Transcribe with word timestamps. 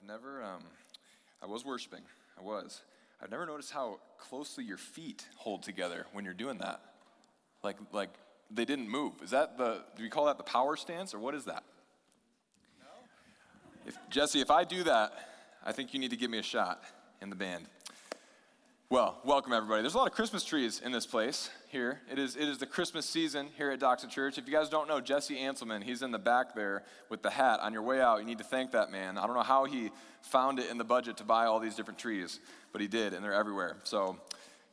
I've 0.00 0.08
never, 0.08 0.42
um, 0.42 0.62
I 1.42 1.46
was 1.46 1.64
worshiping, 1.64 2.00
I 2.38 2.42
was. 2.42 2.80
I've 3.22 3.30
never 3.30 3.44
noticed 3.44 3.70
how 3.70 3.98
closely 4.18 4.64
your 4.64 4.78
feet 4.78 5.26
hold 5.36 5.62
together 5.62 6.06
when 6.12 6.24
you're 6.24 6.32
doing 6.32 6.58
that. 6.58 6.80
Like, 7.62 7.76
like 7.92 8.08
they 8.50 8.64
didn't 8.64 8.88
move. 8.88 9.12
Is 9.22 9.30
that 9.30 9.58
the, 9.58 9.82
do 9.96 10.02
we 10.02 10.08
call 10.08 10.26
that 10.26 10.38
the 10.38 10.44
power 10.44 10.76
stance 10.76 11.12
or 11.12 11.18
what 11.18 11.34
is 11.34 11.44
that? 11.44 11.64
No. 12.80 12.86
If, 13.86 13.98
Jesse, 14.08 14.40
if 14.40 14.50
I 14.50 14.64
do 14.64 14.84
that, 14.84 15.12
I 15.64 15.72
think 15.72 15.92
you 15.92 16.00
need 16.00 16.10
to 16.10 16.16
give 16.16 16.30
me 16.30 16.38
a 16.38 16.42
shot 16.42 16.82
in 17.20 17.28
the 17.28 17.36
band. 17.36 17.66
Well, 18.88 19.18
welcome 19.22 19.52
everybody. 19.52 19.82
There's 19.82 19.94
a 19.94 19.98
lot 19.98 20.06
of 20.06 20.14
Christmas 20.14 20.44
trees 20.44 20.80
in 20.82 20.92
this 20.92 21.06
place 21.06 21.50
here. 21.70 22.00
It 22.10 22.18
is, 22.18 22.34
it 22.34 22.48
is 22.48 22.58
the 22.58 22.66
Christmas 22.66 23.06
season 23.06 23.48
here 23.56 23.70
at 23.70 23.78
Doxa 23.78 24.08
Church. 24.08 24.38
If 24.38 24.48
you 24.48 24.52
guys 24.52 24.68
don't 24.68 24.88
know 24.88 25.00
Jesse 25.00 25.36
Anselman, 25.36 25.84
he's 25.84 26.02
in 26.02 26.10
the 26.10 26.18
back 26.18 26.54
there 26.54 26.82
with 27.08 27.22
the 27.22 27.30
hat. 27.30 27.60
On 27.60 27.72
your 27.72 27.82
way 27.82 28.00
out, 28.00 28.18
you 28.18 28.26
need 28.26 28.38
to 28.38 28.44
thank 28.44 28.72
that 28.72 28.90
man. 28.90 29.16
I 29.16 29.26
don't 29.26 29.36
know 29.36 29.42
how 29.42 29.66
he 29.66 29.90
found 30.20 30.58
it 30.58 30.68
in 30.68 30.78
the 30.78 30.84
budget 30.84 31.16
to 31.18 31.24
buy 31.24 31.46
all 31.46 31.60
these 31.60 31.76
different 31.76 31.98
trees, 31.98 32.40
but 32.72 32.80
he 32.80 32.88
did, 32.88 33.14
and 33.14 33.24
they're 33.24 33.34
everywhere. 33.34 33.76
So, 33.84 34.18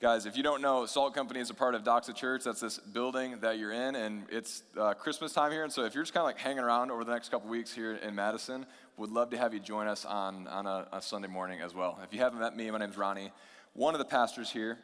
guys, 0.01 0.25
if 0.25 0.35
you 0.35 0.41
don't 0.41 0.61
know, 0.61 0.87
Salt 0.87 1.13
Company 1.13 1.39
is 1.39 1.51
a 1.51 1.53
part 1.53 1.75
of 1.75 1.83
Doxa 1.83 2.15
Church. 2.15 2.43
That's 2.43 2.61
this 2.61 2.79
building 2.79 3.41
that 3.41 3.59
you're 3.59 3.73
in, 3.73 3.95
and 3.95 4.23
it's 4.31 4.63
uh, 4.75 4.95
Christmas 4.95 5.33
time 5.33 5.51
here. 5.51 5.63
And 5.63 5.71
so, 5.71 5.85
if 5.85 5.93
you're 5.93 6.03
just 6.03 6.15
kind 6.15 6.23
of 6.23 6.27
like 6.27 6.39
hanging 6.39 6.63
around 6.63 6.89
over 6.89 7.03
the 7.03 7.11
next 7.11 7.29
couple 7.29 7.47
weeks 7.47 7.71
here 7.71 7.93
in 7.95 8.15
Madison, 8.15 8.65
would 8.97 9.11
love 9.11 9.29
to 9.29 9.37
have 9.37 9.53
you 9.53 9.59
join 9.59 9.87
us 9.87 10.03
on, 10.03 10.47
on 10.47 10.65
a, 10.65 10.87
a 10.91 11.01
Sunday 11.01 11.27
morning 11.27 11.61
as 11.61 11.75
well. 11.75 11.99
If 12.03 12.11
you 12.11 12.19
haven't 12.19 12.39
met 12.39 12.55
me, 12.57 12.71
my 12.71 12.79
name's 12.79 12.97
Ronnie 12.97 13.31
one 13.77 13.93
of 13.93 13.99
the 13.99 14.05
pastors 14.05 14.49
here. 14.49 14.79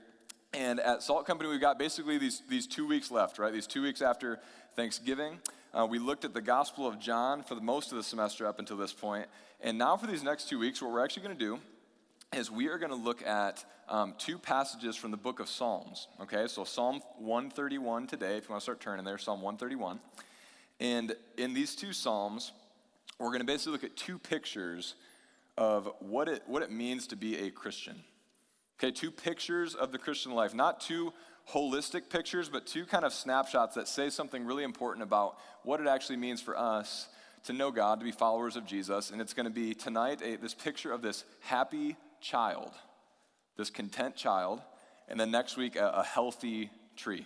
And 0.54 0.80
at 0.80 1.02
Salt 1.02 1.26
Company, 1.26 1.50
we've 1.50 1.60
got 1.60 1.80
basically 1.80 2.20
these, 2.20 2.44
these 2.48 2.68
two 2.68 2.88
weeks 2.88 3.10
left, 3.10 3.40
right? 3.40 3.52
These 3.52 3.66
two 3.66 3.82
weeks 3.82 4.02
after 4.02 4.40
Thanksgiving. 4.76 5.40
Uh, 5.74 5.88
we 5.90 5.98
looked 5.98 6.26
at 6.26 6.36
the 6.36 6.42
Gospel 6.42 6.88
of 6.88 7.00
John 7.00 7.42
for 7.42 7.56
the 7.56 7.62
most 7.62 7.92
of 7.92 7.98
the 7.98 8.04
semester 8.04 8.46
up 8.46 8.60
until 8.60 8.78
this 8.78 8.94
point. 8.94 9.26
And 9.62 9.80
now, 9.80 9.98
for 9.98 10.06
these 10.06 10.22
next 10.22 10.50
two 10.50 10.60
weeks, 10.60 10.80
what 10.80 10.92
we're 10.92 11.04
actually 11.04 11.24
going 11.24 11.38
to 11.38 11.46
do 11.46 11.60
is 12.36 12.52
we 12.52 12.68
are 12.68 12.78
going 12.78 12.92
to 12.92 12.96
look 12.98 13.26
at 13.26 13.66
um, 13.90 14.14
two 14.20 14.38
passages 14.38 14.96
from 14.96 15.10
the 15.10 15.18
book 15.18 15.40
of 15.40 15.50
Psalms. 15.50 16.08
Okay, 16.22 16.46
so 16.48 16.64
Psalm 16.64 17.02
131 17.18 18.06
today, 18.06 18.38
if 18.38 18.44
you 18.44 18.50
want 18.52 18.62
to 18.62 18.64
start 18.64 18.80
turning 18.80 19.06
there, 19.06 19.18
Psalm 19.18 19.42
131. 19.42 20.00
And 20.80 21.16
in 21.38 21.56
these 21.56 21.76
two 21.76 21.94
Psalms, 21.94 22.52
we're 23.20 23.28
going 23.28 23.40
to 23.40 23.46
basically 23.46 23.74
look 23.74 23.84
at 23.84 23.96
two 23.96 24.20
pictures 24.20 24.96
of 25.58 25.90
what 26.00 26.28
it, 26.28 26.44
what 26.46 26.62
it 26.62 26.72
means 26.72 27.08
to 27.08 27.16
be 27.16 27.40
a 27.40 27.50
Christian. 27.50 28.04
Okay, 28.84 28.92
two 28.92 29.12
pictures 29.12 29.76
of 29.76 29.94
the 29.94 29.98
Christian 29.98 30.34
life, 30.34 30.54
not 30.54 30.82
two 30.82 31.14
holistic 31.54 32.10
pictures, 32.10 32.50
but 32.50 32.68
two 32.68 32.84
kind 32.84 33.06
of 33.06 33.14
snapshots 33.14 33.76
that 33.76 33.88
say 33.88 34.10
something 34.10 34.46
really 34.46 34.66
important 34.66 35.04
about 35.04 35.38
what 35.64 35.80
it 35.80 35.88
actually 35.88 36.18
means 36.18 36.42
for 36.42 36.58
us 36.60 37.08
to 37.46 37.54
know 37.54 37.72
God, 37.72 38.02
to 38.02 38.04
be 38.04 38.12
followers 38.12 38.58
of 38.58 38.66
Jesus. 38.66 39.10
And 39.10 39.22
it's 39.22 39.34
going 39.34 39.46
to 39.46 39.54
be 39.54 39.74
tonight 39.74 40.22
a, 40.22 40.36
this 40.36 40.54
picture 40.54 40.92
of 40.92 41.02
this 41.02 41.24
happy 41.40 41.96
child, 42.20 42.74
this 43.56 43.70
content 43.70 44.18
child, 44.18 44.62
and 45.08 45.18
then 45.18 45.32
next 45.32 45.56
week 45.56 45.78
a, 45.78 45.88
a 45.88 46.04
healthy 46.04 46.70
tree. 46.98 47.26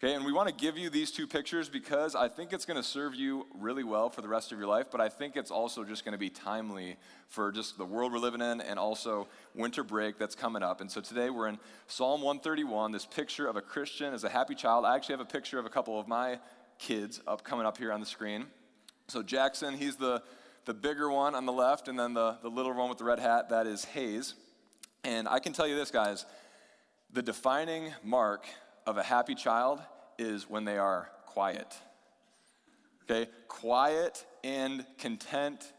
Okay, 0.00 0.14
and 0.14 0.24
we 0.24 0.30
want 0.30 0.48
to 0.48 0.54
give 0.54 0.78
you 0.78 0.90
these 0.90 1.10
two 1.10 1.26
pictures 1.26 1.68
because 1.68 2.14
I 2.14 2.28
think 2.28 2.52
it's 2.52 2.64
going 2.64 2.76
to 2.76 2.84
serve 2.84 3.16
you 3.16 3.48
really 3.58 3.82
well 3.82 4.08
for 4.08 4.22
the 4.22 4.28
rest 4.28 4.52
of 4.52 4.58
your 4.58 4.68
life, 4.68 4.92
but 4.92 5.00
I 5.00 5.08
think 5.08 5.34
it's 5.34 5.50
also 5.50 5.82
just 5.82 6.04
going 6.04 6.12
to 6.12 6.18
be 6.18 6.30
timely 6.30 6.94
for 7.26 7.50
just 7.50 7.76
the 7.78 7.84
world 7.84 8.12
we're 8.12 8.20
living 8.20 8.40
in 8.40 8.60
and 8.60 8.78
also 8.78 9.26
winter 9.56 9.82
break 9.82 10.16
that's 10.16 10.36
coming 10.36 10.62
up. 10.62 10.80
And 10.80 10.88
so 10.88 11.00
today 11.00 11.30
we're 11.30 11.48
in 11.48 11.58
Psalm 11.88 12.22
131, 12.22 12.92
this 12.92 13.06
picture 13.06 13.48
of 13.48 13.56
a 13.56 13.60
Christian 13.60 14.14
as 14.14 14.22
a 14.22 14.28
happy 14.28 14.54
child. 14.54 14.84
I 14.84 14.94
actually 14.94 15.14
have 15.14 15.20
a 15.20 15.24
picture 15.24 15.58
of 15.58 15.66
a 15.66 15.68
couple 15.68 15.98
of 15.98 16.06
my 16.06 16.38
kids 16.78 17.20
up 17.26 17.42
coming 17.42 17.66
up 17.66 17.76
here 17.76 17.92
on 17.92 17.98
the 17.98 18.06
screen. 18.06 18.46
So 19.08 19.20
Jackson, 19.24 19.74
he's 19.74 19.96
the, 19.96 20.22
the 20.64 20.74
bigger 20.74 21.10
one 21.10 21.34
on 21.34 21.44
the 21.44 21.52
left, 21.52 21.88
and 21.88 21.98
then 21.98 22.14
the, 22.14 22.38
the 22.40 22.50
little 22.50 22.72
one 22.72 22.88
with 22.88 22.98
the 22.98 23.04
red 23.04 23.18
hat, 23.18 23.48
that 23.48 23.66
is 23.66 23.84
Hayes. 23.86 24.34
And 25.02 25.26
I 25.26 25.40
can 25.40 25.52
tell 25.52 25.66
you 25.66 25.74
this, 25.74 25.90
guys, 25.90 26.24
the 27.12 27.22
defining 27.22 27.92
mark 28.04 28.46
of 28.88 28.96
a 28.96 29.02
happy 29.02 29.34
child 29.34 29.80
is 30.18 30.48
when 30.48 30.64
they 30.64 30.78
are 30.78 31.10
quiet. 31.26 31.76
Okay? 33.04 33.30
Quiet 33.46 34.24
and 34.42 34.84
content 34.96 35.72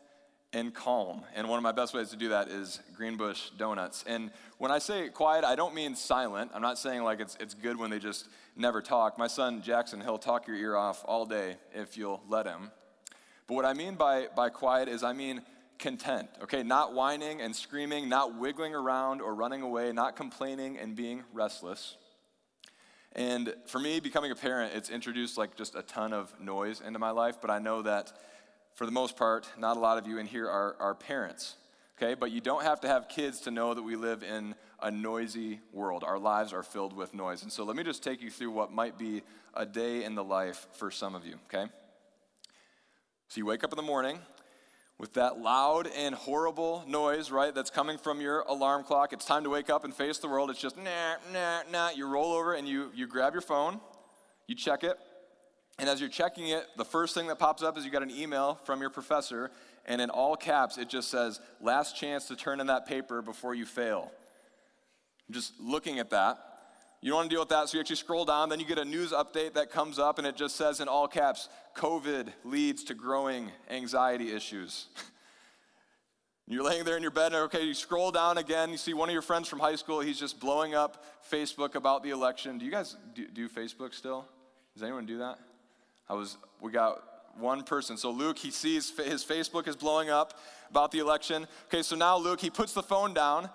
and 0.54 0.72
calm. 0.76 1.24
And 1.36 1.50
one 1.50 1.58
of 1.58 1.64
my 1.64 1.72
best 1.72 1.96
ways 1.96 2.10
to 2.10 2.16
do 2.16 2.30
that 2.30 2.50
is 2.50 2.80
Greenbush 2.96 3.50
Donuts. 3.58 4.04
And 4.06 4.30
when 4.60 4.70
I 4.70 4.78
say 4.78 5.10
quiet, 5.10 5.44
I 5.44 5.56
don't 5.56 5.74
mean 5.74 5.96
silent. 5.96 6.52
I'm 6.54 6.62
not 6.62 6.78
saying 6.78 7.02
like 7.02 7.20
it's, 7.20 7.36
it's 7.40 7.56
good 7.56 7.80
when 7.80 7.90
they 7.90 7.98
just 7.98 8.28
never 8.56 8.80
talk. 8.80 9.18
My 9.18 9.28
son 9.28 9.64
Jackson, 9.64 10.02
he'll 10.02 10.20
talk 10.20 10.48
your 10.48 10.56
ear 10.56 10.76
off 10.76 11.04
all 11.06 11.26
day 11.26 11.58
if 11.74 11.98
you'll 11.98 12.22
let 12.30 12.46
him. 12.46 12.70
But 13.48 13.56
what 13.56 13.66
I 13.66 13.74
mean 13.74 13.96
by, 13.96 14.28
by 14.36 14.50
quiet 14.50 14.88
is 14.88 15.02
I 15.02 15.14
mean 15.14 15.42
content, 15.80 16.30
okay? 16.44 16.62
Not 16.62 16.94
whining 16.94 17.42
and 17.42 17.56
screaming, 17.56 18.08
not 18.08 18.38
wiggling 18.38 18.76
around 18.76 19.20
or 19.20 19.34
running 19.34 19.64
away, 19.64 19.92
not 19.94 20.16
complaining 20.16 20.78
and 20.78 20.96
being 20.96 21.24
restless. 21.34 21.98
And 23.14 23.54
for 23.66 23.80
me, 23.80 24.00
becoming 24.00 24.32
a 24.32 24.36
parent, 24.36 24.74
it's 24.76 24.90
introduced 24.90 25.38
like 25.38 25.56
just 25.56 25.76
a 25.76 25.82
ton 25.82 26.14
of 26.14 26.34
noise 26.40 26.82
into 26.82 27.00
my 27.00 27.12
life, 27.12 27.38
but 27.42 27.50
I 27.50 27.60
know 27.60 27.82
that 27.82 28.14
for 28.76 28.86
the 28.86 28.92
most 28.92 29.18
part, 29.18 29.50
not 29.58 29.78
a 29.78 29.80
lot 29.80 29.98
of 29.98 30.08
you 30.08 30.20
in 30.20 30.26
here 30.26 30.48
are, 30.48 30.76
are 30.80 30.96
parents, 30.96 31.56
okay? 31.98 32.14
But 32.14 32.32
you 32.32 32.40
don't 32.40 32.64
have 32.64 32.80
to 32.82 32.88
have 32.88 33.10
kids 33.10 33.42
to 33.42 33.52
know 33.52 33.74
that 33.74 33.82
we 33.82 33.96
live 33.96 34.24
in 34.24 34.56
a 34.82 34.92
noisy 34.92 35.60
world. 35.74 36.04
Our 36.06 36.20
lives 36.20 36.54
are 36.54 36.64
filled 36.64 36.94
with 36.94 37.14
noise. 37.14 37.44
And 37.44 37.52
so 37.52 37.64
let 37.64 37.76
me 37.76 37.84
just 37.84 38.04
take 38.04 38.22
you 38.22 38.30
through 38.30 38.52
what 38.52 38.72
might 38.72 38.98
be 38.98 39.24
a 39.54 39.66
day 39.66 40.04
in 40.04 40.16
the 40.16 40.24
life 40.24 40.68
for 40.74 40.92
some 40.92 41.16
of 41.16 41.26
you, 41.26 41.36
okay? 41.48 41.70
So 43.28 43.40
you 43.40 43.46
wake 43.46 43.64
up 43.64 43.74
in 43.74 43.78
the 43.78 43.84
morning, 43.84 44.20
with 45.00 45.14
that 45.14 45.40
loud 45.40 45.88
and 45.88 46.14
horrible 46.14 46.84
noise, 46.86 47.32
right, 47.32 47.56
that's 47.56 47.70
coming 47.70 47.98
from 47.98 48.20
your 48.20 48.42
alarm 48.42 48.84
clock. 48.84 49.14
It's 49.14 49.26
time 49.26 49.46
to 49.46 49.50
wake 49.50 49.70
up 49.70 49.86
and 49.86 49.96
face 49.96 50.18
the 50.20 50.28
world. 50.28 50.50
It's 50.50 50.60
just 50.60 50.78
nah, 50.78 51.16
nah, 51.32 51.62
nah. 51.72 51.90
You 51.92 52.08
roll 52.08 52.34
over 52.34 52.54
and 52.54 52.68
you, 52.68 52.92
you 52.94 53.08
grab 53.08 53.34
your 53.34 53.42
phone, 53.42 53.80
you 54.46 54.56
check 54.56 54.84
it, 54.84 54.98
and 55.80 55.88
as 55.88 56.02
you're 56.02 56.10
checking 56.10 56.50
it, 56.50 56.66
the 56.78 56.84
first 56.84 57.16
thing 57.16 57.28
that 57.28 57.40
pops 57.40 57.64
up 57.64 57.78
is 57.78 57.86
you 57.86 57.92
got 57.92 58.04
an 58.04 58.12
email 58.12 58.60
from 58.66 58.82
your 58.82 58.90
professor, 58.90 59.52
and 59.86 60.02
in 60.02 60.10
all 60.10 60.36
caps, 60.36 60.78
it 60.78 60.90
just 60.90 61.10
says, 61.10 61.40
last 61.62 61.96
chance 61.96 62.28
to 62.28 62.36
turn 62.36 62.60
in 62.60 62.68
that 62.68 62.86
paper 62.86 63.22
before 63.22 63.56
you 63.56 63.66
fail. 63.66 64.12
Just 65.32 65.54
looking 65.62 66.00
at 66.00 66.10
that, 66.10 66.38
you 67.02 67.10
don't 67.12 67.18
want 67.18 67.30
to 67.30 67.34
deal 67.34 67.42
with 67.42 67.50
that, 67.50 67.70
so 67.70 67.78
you 67.78 67.82
actually 67.82 67.96
scroll 67.96 68.26
down. 68.26 68.50
Then 68.50 68.60
you 68.60 68.66
get 68.66 68.78
a 68.78 68.86
news 68.86 69.12
update 69.12 69.54
that 69.54 69.72
comes 69.72 70.00
up, 70.00 70.18
and 70.18 70.28
it 70.28 70.36
just 70.36 70.58
says 70.58 70.82
in 70.82 70.90
all 70.90 71.08
caps 71.08 71.48
COVID 71.78 72.28
leads 72.44 72.84
to 72.86 72.94
growing 72.94 73.52
anxiety 73.70 74.34
issues. 74.34 74.88
You're 76.48 76.64
laying 76.64 76.84
there 76.84 76.98
in 76.98 77.04
your 77.04 77.12
bed, 77.12 77.28
and 77.28 77.44
okay, 77.44 77.64
you 77.64 77.76
scroll 77.76 78.10
down 78.10 78.40
again. 78.40 78.72
You 78.72 78.78
see 78.78 78.96
one 78.96 79.08
of 79.08 79.14
your 79.14 79.22
friends 79.22 79.48
from 79.48 79.60
high 79.60 79.76
school, 79.76 80.00
he's 80.00 80.20
just 80.20 80.40
blowing 80.40 80.74
up 80.74 81.06
Facebook 81.32 81.76
about 81.76 82.02
the 82.02 82.10
election. 82.10 82.58
Do 82.58 82.66
you 82.66 82.72
guys 82.72 82.98
do, 83.14 83.28
do 83.28 83.48
Facebook 83.48 83.94
still? 83.94 84.26
Does 84.74 84.82
anyone 84.82 85.06
do 85.06 85.20
that? 85.20 85.38
I 86.10 86.16
was, 86.16 86.38
we 86.60 86.72
got 86.72 87.04
one 87.38 87.62
person. 87.62 87.98
So 87.98 88.10
Luke, 88.10 88.40
he 88.40 88.50
sees 88.50 88.92
his 88.98 89.24
Facebook 89.24 89.68
is 89.68 89.76
blowing 89.76 90.10
up 90.10 90.40
about 90.72 90.90
the 90.90 90.98
election. 90.98 91.46
Okay, 91.66 91.84
so 91.84 91.96
now 91.96 92.18
Luke, 92.18 92.42
he 92.42 92.50
puts 92.50 92.74
the 92.74 92.82
phone 92.82 93.14
down 93.14 93.52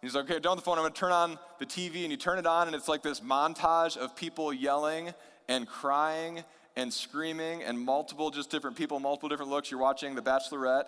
He's 0.00 0.14
like, 0.14 0.30
okay, 0.30 0.38
down 0.38 0.56
the 0.56 0.62
phone, 0.62 0.78
I'm 0.78 0.84
gonna 0.84 0.94
turn 0.94 1.12
on 1.12 1.38
the 1.58 1.66
TV, 1.66 2.02
and 2.02 2.10
you 2.10 2.16
turn 2.16 2.38
it 2.38 2.46
on, 2.46 2.68
and 2.68 2.76
it's 2.76 2.88
like 2.88 3.02
this 3.02 3.20
montage 3.20 3.96
of 3.96 4.14
people 4.14 4.52
yelling 4.52 5.12
and 5.48 5.66
crying 5.66 6.44
and 6.76 6.92
screaming 6.92 7.64
and 7.64 7.78
multiple, 7.78 8.30
just 8.30 8.50
different 8.50 8.76
people, 8.76 9.00
multiple 9.00 9.28
different 9.28 9.50
looks. 9.50 9.70
You're 9.70 9.80
watching 9.80 10.14
The 10.14 10.22
Bachelorette. 10.22 10.84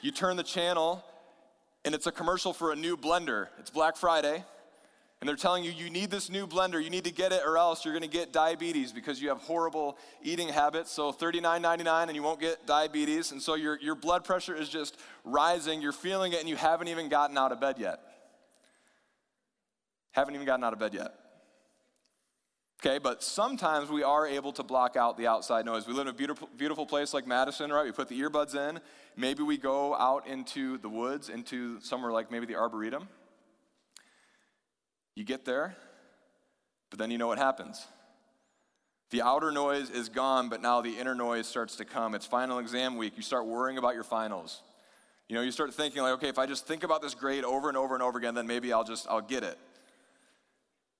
You 0.00 0.10
turn 0.10 0.36
the 0.36 0.42
channel, 0.42 1.04
and 1.84 1.94
it's 1.94 2.08
a 2.08 2.12
commercial 2.12 2.52
for 2.52 2.72
a 2.72 2.76
new 2.76 2.96
blender. 2.96 3.46
It's 3.60 3.70
Black 3.70 3.96
Friday 3.96 4.44
and 5.22 5.28
they're 5.28 5.36
telling 5.36 5.62
you 5.62 5.70
you 5.70 5.88
need 5.88 6.10
this 6.10 6.28
new 6.28 6.48
blender, 6.48 6.82
you 6.82 6.90
need 6.90 7.04
to 7.04 7.12
get 7.12 7.30
it 7.30 7.42
or 7.46 7.56
else 7.56 7.84
you're 7.84 7.94
going 7.94 8.02
to 8.02 8.08
get 8.08 8.32
diabetes 8.32 8.90
because 8.90 9.22
you 9.22 9.28
have 9.28 9.38
horrible 9.38 9.96
eating 10.20 10.48
habits. 10.48 10.90
So 10.90 11.12
$39.99 11.12 12.08
and 12.08 12.16
you 12.16 12.24
won't 12.24 12.40
get 12.40 12.66
diabetes. 12.66 13.30
And 13.30 13.40
so 13.40 13.54
your, 13.54 13.78
your 13.80 13.94
blood 13.94 14.24
pressure 14.24 14.52
is 14.52 14.68
just 14.68 14.98
rising, 15.22 15.80
you're 15.80 15.92
feeling 15.92 16.32
it, 16.32 16.40
and 16.40 16.48
you 16.48 16.56
haven't 16.56 16.88
even 16.88 17.08
gotten 17.08 17.38
out 17.38 17.52
of 17.52 17.60
bed 17.60 17.76
yet. 17.78 18.00
Haven't 20.10 20.34
even 20.34 20.44
gotten 20.44 20.64
out 20.64 20.72
of 20.72 20.80
bed 20.80 20.92
yet. 20.92 21.14
Okay, 22.84 22.98
but 22.98 23.22
sometimes 23.22 23.90
we 23.90 24.02
are 24.02 24.26
able 24.26 24.52
to 24.54 24.64
block 24.64 24.96
out 24.96 25.16
the 25.16 25.28
outside 25.28 25.64
noise. 25.64 25.86
We 25.86 25.92
live 25.92 26.08
in 26.08 26.14
a 26.14 26.16
beautiful, 26.16 26.48
beautiful 26.56 26.84
place 26.84 27.14
like 27.14 27.28
Madison, 27.28 27.70
right? 27.72 27.84
We 27.84 27.92
put 27.92 28.08
the 28.08 28.20
earbuds 28.20 28.56
in. 28.56 28.80
Maybe 29.16 29.44
we 29.44 29.56
go 29.56 29.94
out 29.94 30.26
into 30.26 30.78
the 30.78 30.88
woods, 30.88 31.28
into 31.28 31.80
somewhere 31.80 32.10
like 32.10 32.32
maybe 32.32 32.46
the 32.46 32.56
Arboretum 32.56 33.06
you 35.14 35.24
get 35.24 35.44
there, 35.44 35.76
but 36.90 36.98
then 36.98 37.10
you 37.10 37.18
know 37.18 37.26
what 37.26 37.38
happens. 37.38 37.86
The 39.10 39.20
outer 39.20 39.50
noise 39.50 39.90
is 39.90 40.08
gone, 40.08 40.48
but 40.48 40.62
now 40.62 40.80
the 40.80 40.98
inner 40.98 41.14
noise 41.14 41.46
starts 41.46 41.76
to 41.76 41.84
come. 41.84 42.14
It's 42.14 42.24
final 42.24 42.58
exam 42.58 42.96
week. 42.96 43.12
You 43.16 43.22
start 43.22 43.46
worrying 43.46 43.76
about 43.76 43.94
your 43.94 44.04
finals. 44.04 44.62
You 45.28 45.36
know, 45.36 45.42
you 45.42 45.50
start 45.50 45.72
thinking 45.74 46.02
like, 46.02 46.14
okay, 46.14 46.28
if 46.28 46.38
I 46.38 46.46
just 46.46 46.66
think 46.66 46.82
about 46.82 47.02
this 47.02 47.14
grade 47.14 47.44
over 47.44 47.68
and 47.68 47.76
over 47.76 47.94
and 47.94 48.02
over 48.02 48.18
again, 48.18 48.34
then 48.34 48.46
maybe 48.46 48.72
I'll 48.72 48.84
just 48.84 49.06
I'll 49.08 49.20
get 49.20 49.42
it. 49.42 49.58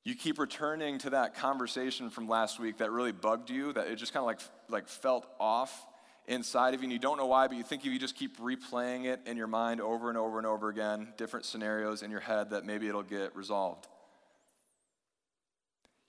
You 0.04 0.14
keep 0.14 0.38
returning 0.38 0.98
to 0.98 1.10
that 1.10 1.34
conversation 1.36 2.10
from 2.10 2.28
last 2.28 2.60
week 2.60 2.78
that 2.78 2.90
really 2.90 3.12
bugged 3.12 3.48
you, 3.48 3.72
that 3.72 3.86
it 3.86 3.96
just 3.96 4.12
kind 4.12 4.22
of 4.22 4.26
like 4.26 4.40
like 4.68 4.88
felt 4.88 5.26
off 5.40 5.86
inside 6.26 6.74
of 6.74 6.80
you 6.80 6.84
and 6.84 6.92
you 6.92 6.98
don't 6.98 7.16
know 7.16 7.26
why, 7.26 7.48
but 7.48 7.56
you 7.56 7.62
think 7.62 7.84
if 7.84 7.92
you 7.92 7.98
just 7.98 8.16
keep 8.16 8.38
replaying 8.38 9.06
it 9.06 9.20
in 9.26 9.36
your 9.36 9.46
mind 9.46 9.80
over 9.80 10.08
and 10.08 10.18
over 10.18 10.38
and 10.38 10.46
over 10.46 10.68
again, 10.68 11.08
different 11.16 11.44
scenarios 11.44 12.02
in 12.02 12.10
your 12.10 12.20
head, 12.20 12.50
that 12.50 12.64
maybe 12.64 12.88
it'll 12.88 13.02
get 13.02 13.34
resolved. 13.34 13.88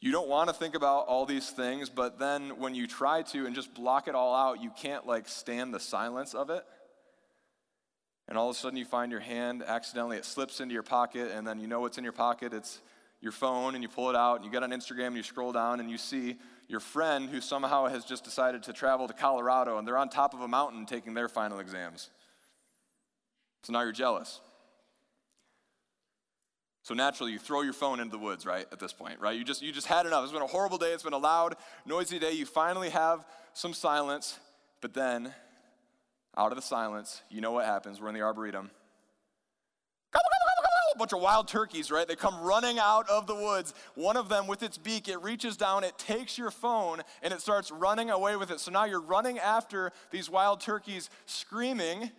You 0.03 0.11
don't 0.11 0.27
want 0.27 0.50
to 0.50 0.53
think 0.53 0.75
about 0.75 1.07
all 1.07 1.25
these 1.25 1.50
things, 1.50 1.89
but 1.89 2.19
then 2.19 2.59
when 2.59 2.75
you 2.75 2.88
try 2.88 3.21
to 3.21 3.45
and 3.45 3.55
just 3.55 3.73
block 3.73 4.09
it 4.09 4.15
all 4.15 4.35
out, 4.35 4.61
you 4.61 4.69
can't 4.69 5.07
like 5.07 5.29
stand 5.29 5.73
the 5.73 5.79
silence 5.79 6.33
of 6.33 6.50
it. 6.50 6.65
And 8.27 8.38
all 8.38 8.50
of 8.50 8.55
a 8.57 8.59
sudden 8.59 8.77
you 8.77 8.83
find 8.83 9.13
your 9.13 9.21
hand 9.21 9.63
accidentally, 9.65 10.17
it 10.17 10.25
slips 10.25 10.59
into 10.59 10.73
your 10.73 10.83
pocket, 10.83 11.31
and 11.31 11.47
then 11.47 11.57
you 11.57 11.67
know 11.67 11.79
what's 11.79 11.97
in 11.97 12.03
your 12.03 12.11
pocket. 12.11 12.53
It's 12.53 12.81
your 13.21 13.31
phone, 13.31 13.75
and 13.75 13.81
you 13.81 13.88
pull 13.88 14.09
it 14.09 14.15
out, 14.17 14.35
and 14.35 14.45
you 14.45 14.51
get 14.51 14.61
on 14.61 14.71
Instagram, 14.71 15.07
and 15.07 15.15
you 15.15 15.23
scroll 15.23 15.53
down, 15.53 15.79
and 15.79 15.89
you 15.89 15.97
see 15.97 16.35
your 16.67 16.81
friend 16.81 17.29
who 17.29 17.39
somehow 17.39 17.88
has 17.88 18.03
just 18.03 18.25
decided 18.25 18.63
to 18.63 18.73
travel 18.73 19.07
to 19.07 19.13
Colorado 19.13 19.77
and 19.77 19.88
they're 19.88 19.97
on 19.97 20.09
top 20.09 20.33
of 20.33 20.41
a 20.41 20.50
mountain 20.50 20.85
taking 20.85 21.13
their 21.13 21.29
final 21.29 21.59
exams. 21.59 22.09
So 23.63 23.71
now 23.71 23.83
you're 23.83 23.94
jealous. 23.94 24.41
So 26.83 26.94
naturally, 26.94 27.31
you 27.31 27.39
throw 27.39 27.62
your 27.62 27.74
phone 27.74 28.00
into 28.00 28.12
the 28.12 28.18
woods, 28.18 28.45
right, 28.45 28.65
at 28.71 28.80
this 28.80 28.94
point, 28.94 29.19
right? 29.19 29.38
You 29.38 29.44
just, 29.44 29.62
you 29.62 29.71
just 29.71 29.88
had 29.88 30.06
enough. 30.06 30.24
It's 30.24 30.33
been 30.33 30.41
a 30.41 30.47
horrible 30.47 30.77
day. 30.77 30.91
It's 30.91 31.03
been 31.03 31.13
a 31.13 31.18
loud, 31.18 31.56
noisy 31.85 32.19
day. 32.19 32.33
You 32.33 32.45
finally 32.45 32.89
have 32.89 33.25
some 33.53 33.74
silence, 33.74 34.38
but 34.81 34.94
then 34.94 35.33
out 36.35 36.51
of 36.51 36.57
the 36.57 36.62
silence, 36.62 37.21
you 37.30 37.41
know 37.41 37.51
what 37.51 37.65
happens. 37.65 38.01
We're 38.01 38.09
in 38.09 38.15
the 38.15 38.21
Arboretum 38.21 38.69
a 40.94 40.97
bunch 40.97 41.13
of 41.13 41.21
wild 41.21 41.47
turkeys, 41.47 41.91
right? 41.91 42.07
They 42.07 42.15
come 42.15 42.39
running 42.41 42.80
out 42.80 43.09
of 43.09 43.27
the 43.27 43.36
woods. 43.36 43.74
One 43.95 44.18
of 44.18 44.29
them, 44.29 44.47
with 44.47 44.63
its 44.63 44.77
beak, 44.77 45.07
it 45.07 45.21
reaches 45.21 45.57
down, 45.57 45.83
it 45.83 45.97
takes 45.97 46.38
your 46.38 46.51
phone, 46.51 47.01
and 47.21 47.33
it 47.33 47.41
starts 47.41 47.71
running 47.71 48.09
away 48.09 48.36
with 48.36 48.51
it. 48.51 48.59
So 48.59 48.71
now 48.71 48.86
you're 48.86 49.01
running 49.01 49.39
after 49.39 49.91
these 50.12 50.29
wild 50.29 50.62
turkeys, 50.62 51.09
screaming. 51.25 52.12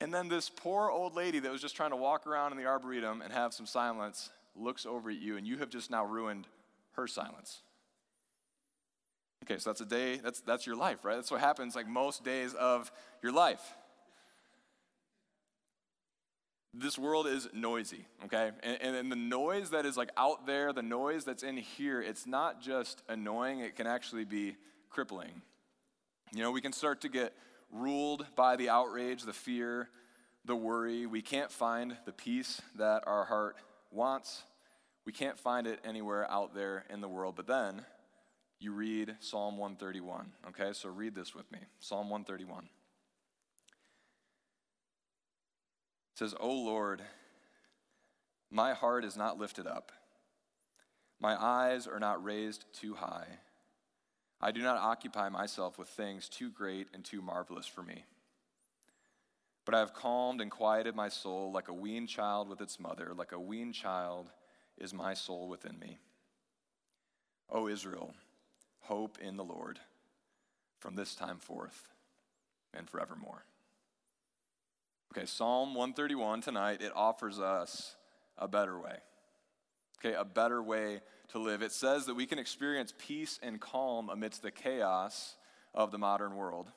And 0.00 0.14
then 0.14 0.28
this 0.28 0.48
poor 0.48 0.90
old 0.90 1.14
lady 1.16 1.40
that 1.40 1.50
was 1.50 1.60
just 1.60 1.76
trying 1.76 1.90
to 1.90 1.96
walk 1.96 2.26
around 2.26 2.52
in 2.52 2.58
the 2.58 2.66
arboretum 2.66 3.20
and 3.20 3.32
have 3.32 3.52
some 3.52 3.66
silence 3.66 4.30
looks 4.54 4.86
over 4.86 5.10
at 5.10 5.16
you, 5.16 5.36
and 5.36 5.46
you 5.46 5.58
have 5.58 5.70
just 5.70 5.90
now 5.90 6.04
ruined 6.04 6.46
her 6.92 7.06
silence. 7.06 7.60
Okay, 9.44 9.58
so 9.58 9.70
that's 9.70 9.80
a 9.80 9.86
day, 9.86 10.16
that's, 10.16 10.40
that's 10.40 10.66
your 10.66 10.76
life, 10.76 11.04
right? 11.04 11.14
That's 11.14 11.30
what 11.30 11.40
happens 11.40 11.74
like 11.74 11.88
most 11.88 12.24
days 12.24 12.54
of 12.54 12.90
your 13.22 13.32
life 13.32 13.62
this 16.74 16.98
world 16.98 17.26
is 17.26 17.48
noisy, 17.52 18.04
okay? 18.24 18.50
And, 18.62 18.78
and, 18.80 18.96
and, 18.96 19.12
the 19.12 19.16
noise 19.16 19.70
that 19.70 19.86
is 19.86 19.96
like 19.96 20.10
out 20.16 20.46
there, 20.46 20.72
the 20.72 20.82
noise 20.82 21.24
that's 21.24 21.42
in 21.42 21.56
here, 21.56 22.00
it's 22.00 22.26
not 22.26 22.60
just 22.60 23.02
annoying, 23.08 23.60
it 23.60 23.76
can 23.76 23.86
actually 23.86 24.24
be 24.24 24.56
crippling. 24.90 25.42
You 26.32 26.42
know, 26.42 26.50
we 26.50 26.60
can 26.60 26.72
start 26.72 27.00
to 27.02 27.08
get 27.08 27.32
ruled 27.72 28.26
by 28.36 28.56
the 28.56 28.68
outrage, 28.68 29.22
the 29.22 29.32
fear, 29.32 29.88
the 30.44 30.56
worry. 30.56 31.06
We 31.06 31.22
can't 31.22 31.50
find 31.50 31.96
the 32.04 32.12
peace 32.12 32.60
that 32.76 33.02
our 33.06 33.24
heart 33.24 33.56
wants. 33.90 34.42
We 35.04 35.12
can't 35.12 35.38
find 35.38 35.66
it 35.66 35.80
anywhere 35.84 36.30
out 36.30 36.54
there 36.54 36.84
in 36.90 37.00
the 37.00 37.08
world. 37.08 37.34
But 37.36 37.46
then 37.46 37.84
you 38.60 38.72
read 38.72 39.16
Psalm 39.20 39.58
131, 39.58 40.32
okay? 40.48 40.72
So 40.72 40.88
read 40.88 41.14
this 41.14 41.34
with 41.34 41.50
me 41.52 41.60
Psalm 41.78 42.10
131. 42.10 42.68
says, 46.18 46.34
O 46.40 46.50
Lord, 46.50 47.00
my 48.50 48.74
heart 48.74 49.04
is 49.04 49.16
not 49.16 49.38
lifted 49.38 49.68
up, 49.68 49.92
my 51.20 51.40
eyes 51.40 51.86
are 51.86 52.00
not 52.00 52.22
raised 52.24 52.64
too 52.72 52.94
high. 52.94 53.38
I 54.40 54.52
do 54.52 54.62
not 54.62 54.76
occupy 54.76 55.28
myself 55.28 55.78
with 55.78 55.88
things 55.88 56.28
too 56.28 56.50
great 56.50 56.88
and 56.94 57.04
too 57.04 57.20
marvelous 57.20 57.66
for 57.66 57.82
me. 57.82 58.04
But 59.64 59.74
I 59.74 59.80
have 59.80 59.92
calmed 59.92 60.40
and 60.40 60.50
quieted 60.50 60.94
my 60.94 61.08
soul 61.08 61.52
like 61.52 61.68
a 61.68 61.74
weaned 61.74 62.08
child 62.08 62.48
with 62.48 62.60
its 62.60 62.78
mother, 62.80 63.12
like 63.14 63.32
a 63.32 63.40
weaned 63.40 63.74
child 63.74 64.30
is 64.78 64.94
my 64.94 65.12
soul 65.12 65.48
within 65.48 65.78
me. 65.78 65.98
O 67.50 67.68
Israel, 67.68 68.14
hope 68.80 69.18
in 69.20 69.36
the 69.36 69.44
Lord 69.44 69.78
from 70.78 70.94
this 70.94 71.14
time 71.14 71.38
forth 71.38 71.88
and 72.72 72.88
forevermore. 72.88 73.44
Okay, 75.12 75.26
Psalm 75.26 75.74
131 75.74 76.42
tonight, 76.42 76.80
it 76.80 76.92
offers 76.94 77.40
us 77.40 77.96
a 78.36 78.46
better 78.46 78.78
way. 78.78 78.98
Okay, 79.98 80.14
a 80.14 80.24
better 80.24 80.62
way 80.62 81.00
to 81.28 81.38
live. 81.38 81.62
It 81.62 81.72
says 81.72 82.06
that 82.06 82.14
we 82.14 82.26
can 82.26 82.38
experience 82.38 82.92
peace 82.98 83.38
and 83.42 83.60
calm 83.60 84.08
amidst 84.08 84.42
the 84.42 84.50
chaos 84.50 85.36
of 85.74 85.90
the 85.90 85.98
modern 85.98 86.36
world. 86.36 86.70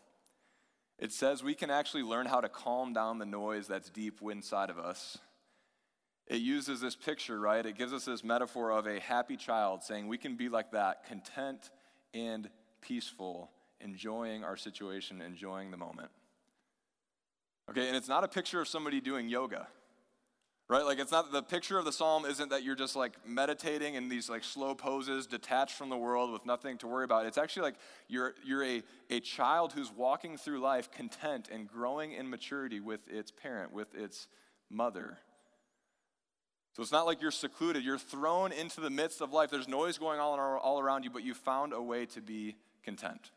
It 0.99 1.11
says 1.11 1.43
we 1.43 1.55
can 1.55 1.71
actually 1.71 2.03
learn 2.03 2.27
how 2.27 2.41
to 2.41 2.49
calm 2.49 2.93
down 2.93 3.17
the 3.17 3.25
noise 3.25 3.67
that's 3.67 3.89
deep 3.89 4.19
inside 4.21 4.69
of 4.69 4.77
us. 4.77 5.17
It 6.27 6.41
uses 6.41 6.79
this 6.79 6.95
picture, 6.95 7.39
right? 7.39 7.65
It 7.65 7.77
gives 7.77 7.91
us 7.91 8.05
this 8.05 8.23
metaphor 8.23 8.71
of 8.71 8.85
a 8.85 8.99
happy 8.99 9.35
child 9.35 9.83
saying 9.83 10.07
we 10.07 10.17
can 10.17 10.35
be 10.35 10.47
like 10.47 10.71
that, 10.71 11.05
content 11.05 11.71
and 12.13 12.49
peaceful, 12.81 13.49
enjoying 13.79 14.43
our 14.43 14.55
situation, 14.55 15.21
enjoying 15.21 15.71
the 15.71 15.77
moment. 15.77 16.09
Okay, 17.69 17.87
and 17.87 17.95
it's 17.95 18.07
not 18.07 18.23
a 18.23 18.27
picture 18.27 18.61
of 18.61 18.67
somebody 18.67 19.01
doing 19.01 19.27
yoga. 19.27 19.67
Right? 20.71 20.85
Like 20.85 20.99
it's 20.99 21.11
not 21.11 21.33
the 21.33 21.43
picture 21.43 21.77
of 21.77 21.83
the 21.83 21.91
psalm 21.91 22.23
isn't 22.23 22.51
that 22.51 22.63
you're 22.63 22.77
just 22.77 22.95
like 22.95 23.11
meditating 23.27 23.95
in 23.95 24.07
these 24.07 24.29
like 24.29 24.41
slow 24.41 24.73
poses, 24.73 25.27
detached 25.27 25.75
from 25.75 25.89
the 25.89 25.97
world 25.97 26.31
with 26.31 26.45
nothing 26.45 26.77
to 26.77 26.87
worry 26.87 27.03
about. 27.03 27.25
It's 27.25 27.37
actually 27.37 27.63
like 27.63 27.75
you're 28.07 28.35
you're 28.45 28.63
a, 28.63 28.81
a 29.09 29.19
child 29.19 29.73
who's 29.73 29.91
walking 29.91 30.37
through 30.37 30.61
life 30.61 30.89
content 30.89 31.49
and 31.51 31.67
growing 31.67 32.13
in 32.13 32.29
maturity 32.29 32.79
with 32.79 33.05
its 33.09 33.31
parent, 33.31 33.73
with 33.73 33.93
its 33.93 34.29
mother. 34.69 35.17
So 36.77 36.81
it's 36.81 36.93
not 36.93 37.05
like 37.05 37.21
you're 37.21 37.31
secluded. 37.31 37.83
You're 37.83 37.97
thrown 37.97 38.53
into 38.53 38.79
the 38.79 38.89
midst 38.89 39.19
of 39.19 39.33
life. 39.33 39.51
There's 39.51 39.67
noise 39.67 39.97
going 39.97 40.21
on 40.21 40.39
all 40.39 40.79
around 40.79 41.03
you, 41.03 41.09
but 41.09 41.23
you 41.23 41.33
found 41.33 41.73
a 41.73 41.81
way 41.81 42.05
to 42.05 42.21
be 42.21 42.55
content. 42.81 43.31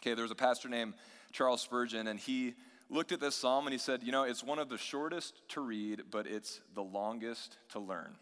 Okay, 0.00 0.12
there 0.12 0.24
was 0.24 0.30
a 0.30 0.34
pastor 0.34 0.68
named 0.68 0.92
Charles 1.32 1.62
Spurgeon, 1.62 2.06
and 2.06 2.20
he 2.20 2.52
looked 2.90 3.12
at 3.12 3.20
this 3.20 3.34
psalm 3.34 3.66
and 3.66 3.72
he 3.72 3.78
said, 3.78 4.02
You 4.02 4.12
know, 4.12 4.24
it's 4.24 4.44
one 4.44 4.58
of 4.58 4.68
the 4.68 4.78
shortest 4.78 5.42
to 5.50 5.60
read, 5.60 6.02
but 6.10 6.26
it's 6.26 6.60
the 6.74 6.82
longest 6.82 7.56
to 7.70 7.78
learn. 7.78 8.16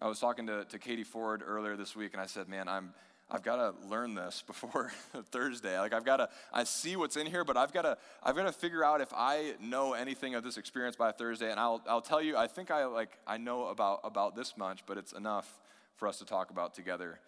I 0.00 0.08
was 0.08 0.18
talking 0.18 0.46
to, 0.46 0.64
to 0.64 0.78
Katie 0.78 1.04
Ford 1.04 1.42
earlier 1.44 1.76
this 1.76 1.94
week 1.94 2.12
and 2.12 2.22
I 2.22 2.26
said, 2.26 2.48
Man, 2.48 2.68
I'm, 2.68 2.94
I've 3.30 3.42
got 3.42 3.56
to 3.56 3.88
learn 3.88 4.14
this 4.14 4.42
before 4.46 4.92
Thursday. 5.30 5.78
Like 5.78 5.92
I've 5.92 6.04
got 6.04 6.18
to, 6.18 6.28
I 6.52 6.64
see 6.64 6.96
what's 6.96 7.16
in 7.16 7.26
here, 7.26 7.44
but 7.44 7.56
I've 7.56 7.72
got 7.72 7.82
to, 7.82 7.98
I've 8.22 8.36
got 8.36 8.44
to 8.44 8.52
figure 8.52 8.84
out 8.84 9.00
if 9.00 9.12
I 9.14 9.54
know 9.60 9.94
anything 9.94 10.34
of 10.34 10.44
this 10.44 10.56
experience 10.56 10.96
by 10.96 11.12
Thursday. 11.12 11.50
And 11.50 11.58
I'll, 11.58 11.82
I'll 11.88 12.02
tell 12.02 12.22
you, 12.22 12.36
I 12.36 12.46
think 12.46 12.70
I 12.70 12.84
like, 12.86 13.18
I 13.26 13.36
know 13.36 13.66
about, 13.66 14.00
about 14.04 14.36
this 14.36 14.56
much, 14.56 14.86
but 14.86 14.98
it's 14.98 15.12
enough 15.12 15.60
for 15.96 16.08
us 16.08 16.18
to 16.18 16.24
talk 16.24 16.50
about 16.50 16.74
together 16.74 17.20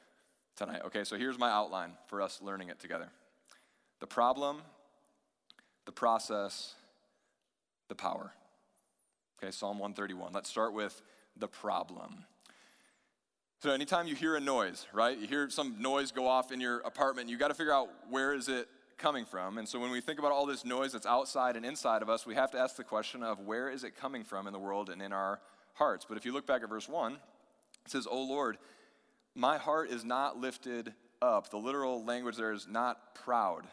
tonight. 0.57 0.83
Okay, 0.87 1.05
so 1.05 1.17
here's 1.17 1.39
my 1.39 1.51
outline 1.51 1.93
for 2.09 2.21
us 2.23 2.41
learning 2.43 2.69
it 2.69 2.79
together. 2.79 3.09
The 4.01 4.07
problem 4.07 4.63
the 5.87 5.93
process, 5.93 6.75
the 7.89 7.95
power. 7.95 8.33
Okay, 9.43 9.51
Psalm 9.51 9.79
131. 9.79 10.33
Let's 10.33 10.51
start 10.51 10.73
with 10.73 11.01
the 11.37 11.49
problem. 11.49 12.25
So 13.63 13.71
anytime 13.71 14.07
you 14.07 14.15
hear 14.15 14.37
a 14.37 14.41
noise, 14.41 14.87
right? 14.93 15.19
You 15.19 15.27
hear 15.27 15.49
some 15.49 15.81
noise 15.81 16.13
go 16.13 16.27
off 16.27 16.53
in 16.53 16.61
your 16.61 16.81
apartment, 16.81 17.31
you 17.31 17.39
got 17.39 17.49
to 17.49 17.55
figure 17.55 17.73
out 17.73 17.89
where 18.11 18.35
is 18.35 18.49
it 18.49 18.69
coming 18.99 19.25
from. 19.25 19.59
And 19.59 19.69
so 19.69 19.79
when 19.79 19.91
we 19.91 20.01
think 20.01 20.19
about 20.19 20.33
all 20.33 20.47
this 20.47 20.65
noise 20.65 20.93
that's 20.93 21.07
outside 21.07 21.57
and 21.57 21.65
inside 21.65 22.03
of 22.03 22.11
us, 22.11 22.27
we 22.27 22.35
have 22.35 22.51
to 22.53 22.59
ask 22.59 22.77
the 22.77 22.85
question 22.85 23.23
of 23.23 23.41
where 23.41 23.69
is 23.69 23.85
it 23.85 23.97
coming 23.97 24.25
from 24.25 24.47
in 24.47 24.53
the 24.53 24.59
world 24.59 24.91
and 24.91 25.01
in 25.01 25.13
our 25.13 25.41
hearts. 25.75 26.07
But 26.09 26.17
if 26.17 26.25
you 26.25 26.33
look 26.33 26.47
back 26.47 26.63
at 26.63 26.69
verse 26.69 26.89
1, 26.89 27.13
it 27.13 27.19
says, 27.91 28.07
"Oh 28.11 28.23
Lord, 28.23 28.59
my 29.35 29.59
heart 29.59 29.91
is 29.91 30.05
not 30.05 30.39
lifted 30.39 30.95
up." 31.21 31.51
The 31.51 31.59
literal 31.59 32.05
language 32.05 32.37
there 32.37 32.53
is 32.53 32.67
not 32.67 33.15
proud. 33.15 33.67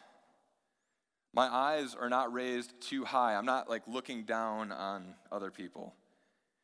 My 1.33 1.47
eyes 1.47 1.95
are 1.99 2.09
not 2.09 2.31
raised 2.31 2.79
too 2.79 3.05
high. 3.05 3.35
I'm 3.35 3.45
not 3.45 3.69
like 3.69 3.83
looking 3.87 4.23
down 4.23 4.71
on 4.71 5.15
other 5.31 5.49
people. 5.49 5.93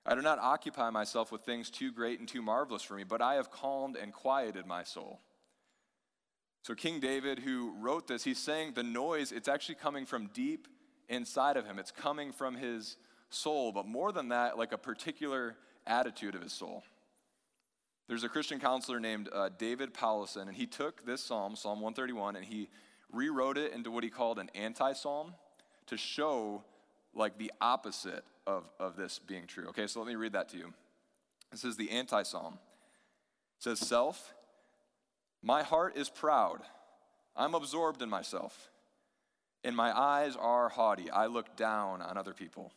I 0.05 0.15
do 0.15 0.21
not 0.21 0.39
occupy 0.39 0.89
myself 0.91 1.31
with 1.31 1.41
things 1.41 1.69
too 1.69 1.91
great 1.91 2.19
and 2.19 2.27
too 2.27 2.41
marvelous 2.41 2.83
for 2.83 2.95
me, 2.95 3.03
but 3.03 3.21
I 3.21 3.35
have 3.35 3.51
calmed 3.51 3.95
and 3.95 4.13
quieted 4.13 4.65
my 4.65 4.83
soul. 4.83 5.19
So, 6.61 6.75
King 6.75 6.99
David, 6.99 7.39
who 7.39 7.73
wrote 7.79 8.07
this, 8.07 8.23
he's 8.23 8.37
saying 8.37 8.73
the 8.73 8.83
noise, 8.83 9.31
it's 9.31 9.47
actually 9.47 9.75
coming 9.75 10.05
from 10.05 10.27
deep 10.33 10.67
inside 11.07 11.57
of 11.57 11.65
him. 11.65 11.79
It's 11.79 11.91
coming 11.91 12.31
from 12.31 12.55
his 12.55 12.97
soul, 13.29 13.71
but 13.71 13.87
more 13.87 14.11
than 14.11 14.29
that, 14.29 14.57
like 14.57 14.71
a 14.71 14.77
particular 14.77 15.55
attitude 15.87 16.35
of 16.35 16.41
his 16.41 16.53
soul. 16.53 16.83
There's 18.07 18.23
a 18.23 18.29
Christian 18.29 18.59
counselor 18.59 18.99
named 18.99 19.29
uh, 19.31 19.49
David 19.57 19.93
Powlison, 19.93 20.47
and 20.47 20.55
he 20.55 20.65
took 20.65 21.05
this 21.05 21.23
psalm, 21.23 21.55
Psalm 21.55 21.79
131, 21.79 22.35
and 22.35 22.45
he 22.45 22.69
rewrote 23.11 23.57
it 23.57 23.73
into 23.73 23.91
what 23.91 24.03
he 24.03 24.09
called 24.09 24.39
an 24.39 24.49
anti 24.55 24.93
psalm 24.93 25.33
to 25.87 25.97
show 25.97 26.63
like 27.13 27.37
the 27.37 27.51
opposite 27.59 28.23
of, 28.45 28.69
of 28.79 28.95
this 28.95 29.19
being 29.19 29.47
true. 29.47 29.67
Okay, 29.69 29.87
so 29.87 29.99
let 29.99 30.07
me 30.07 30.15
read 30.15 30.33
that 30.33 30.49
to 30.49 30.57
you. 30.57 30.73
This 31.51 31.63
is 31.63 31.77
the 31.77 31.91
anti 31.91 32.23
psalm. 32.23 32.59
It 33.57 33.63
says, 33.63 33.79
Self, 33.79 34.33
my 35.41 35.63
heart 35.63 35.97
is 35.97 36.09
proud. 36.09 36.61
I'm 37.35 37.55
absorbed 37.55 38.01
in 38.01 38.09
myself. 38.09 38.69
And 39.63 39.75
my 39.75 39.97
eyes 39.97 40.37
are 40.39 40.69
haughty. 40.69 41.09
I 41.09 41.25
look 41.25 41.55
down 41.57 42.01
on 42.01 42.17
other 42.17 42.33
people. 42.33 42.71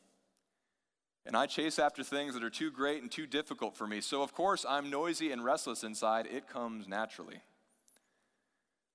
And 1.24 1.36
I 1.36 1.46
chase 1.46 1.78
after 1.78 2.02
things 2.02 2.34
that 2.34 2.42
are 2.42 2.50
too 2.50 2.72
great 2.72 3.02
and 3.02 3.10
too 3.10 3.26
difficult 3.26 3.76
for 3.76 3.86
me. 3.86 4.00
So, 4.00 4.22
of 4.22 4.34
course, 4.34 4.66
I'm 4.68 4.90
noisy 4.90 5.30
and 5.30 5.44
restless 5.44 5.84
inside. 5.84 6.26
It 6.26 6.48
comes 6.48 6.88
naturally. 6.88 7.40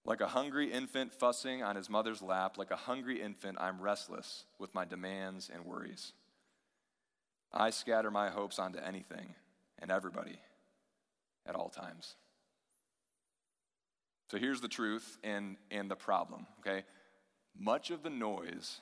Like 0.08 0.22
a 0.22 0.28
hungry 0.28 0.72
infant 0.72 1.14
fussing 1.14 1.62
on 1.62 1.76
his 1.76 1.90
mother's 1.90 2.22
lap, 2.22 2.58
like 2.58 2.72
a 2.72 2.78
hungry 2.78 3.22
infant, 3.22 3.58
I'm 3.60 3.82
restless 3.82 4.46
with 4.58 4.74
my 4.74 4.86
demands 4.86 5.52
and 5.54 5.66
worries. 5.66 6.14
I 7.54 7.72
scatter 7.72 8.10
my 8.10 8.30
hopes 8.30 8.58
onto 8.58 8.80
anything 8.80 9.36
and 9.80 9.92
everybody 9.92 10.40
at 11.46 11.56
all 11.56 11.68
times. 11.68 12.16
So 14.32 14.38
here's 14.38 14.62
the 14.62 14.70
truth 14.70 15.18
and, 15.26 15.58
and 15.72 15.92
the 15.92 15.96
problem, 15.98 16.48
okay? 16.62 16.86
Much 17.60 17.92
of 17.92 18.02
the 18.02 18.10
noise 18.10 18.80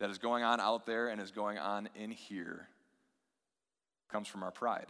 that 0.00 0.10
is 0.10 0.18
going 0.18 0.42
on 0.42 0.58
out 0.58 0.84
there 0.84 1.08
and 1.08 1.20
is 1.20 1.30
going 1.30 1.58
on 1.58 1.88
in 1.94 2.10
here 2.10 2.66
comes 4.10 4.26
from 4.26 4.42
our 4.42 4.50
pride. 4.50 4.86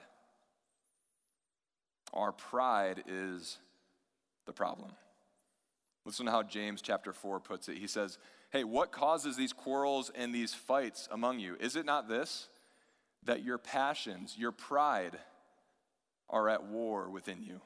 Our 2.15 2.33
pride 2.33 3.05
is 3.07 3.59
the 4.47 4.53
problem. 4.55 4.93
Listen 6.07 6.27
to 6.27 6.33
how 6.33 6.45
James 6.45 6.81
chapter 6.81 7.13
4 7.13 7.41
puts 7.41 7.69
it. 7.69 7.79
He 7.79 7.89
says, 7.89 8.17
Hey, 8.51 8.63
what 8.63 8.93
causes 8.93 9.37
these 9.37 9.53
quarrels 9.53 10.11
and 10.15 10.33
these 10.33 10.55
fights 10.55 11.09
among 11.11 11.41
you? 11.41 11.57
Is 11.59 11.75
it 11.75 11.85
not 11.85 12.09
this? 12.09 12.49
That 13.25 13.43
your 13.43 13.59
passions, 13.59 14.37
your 14.39 14.53
pride, 14.53 15.19
are 16.31 16.49
at 16.49 16.65
war 16.65 17.11
within 17.11 17.43
you. 17.43 17.61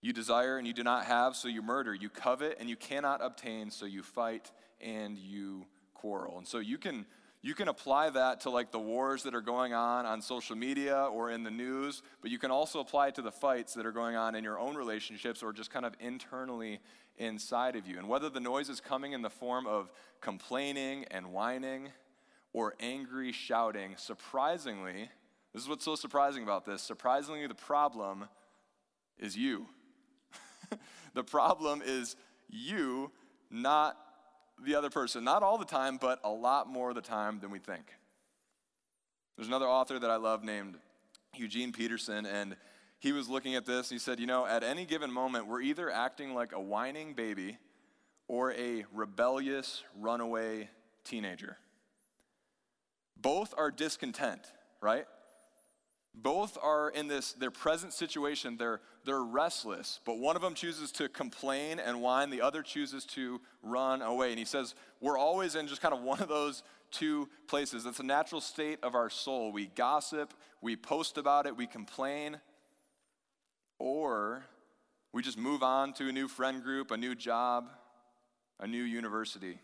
You 0.00 0.12
desire 0.12 0.56
and 0.56 0.68
you 0.68 0.72
do 0.72 0.84
not 0.84 1.06
have, 1.06 1.34
so 1.34 1.48
you 1.48 1.62
murder. 1.62 1.92
You 1.92 2.08
covet 2.08 2.58
and 2.60 2.70
you 2.70 2.76
cannot 2.76 3.20
obtain, 3.20 3.72
so 3.72 3.86
you 3.86 4.04
fight 4.04 4.52
and 4.80 5.18
you 5.18 5.66
quarrel. 5.94 6.38
And 6.38 6.46
so 6.46 6.58
you 6.58 6.78
can 6.78 7.06
you 7.42 7.54
can 7.54 7.68
apply 7.68 8.10
that 8.10 8.40
to 8.40 8.50
like 8.50 8.72
the 8.72 8.78
wars 8.78 9.22
that 9.22 9.34
are 9.34 9.40
going 9.40 9.72
on 9.72 10.04
on 10.04 10.20
social 10.20 10.56
media 10.56 11.04
or 11.12 11.30
in 11.30 11.44
the 11.44 11.50
news, 11.50 12.02
but 12.20 12.30
you 12.30 12.38
can 12.38 12.50
also 12.50 12.80
apply 12.80 13.08
it 13.08 13.14
to 13.16 13.22
the 13.22 13.30
fights 13.30 13.74
that 13.74 13.86
are 13.86 13.92
going 13.92 14.16
on 14.16 14.34
in 14.34 14.42
your 14.42 14.58
own 14.58 14.74
relationships 14.74 15.44
or 15.44 15.52
just 15.52 15.70
kind 15.70 15.86
of 15.86 15.94
internally 16.00 16.80
inside 17.18 17.76
of 17.76 17.86
you. 17.86 17.98
And 17.98 18.08
whether 18.08 18.28
the 18.28 18.40
noise 18.40 18.68
is 18.68 18.80
coming 18.80 19.12
in 19.12 19.22
the 19.22 19.30
form 19.30 19.66
of 19.66 19.90
complaining 20.20 21.04
and 21.10 21.32
whining 21.32 21.88
or 22.52 22.74
angry 22.80 23.32
shouting, 23.32 23.94
surprisingly, 23.96 25.10
this 25.52 25.62
is 25.62 25.68
what's 25.68 25.84
so 25.84 25.94
surprising 25.94 26.42
about 26.42 26.64
this. 26.64 26.82
Surprisingly, 26.82 27.46
the 27.46 27.54
problem 27.54 28.28
is 29.18 29.36
you. 29.36 29.66
the 31.14 31.24
problem 31.24 31.82
is 31.84 32.16
you, 32.48 33.10
not 33.50 33.96
the 34.64 34.74
other 34.74 34.90
person. 34.90 35.24
Not 35.24 35.42
all 35.42 35.58
the 35.58 35.64
time, 35.64 35.98
but 35.98 36.20
a 36.24 36.30
lot 36.30 36.68
more 36.68 36.90
of 36.90 36.94
the 36.94 37.02
time 37.02 37.40
than 37.40 37.50
we 37.50 37.58
think. 37.58 37.84
There's 39.36 39.48
another 39.48 39.66
author 39.66 39.98
that 39.98 40.10
I 40.10 40.16
love 40.16 40.44
named 40.44 40.76
Eugene 41.34 41.72
Peterson, 41.72 42.24
and 42.24 42.56
he 42.98 43.12
was 43.12 43.28
looking 43.28 43.54
at 43.54 43.66
this. 43.66 43.90
And 43.90 43.96
he 43.96 43.98
said, 43.98 44.20
You 44.20 44.26
know, 44.26 44.46
at 44.46 44.62
any 44.62 44.84
given 44.84 45.12
moment, 45.12 45.46
we're 45.46 45.62
either 45.62 45.90
acting 45.90 46.34
like 46.34 46.52
a 46.52 46.60
whining 46.60 47.14
baby 47.14 47.58
or 48.28 48.52
a 48.52 48.84
rebellious 48.92 49.82
runaway 49.98 50.68
teenager. 51.04 51.58
Both 53.16 53.54
are 53.56 53.70
discontent, 53.70 54.42
right? 54.80 55.06
Both 56.14 56.56
are 56.62 56.88
in 56.88 57.08
this, 57.08 57.32
their 57.32 57.50
present 57.50 57.92
situation, 57.92 58.56
they're, 58.56 58.80
they're 59.04 59.22
restless, 59.22 60.00
but 60.06 60.18
one 60.18 60.34
of 60.34 60.40
them 60.40 60.54
chooses 60.54 60.90
to 60.92 61.10
complain 61.10 61.78
and 61.78 62.00
whine, 62.00 62.30
the 62.30 62.40
other 62.40 62.62
chooses 62.62 63.04
to 63.06 63.40
run 63.62 64.00
away. 64.00 64.30
And 64.30 64.38
he 64.38 64.46
says, 64.46 64.74
We're 65.00 65.18
always 65.18 65.54
in 65.54 65.66
just 65.66 65.82
kind 65.82 65.94
of 65.94 66.00
one 66.00 66.20
of 66.20 66.28
those 66.28 66.62
two 66.90 67.28
places. 67.48 67.84
It's 67.84 68.00
a 68.00 68.04
natural 68.04 68.40
state 68.40 68.78
of 68.82 68.94
our 68.94 69.10
soul. 69.10 69.52
We 69.52 69.66
gossip, 69.66 70.32
we 70.62 70.74
post 70.74 71.18
about 71.18 71.46
it, 71.46 71.56
we 71.56 71.66
complain, 71.66 72.38
or 73.78 74.44
we 75.12 75.22
just 75.22 75.38
move 75.38 75.62
on 75.62 75.92
to 75.94 76.08
a 76.08 76.12
new 76.12 76.28
friend 76.28 76.62
group, 76.62 76.90
a 76.90 76.96
new 76.96 77.14
job, 77.14 77.70
a 78.60 78.66
new 78.66 78.82
university. 78.82 79.58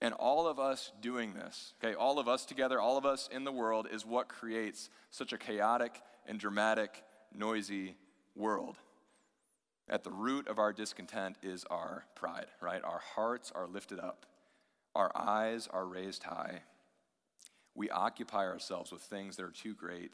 And 0.00 0.14
all 0.14 0.48
of 0.48 0.58
us 0.58 0.90
doing 1.00 1.34
this, 1.34 1.74
okay, 1.82 1.94
all 1.94 2.18
of 2.18 2.26
us 2.26 2.44
together, 2.44 2.80
all 2.80 2.98
of 2.98 3.06
us 3.06 3.28
in 3.30 3.44
the 3.44 3.52
world, 3.52 3.86
is 3.90 4.04
what 4.04 4.28
creates 4.28 4.90
such 5.10 5.32
a 5.32 5.38
chaotic 5.38 6.02
and 6.26 6.40
dramatic, 6.40 7.04
noisy 7.32 7.94
world. 8.34 8.76
At 9.88 10.04
the 10.04 10.10
root 10.10 10.48
of 10.48 10.58
our 10.58 10.72
discontent 10.72 11.36
is 11.42 11.64
our 11.70 12.04
pride, 12.14 12.46
right? 12.60 12.82
Our 12.82 13.00
hearts 13.14 13.52
are 13.54 13.66
lifted 13.66 14.00
up, 14.00 14.26
our 14.94 15.12
eyes 15.14 15.68
are 15.72 15.86
raised 15.86 16.24
high. 16.24 16.62
We 17.74 17.88
occupy 17.88 18.44
ourselves 18.44 18.92
with 18.92 19.02
things 19.02 19.36
that 19.36 19.44
are 19.44 19.50
too 19.50 19.74
great 19.74 20.12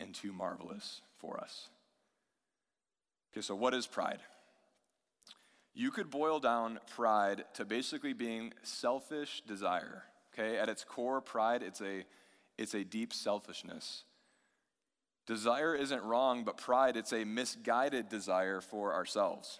and 0.00 0.14
too 0.14 0.32
marvelous 0.32 1.00
for 1.18 1.40
us. 1.40 1.68
Okay, 3.32 3.40
so 3.40 3.54
what 3.54 3.74
is 3.74 3.86
pride? 3.86 4.20
You 5.74 5.90
could 5.90 6.10
boil 6.10 6.38
down 6.38 6.78
pride 6.94 7.44
to 7.54 7.64
basically 7.64 8.12
being 8.12 8.52
selfish 8.62 9.42
desire. 9.46 10.04
Okay, 10.32 10.56
at 10.56 10.68
its 10.68 10.84
core, 10.84 11.20
pride 11.20 11.62
it's 11.62 11.80
a 11.80 12.04
it's 12.56 12.74
a 12.74 12.84
deep 12.84 13.12
selfishness. 13.12 14.04
Desire 15.26 15.74
isn't 15.74 16.04
wrong, 16.04 16.44
but 16.44 16.58
pride 16.58 16.96
it's 16.96 17.12
a 17.12 17.24
misguided 17.24 18.08
desire 18.08 18.60
for 18.60 18.94
ourselves. 18.94 19.58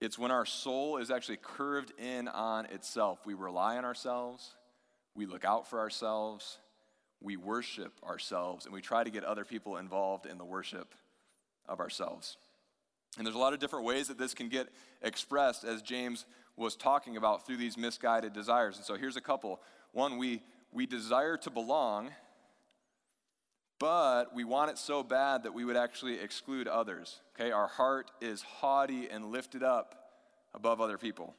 It's 0.00 0.18
when 0.18 0.30
our 0.30 0.46
soul 0.46 0.98
is 0.98 1.10
actually 1.10 1.38
curved 1.42 1.92
in 1.98 2.28
on 2.28 2.66
itself. 2.66 3.26
We 3.26 3.34
rely 3.34 3.76
on 3.76 3.84
ourselves, 3.84 4.54
we 5.14 5.26
look 5.26 5.44
out 5.44 5.68
for 5.68 5.80
ourselves, 5.80 6.58
we 7.22 7.36
worship 7.36 7.92
ourselves, 8.04 8.66
and 8.66 8.74
we 8.74 8.80
try 8.80 9.04
to 9.04 9.10
get 9.10 9.24
other 9.24 9.44
people 9.44 9.76
involved 9.76 10.26
in 10.26 10.38
the 10.38 10.44
worship 10.44 10.94
of 11.68 11.80
ourselves. 11.80 12.36
And 13.16 13.26
there's 13.26 13.36
a 13.36 13.38
lot 13.40 13.54
of 13.54 13.58
different 13.58 13.84
ways 13.84 14.08
that 14.08 14.18
this 14.18 14.34
can 14.34 14.48
get 14.48 14.68
expressed, 15.02 15.64
as 15.64 15.82
James 15.82 16.26
was 16.56 16.76
talking 16.76 17.16
about 17.16 17.46
through 17.46 17.56
these 17.56 17.76
misguided 17.76 18.32
desires. 18.32 18.76
And 18.76 18.84
so 18.84 18.94
here's 18.94 19.16
a 19.16 19.20
couple. 19.20 19.60
One, 19.92 20.18
we, 20.18 20.42
we 20.72 20.86
desire 20.86 21.36
to 21.38 21.50
belong, 21.50 22.10
but 23.78 24.34
we 24.34 24.44
want 24.44 24.70
it 24.70 24.78
so 24.78 25.02
bad 25.02 25.42
that 25.42 25.54
we 25.54 25.64
would 25.64 25.76
actually 25.76 26.18
exclude 26.18 26.68
others. 26.68 27.20
Okay, 27.38 27.50
our 27.50 27.66
heart 27.66 28.10
is 28.20 28.42
haughty 28.42 29.08
and 29.08 29.26
lifted 29.26 29.62
up 29.62 30.10
above 30.54 30.80
other 30.80 30.98
people. 30.98 31.34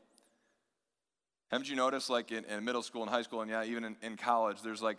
Haven't 1.52 1.70
you 1.70 1.76
noticed, 1.76 2.10
like 2.10 2.32
in, 2.32 2.44
in 2.46 2.66
middle 2.66 2.84
school 2.84 3.02
and 3.04 3.10
high 3.10 3.22
school, 3.22 3.42
and 3.42 3.50
yeah, 3.50 3.64
even 3.64 3.84
in, 3.84 3.96
in 4.02 4.18
college, 4.18 4.62
there's 4.62 4.82
like 4.82 4.98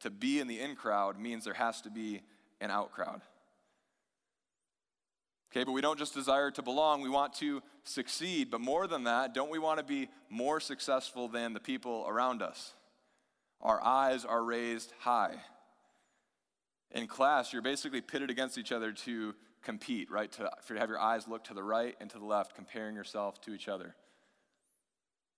to 0.00 0.10
be 0.10 0.40
in 0.40 0.46
the 0.46 0.60
in 0.60 0.76
crowd 0.76 1.18
means 1.18 1.44
there 1.44 1.54
has 1.54 1.80
to 1.82 1.90
be 1.90 2.22
an 2.60 2.70
out 2.70 2.92
crowd. 2.92 3.20
Okay, 5.50 5.64
but 5.64 5.72
we 5.72 5.80
don't 5.80 5.98
just 5.98 6.14
desire 6.14 6.50
to 6.50 6.62
belong, 6.62 7.00
we 7.00 7.08
want 7.08 7.32
to 7.34 7.62
succeed. 7.82 8.50
But 8.50 8.60
more 8.60 8.86
than 8.86 9.04
that, 9.04 9.32
don't 9.32 9.50
we 9.50 9.58
want 9.58 9.78
to 9.78 9.84
be 9.84 10.08
more 10.28 10.60
successful 10.60 11.26
than 11.26 11.54
the 11.54 11.60
people 11.60 12.04
around 12.06 12.42
us? 12.42 12.74
Our 13.62 13.82
eyes 13.82 14.24
are 14.24 14.44
raised 14.44 14.92
high. 15.00 15.36
In 16.90 17.06
class, 17.06 17.52
you're 17.52 17.62
basically 17.62 18.00
pitted 18.00 18.30
against 18.30 18.58
each 18.58 18.72
other 18.72 18.92
to 18.92 19.34
compete, 19.62 20.10
right? 20.10 20.30
To, 20.32 20.50
to 20.68 20.74
have 20.74 20.88
your 20.88 21.00
eyes 21.00 21.26
look 21.26 21.44
to 21.44 21.54
the 21.54 21.62
right 21.62 21.96
and 22.00 22.08
to 22.10 22.18
the 22.18 22.24
left, 22.24 22.54
comparing 22.54 22.94
yourself 22.94 23.40
to 23.42 23.54
each 23.54 23.68
other. 23.68 23.94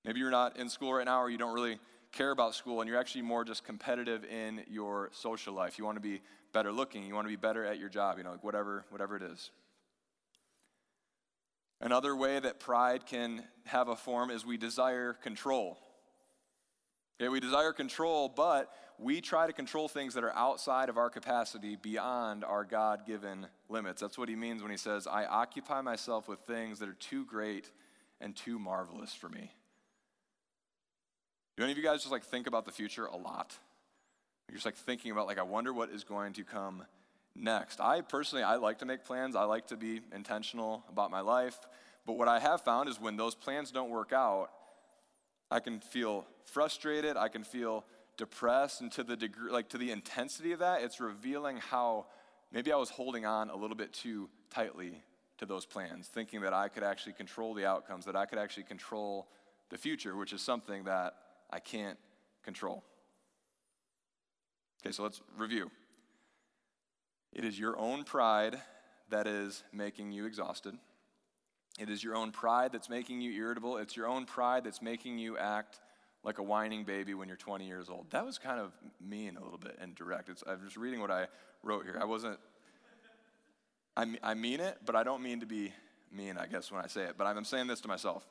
Maybe 0.05 0.21
you're 0.21 0.31
not 0.31 0.57
in 0.57 0.69
school 0.69 0.93
right 0.93 1.05
now 1.05 1.23
or 1.23 1.31
you 1.31 1.39
don't 1.39 1.55
really 1.55 1.79
care 2.13 2.31
about 2.31 2.55
school 2.55 2.81
and 2.81 2.89
you're 2.89 2.99
actually 2.99 3.23
more 3.23 3.45
just 3.45 3.65
competitive 3.65 4.25
in 4.25 4.63
your 4.69 5.11
social 5.13 5.55
life. 5.55 5.79
You 5.79 5.85
want 5.85 5.97
to 5.97 6.03
be 6.03 6.21
better 6.53 6.73
looking, 6.73 7.05
you 7.05 7.15
want 7.15 7.27
to 7.27 7.31
be 7.31 7.37
better 7.37 7.65
at 7.65 7.79
your 7.79 7.89
job, 7.89 8.19
you 8.19 8.25
know, 8.25 8.33
like 8.33 8.45
whatever, 8.45 8.85
whatever 8.91 9.17
it 9.17 9.23
is. 9.23 9.51
Another 11.81 12.15
way 12.15 12.39
that 12.39 12.61
pride 12.61 13.07
can 13.07 13.43
have 13.65 13.89
a 13.89 13.97
form 13.97 14.31
is 14.31 14.45
we 14.45 14.59
desire 14.59 15.15
control. 15.15 15.79
Okay, 17.19 17.29
we 17.29 17.41
desire 17.41 17.73
control, 17.73 18.29
but 18.29 18.73
we 18.99 19.21
try 19.21 19.47
to 19.47 19.53
control 19.53 19.89
things 19.89 20.15
that 20.15 20.25
are 20.25 20.35
outside 20.35 20.89
of 20.91 20.99
our 20.99 21.09
capacity, 21.09 21.77
beyond 21.77 22.45
our 22.45 22.65
God 22.65 23.07
given 23.07 23.47
limits. 23.69 24.01
That's 24.01 24.19
what 24.19 24.29
he 24.29 24.37
means 24.37 24.61
when 24.61 24.71
he 24.71 24.77
says, 24.77 25.07
I 25.07 25.25
occupy 25.25 25.81
myself 25.81 26.29
with 26.29 26.41
things 26.41 26.81
that 26.81 26.89
are 26.89 26.95
too 26.95 27.25
great 27.25 27.71
and 28.21 28.37
too 28.37 28.59
marvelous 28.59 29.15
for 29.15 29.31
me. 29.31 29.53
Do 31.61 31.65
any 31.65 31.73
of 31.73 31.77
you 31.77 31.85
guys 31.85 31.99
just 32.01 32.11
like 32.11 32.25
think 32.25 32.47
about 32.47 32.65
the 32.65 32.73
future 32.73 33.05
a 33.05 33.19
lot? 33.19 33.55
You're 34.49 34.55
just 34.55 34.65
like 34.65 34.77
thinking 34.77 35.11
about, 35.11 35.27
like, 35.27 35.39
I 35.39 35.43
wonder 35.43 35.75
what 35.75 35.91
is 35.91 36.05
going 36.05 36.33
to 36.33 36.43
come 36.43 36.85
next. 37.37 37.83
I 37.83 38.01
personally, 38.01 38.43
I 38.43 38.57
like 38.57 38.79
to 38.79 38.87
make 38.87 39.05
plans. 39.05 39.37
I 39.37 39.45
like 39.45 39.67
to 39.67 39.77
be 39.77 40.01
intentional 40.15 40.83
about 40.89 41.11
my 41.11 41.21
life. 41.21 41.59
But 42.07 42.15
what 42.15 42.29
I 42.29 42.39
have 42.41 42.63
found 42.63 42.89
is 42.89 42.99
when 42.99 43.19
those 43.19 43.35
plans 43.35 43.71
don't 43.71 43.91
work 43.91 44.11
out, 44.11 44.49
I 45.51 45.61
can 45.61 45.81
feel 45.81 46.25
frustrated. 46.47 47.19
I 47.19 47.29
can 47.29 47.45
feel 47.45 47.85
depressed. 48.17 48.81
And 48.81 48.91
to 48.93 49.05
the 49.05 49.15
degree, 49.15 49.53
like 49.53 49.69
to 49.69 49.77
the 49.77 49.91
intensity 49.91 50.53
of 50.53 50.61
that, 50.61 50.81
it's 50.81 50.99
revealing 50.99 51.59
how 51.59 52.07
maybe 52.51 52.73
I 52.73 52.77
was 52.77 52.89
holding 52.89 53.27
on 53.27 53.51
a 53.51 53.57
little 53.57 53.77
bit 53.77 53.93
too 53.93 54.31
tightly 54.49 55.03
to 55.37 55.45
those 55.45 55.67
plans, 55.67 56.09
thinking 56.09 56.41
that 56.41 56.55
I 56.55 56.69
could 56.69 56.85
actually 56.85 57.13
control 57.13 57.53
the 57.53 57.67
outcomes, 57.67 58.07
that 58.07 58.17
I 58.17 58.25
could 58.25 58.39
actually 58.39 58.63
control 58.63 59.29
the 59.69 59.77
future, 59.77 60.17
which 60.17 60.33
is 60.33 60.41
something 60.41 60.85
that 60.85 61.17
I 61.53 61.59
can't 61.59 61.99
control. 62.43 62.85
Okay, 64.83 64.93
so 64.93 65.03
let's 65.03 65.21
review. 65.37 65.71
It 67.33 67.45
is 67.45 67.59
your 67.59 67.79
own 67.79 68.05
pride 68.05 68.61
that 69.11 69.27
is 69.27 69.63
making 69.73 70.13
you 70.13 70.27
exhausted. 70.27 70.75
It 71.79 71.89
is 71.89 72.03
your 72.03 72.17
own 72.17 72.33
pride 72.33 72.73
that's 72.73 72.89
making 72.89 73.21
you 73.21 73.33
irritable. 73.33 73.77
It's 73.77 73.97
your 73.97 74.07
own 74.07 74.25
pride 74.27 74.65
that's 74.65 74.83
making 74.83 75.19
you 75.19 75.39
act 75.39 75.81
like 76.23 76.39
a 76.39 76.43
whining 76.43 76.85
baby 76.85 77.15
when 77.15 77.29
you're 77.29 77.37
20 77.37 77.67
years 77.67 77.89
old. 77.89 78.11
That 78.11 78.25
was 78.25 78.39
kind 78.39 78.61
of 78.61 78.73
mean 79.01 79.37
a 79.37 79.43
little 79.43 79.59
bit 79.59 79.79
and 79.81 79.95
direct. 79.95 80.29
It's, 80.29 80.43
I'm 80.47 80.61
just 80.63 80.77
reading 80.77 81.01
what 81.01 81.11
I 81.11 81.29
wrote 81.63 81.85
here. 81.85 81.99
I 82.01 82.05
wasn't, 82.05 82.39
I, 83.97 84.07
I 84.23 84.35
mean 84.35 84.61
it, 84.61 84.79
but 84.85 84.97
I 84.97 85.03
don't 85.03 85.23
mean 85.23 85.41
to 85.41 85.47
be 85.47 85.73
mean, 86.13 86.37
I 86.37 86.47
guess, 86.47 86.71
when 86.71 86.83
I 86.83 86.89
say 86.89 87.03
it. 87.03 87.15
But 87.17 87.27
I'm 87.27 87.45
saying 87.45 87.69
this 87.69 87.81
to 87.83 87.89
myself. 87.89 88.25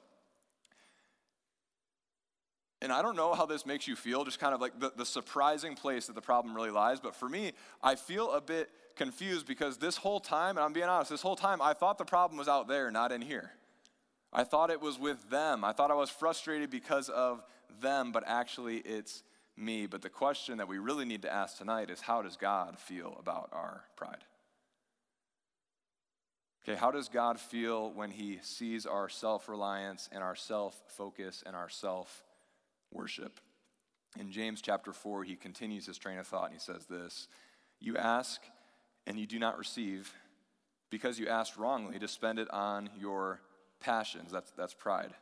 And 2.81 2.93
I 2.93 3.01
don't 3.01 3.17
know 3.17 3.33
how 3.33 3.45
this 3.45 3.65
makes 3.65 3.87
you 3.87 3.95
feel, 3.95 4.23
just 4.23 4.39
kind 4.39 4.55
of 4.55 4.61
like 4.61 4.79
the, 4.79 4.91
the 4.95 5.05
surprising 5.05 5.75
place 5.75 6.07
that 6.07 6.13
the 6.13 6.21
problem 6.21 6.55
really 6.55 6.71
lies. 6.71 6.99
But 6.99 7.13
for 7.13 7.27
me, 7.27 7.51
I 7.83 7.95
feel 7.95 8.31
a 8.31 8.39
bit 8.39 8.69
confused 8.95 9.45
because 9.45 9.77
this 9.77 9.97
whole 9.97 10.21
time, 10.21 10.57
and 10.57 10.63
I'm 10.63 10.71
being 10.71 10.87
honest, 10.87 11.09
this 11.09 11.21
whole 11.21 11.35
time 11.35 11.61
I 11.61 11.73
thought 11.73 11.97
the 11.97 12.05
problem 12.05 12.37
was 12.37 12.47
out 12.47 12.67
there, 12.67 12.89
not 12.89 13.11
in 13.11 13.21
here. 13.21 13.51
I 14.31 14.43
thought 14.43 14.69
it 14.69 14.79
was 14.79 14.97
with 14.97 15.29
them. 15.29 15.65
I 15.65 15.73
thought 15.73 15.91
I 15.91 15.95
was 15.95 16.09
frustrated 16.09 16.69
because 16.69 17.09
of 17.09 17.43
them, 17.81 18.11
but 18.11 18.23
actually 18.25 18.77
it's 18.77 19.23
me. 19.57 19.85
But 19.85 20.01
the 20.01 20.09
question 20.09 20.57
that 20.59 20.67
we 20.67 20.77
really 20.77 21.05
need 21.05 21.23
to 21.23 21.33
ask 21.33 21.57
tonight 21.57 21.89
is 21.89 22.01
how 22.01 22.21
does 22.21 22.37
God 22.37 22.79
feel 22.79 23.17
about 23.19 23.49
our 23.51 23.83
pride? 23.95 24.23
Okay, 26.63 26.77
how 26.77 26.91
does 26.91 27.09
God 27.09 27.39
feel 27.39 27.91
when 27.91 28.11
he 28.11 28.39
sees 28.41 28.85
our 28.85 29.09
self 29.09 29.49
reliance 29.49 30.07
and 30.11 30.23
our 30.23 30.35
self 30.35 30.81
focus 30.87 31.43
and 31.45 31.55
our 31.55 31.69
self 31.69 32.23
worship. 32.91 33.39
In 34.19 34.31
James 34.31 34.61
chapter 34.61 34.91
4, 34.91 35.23
he 35.23 35.35
continues 35.35 35.85
his 35.85 35.97
train 35.97 36.17
of 36.17 36.27
thought 36.27 36.45
and 36.45 36.53
he 36.53 36.59
says 36.59 36.85
this 36.85 37.27
You 37.79 37.97
ask 37.97 38.41
and 39.05 39.19
you 39.19 39.25
do 39.25 39.39
not 39.39 39.57
receive 39.57 40.13
because 40.89 41.19
you 41.19 41.27
asked 41.27 41.57
wrongly 41.57 41.99
to 41.99 42.07
spend 42.07 42.39
it 42.39 42.49
on 42.51 42.89
your 42.99 43.41
passions. 43.79 44.31
That's, 44.31 44.51
that's 44.51 44.73
pride. 44.73 45.13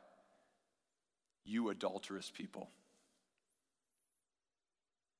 You 1.45 1.69
adulterous 1.69 2.31
people. 2.31 2.69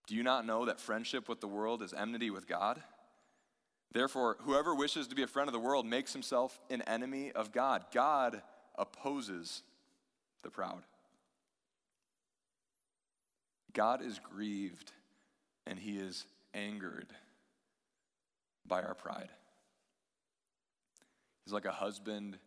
Do 0.08 0.16
you 0.16 0.24
not 0.24 0.46
know 0.46 0.66
that 0.66 0.80
friendship 0.80 1.28
with 1.28 1.42
the 1.42 1.48
world 1.48 1.82
is 1.82 1.94
enmity 1.94 2.30
with 2.30 2.48
God? 2.48 2.82
Therefore, 3.92 4.38
whoever 4.42 4.74
wishes 4.74 5.08
to 5.08 5.16
be 5.16 5.24
a 5.24 5.28
friend 5.28 5.50
of 5.50 5.54
the 5.54 5.60
world 5.60 5.86
makes 5.86 6.14
himself 6.14 6.60
an 6.70 6.82
enemy 6.84 7.32
of 7.34 7.52
God. 7.52 7.86
God 7.94 8.42
opposes 8.78 9.64
the 10.44 10.50
proud. 10.50 10.84
God 13.78 14.04
is 14.04 14.20
grieved 14.20 14.92
and 15.68 15.78
he 15.78 16.00
is 16.00 16.26
angered 16.56 17.06
by 18.66 18.82
our 18.82 18.96
pride. 18.96 19.30
He's 21.46 21.54
like 21.54 21.66
a 21.66 21.72
husband 21.72 22.40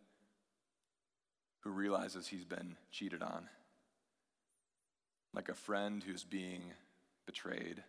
who 1.61 1.69
realizes 1.69 2.27
he's 2.27 2.43
been 2.43 2.75
cheated 2.91 3.23
on, 3.23 3.47
like 5.33 5.47
a 5.47 5.53
friend 5.53 6.03
who's 6.03 6.25
being 6.25 6.63
betrayed. 7.25 7.81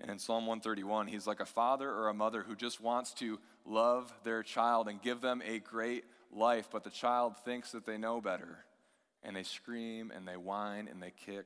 And 0.00 0.10
in 0.10 0.18
Psalm 0.18 0.46
131, 0.46 1.06
he's 1.06 1.26
like 1.26 1.40
a 1.40 1.44
father 1.44 1.90
or 1.90 2.08
a 2.08 2.14
mother 2.14 2.42
who 2.42 2.56
just 2.56 2.80
wants 2.80 3.12
to 3.14 3.38
love 3.66 4.10
their 4.24 4.42
child 4.42 4.88
and 4.88 5.02
give 5.02 5.20
them 5.20 5.42
a 5.46 5.58
great 5.58 6.04
life, 6.34 6.68
but 6.72 6.82
the 6.82 6.88
child 6.88 7.36
thinks 7.44 7.72
that 7.72 7.84
they 7.84 7.98
know 7.98 8.22
better. 8.22 8.64
And 9.22 9.36
they 9.36 9.42
scream 9.42 10.10
and 10.16 10.26
they 10.26 10.38
whine 10.38 10.88
and 10.88 11.02
they 11.02 11.12
kick 11.26 11.44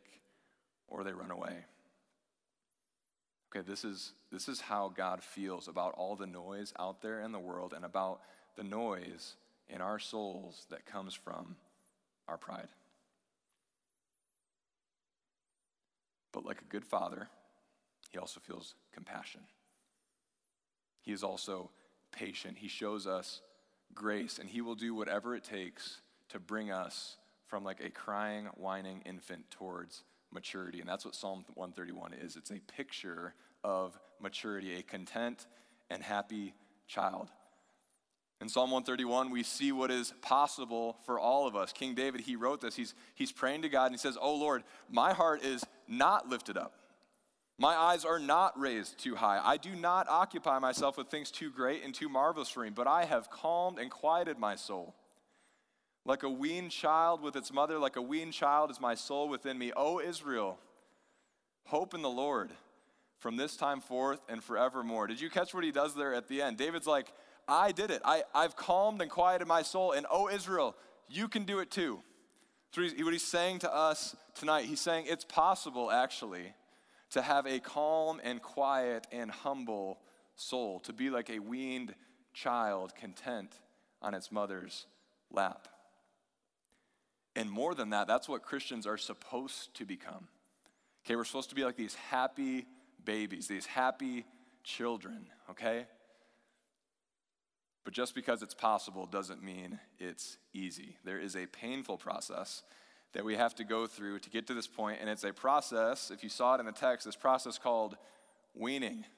or 0.88 1.04
they 1.04 1.12
run 1.12 1.30
away. 1.30 1.64
Okay, 3.54 3.64
this 3.66 3.84
is, 3.84 4.12
this 4.32 4.48
is 4.48 4.60
how 4.60 4.92
God 4.94 5.22
feels 5.22 5.68
about 5.68 5.94
all 5.96 6.16
the 6.16 6.26
noise 6.26 6.72
out 6.78 7.02
there 7.02 7.20
in 7.20 7.32
the 7.32 7.38
world 7.38 7.72
and 7.72 7.84
about 7.84 8.20
the 8.56 8.64
noise 8.64 9.36
in 9.68 9.80
our 9.80 9.98
souls 9.98 10.66
that 10.70 10.86
comes 10.86 11.14
from 11.14 11.56
our 12.26 12.36
pride. 12.36 12.68
But 16.32 16.44
like 16.44 16.60
a 16.60 16.64
good 16.64 16.84
father, 16.84 17.28
he 18.10 18.18
also 18.18 18.40
feels 18.40 18.74
compassion. 18.92 19.42
He 21.02 21.12
is 21.12 21.22
also 21.22 21.70
patient. 22.10 22.58
He 22.58 22.68
shows 22.68 23.06
us 23.06 23.40
grace, 23.94 24.38
and 24.38 24.48
he 24.48 24.60
will 24.60 24.74
do 24.74 24.94
whatever 24.94 25.36
it 25.36 25.44
takes 25.44 26.00
to 26.30 26.40
bring 26.40 26.72
us 26.72 27.16
from 27.46 27.62
like 27.62 27.80
a 27.80 27.90
crying, 27.90 28.46
whining 28.56 29.02
infant 29.04 29.50
towards 29.50 30.02
maturity. 30.34 30.80
And 30.80 30.88
that's 30.88 31.04
what 31.04 31.14
Psalm 31.14 31.44
131 31.54 32.14
is 32.14 32.36
it's 32.36 32.50
a 32.50 32.60
picture 32.76 33.34
of 33.62 33.98
maturity, 34.20 34.76
a 34.76 34.82
content 34.82 35.46
and 35.90 36.02
happy 36.02 36.54
child. 36.86 37.30
In 38.40 38.48
Psalm 38.48 38.70
131, 38.70 39.30
we 39.30 39.42
see 39.42 39.72
what 39.72 39.90
is 39.90 40.12
possible 40.20 40.98
for 41.06 41.18
all 41.18 41.46
of 41.46 41.56
us. 41.56 41.72
King 41.72 41.94
David, 41.94 42.20
he 42.20 42.36
wrote 42.36 42.60
this. 42.60 42.74
He's, 42.74 42.94
he's 43.14 43.32
praying 43.32 43.62
to 43.62 43.68
God 43.68 43.86
and 43.86 43.94
he 43.94 43.98
says, 43.98 44.18
Oh 44.20 44.34
Lord, 44.34 44.64
my 44.90 45.14
heart 45.14 45.42
is 45.42 45.64
not 45.88 46.28
lifted 46.28 46.58
up. 46.58 46.74
My 47.56 47.74
eyes 47.74 48.04
are 48.04 48.18
not 48.18 48.58
raised 48.58 48.98
too 48.98 49.14
high. 49.14 49.40
I 49.42 49.56
do 49.56 49.76
not 49.76 50.08
occupy 50.08 50.58
myself 50.58 50.98
with 50.98 51.08
things 51.08 51.30
too 51.30 51.50
great 51.50 51.84
and 51.84 51.94
too 51.94 52.08
marvelous 52.08 52.48
for 52.48 52.64
me, 52.64 52.70
but 52.70 52.88
I 52.88 53.04
have 53.04 53.30
calmed 53.30 53.78
and 53.78 53.90
quieted 53.90 54.38
my 54.38 54.56
soul. 54.56 54.94
Like 56.06 56.22
a 56.22 56.28
weaned 56.28 56.70
child 56.70 57.22
with 57.22 57.34
its 57.36 57.52
mother, 57.52 57.78
like 57.78 57.96
a 57.96 58.02
weaned 58.02 58.34
child 58.34 58.70
is 58.70 58.80
my 58.80 58.94
soul 58.94 59.28
within 59.28 59.58
me. 59.58 59.72
O 59.74 60.00
Israel, 60.00 60.58
hope 61.64 61.94
in 61.94 62.02
the 62.02 62.10
Lord 62.10 62.50
from 63.18 63.36
this 63.36 63.56
time 63.56 63.80
forth 63.80 64.20
and 64.28 64.44
forevermore. 64.44 65.06
Did 65.06 65.20
you 65.20 65.30
catch 65.30 65.54
what 65.54 65.64
he 65.64 65.72
does 65.72 65.94
there 65.94 66.12
at 66.12 66.28
the 66.28 66.42
end? 66.42 66.58
David's 66.58 66.86
like, 66.86 67.10
I 67.48 67.72
did 67.72 67.90
it. 67.90 68.02
I, 68.04 68.22
I've 68.34 68.54
calmed 68.54 69.00
and 69.00 69.10
quieted 69.10 69.48
my 69.48 69.62
soul. 69.62 69.92
And 69.92 70.06
O 70.10 70.28
Israel, 70.28 70.76
you 71.08 71.28
can 71.28 71.44
do 71.44 71.60
it 71.60 71.70
too. 71.70 72.00
So 72.72 72.82
what 72.82 73.12
he's 73.12 73.24
saying 73.24 73.60
to 73.60 73.72
us 73.72 74.16
tonight, 74.34 74.64
he's 74.64 74.80
saying 74.80 75.06
it's 75.08 75.24
possible 75.24 75.90
actually 75.90 76.52
to 77.10 77.22
have 77.22 77.46
a 77.46 77.60
calm 77.60 78.20
and 78.24 78.42
quiet 78.42 79.06
and 79.12 79.30
humble 79.30 80.00
soul, 80.34 80.80
to 80.80 80.92
be 80.92 81.08
like 81.08 81.30
a 81.30 81.38
weaned 81.38 81.94
child 82.32 82.94
content 82.96 83.60
on 84.02 84.12
its 84.12 84.32
mother's 84.32 84.86
lap. 85.30 85.68
And 87.36 87.50
more 87.50 87.74
than 87.74 87.90
that, 87.90 88.06
that's 88.06 88.28
what 88.28 88.42
Christians 88.42 88.86
are 88.86 88.96
supposed 88.96 89.74
to 89.74 89.84
become. 89.84 90.28
Okay, 91.04 91.16
we're 91.16 91.24
supposed 91.24 91.50
to 91.50 91.54
be 91.54 91.64
like 91.64 91.76
these 91.76 91.94
happy 91.94 92.66
babies, 93.04 93.48
these 93.48 93.66
happy 93.66 94.24
children, 94.62 95.26
okay? 95.50 95.86
But 97.84 97.92
just 97.92 98.14
because 98.14 98.42
it's 98.42 98.54
possible 98.54 99.06
doesn't 99.06 99.42
mean 99.42 99.78
it's 99.98 100.38
easy. 100.54 100.96
There 101.04 101.18
is 101.18 101.36
a 101.36 101.46
painful 101.46 101.98
process 101.98 102.62
that 103.12 103.24
we 103.24 103.36
have 103.36 103.54
to 103.56 103.64
go 103.64 103.86
through 103.86 104.20
to 104.20 104.30
get 104.30 104.46
to 104.46 104.54
this 104.54 104.66
point, 104.66 104.98
and 105.00 105.10
it's 105.10 105.24
a 105.24 105.32
process, 105.32 106.10
if 106.10 106.22
you 106.22 106.28
saw 106.28 106.54
it 106.54 106.60
in 106.60 106.66
the 106.66 106.72
text, 106.72 107.04
this 107.04 107.16
process 107.16 107.58
called 107.58 107.96
weaning. 108.54 109.04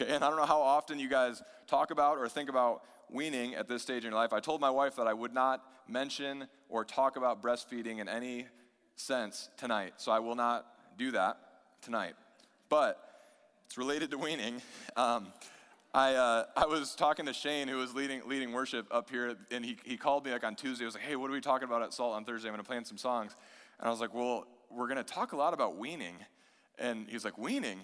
Okay, 0.00 0.10
and 0.10 0.24
I 0.24 0.28
don't 0.30 0.38
know 0.38 0.46
how 0.46 0.62
often 0.62 0.98
you 0.98 1.10
guys 1.10 1.42
talk 1.66 1.90
about 1.90 2.16
or 2.16 2.26
think 2.26 2.48
about 2.48 2.82
weaning 3.12 3.54
at 3.54 3.68
this 3.68 3.82
stage 3.82 4.04
in 4.04 4.10
your 4.10 4.20
life. 4.20 4.32
I 4.32 4.40
told 4.40 4.60
my 4.60 4.70
wife 4.70 4.96
that 4.96 5.06
I 5.06 5.12
would 5.12 5.34
not 5.34 5.62
mention 5.88 6.46
or 6.68 6.84
talk 6.84 7.16
about 7.16 7.42
breastfeeding 7.42 7.98
in 7.98 8.08
any 8.08 8.46
sense 8.96 9.48
tonight, 9.56 9.94
so 9.98 10.12
I 10.12 10.18
will 10.18 10.34
not 10.34 10.66
do 10.96 11.10
that 11.12 11.38
tonight. 11.82 12.14
But 12.68 12.98
it's 13.66 13.78
related 13.78 14.10
to 14.10 14.18
weaning. 14.18 14.60
Um, 14.94 15.28
I, 15.94 16.14
uh, 16.14 16.44
I 16.56 16.66
was 16.66 16.94
talking 16.94 17.26
to 17.26 17.34
Shane, 17.34 17.68
who 17.68 17.76
was 17.76 17.94
leading, 17.94 18.22
leading 18.26 18.52
worship 18.52 18.86
up 18.90 19.10
here, 19.10 19.36
and 19.50 19.62
he, 19.62 19.76
he 19.84 19.98
called 19.98 20.24
me 20.24 20.32
like 20.32 20.44
on 20.44 20.54
Tuesday. 20.54 20.82
He 20.82 20.86
was 20.86 20.94
like, 20.94 21.04
hey, 21.04 21.16
what 21.16 21.30
are 21.30 21.34
we 21.34 21.40
talking 21.40 21.68
about 21.68 21.82
at 21.82 21.92
Salt 21.92 22.14
on 22.14 22.24
Thursday? 22.24 22.48
I'm 22.48 22.54
going 22.54 22.64
to 22.64 22.68
play 22.68 22.78
some 22.84 22.96
songs. 22.96 23.36
And 23.78 23.86
I 23.86 23.90
was 23.90 24.00
like, 24.00 24.14
well, 24.14 24.46
we're 24.70 24.86
going 24.86 24.96
to 24.96 25.04
talk 25.04 25.32
a 25.32 25.36
lot 25.36 25.52
about 25.52 25.76
weaning. 25.76 26.16
And 26.78 27.06
he 27.08 27.14
was 27.14 27.24
like, 27.24 27.36
weaning? 27.36 27.80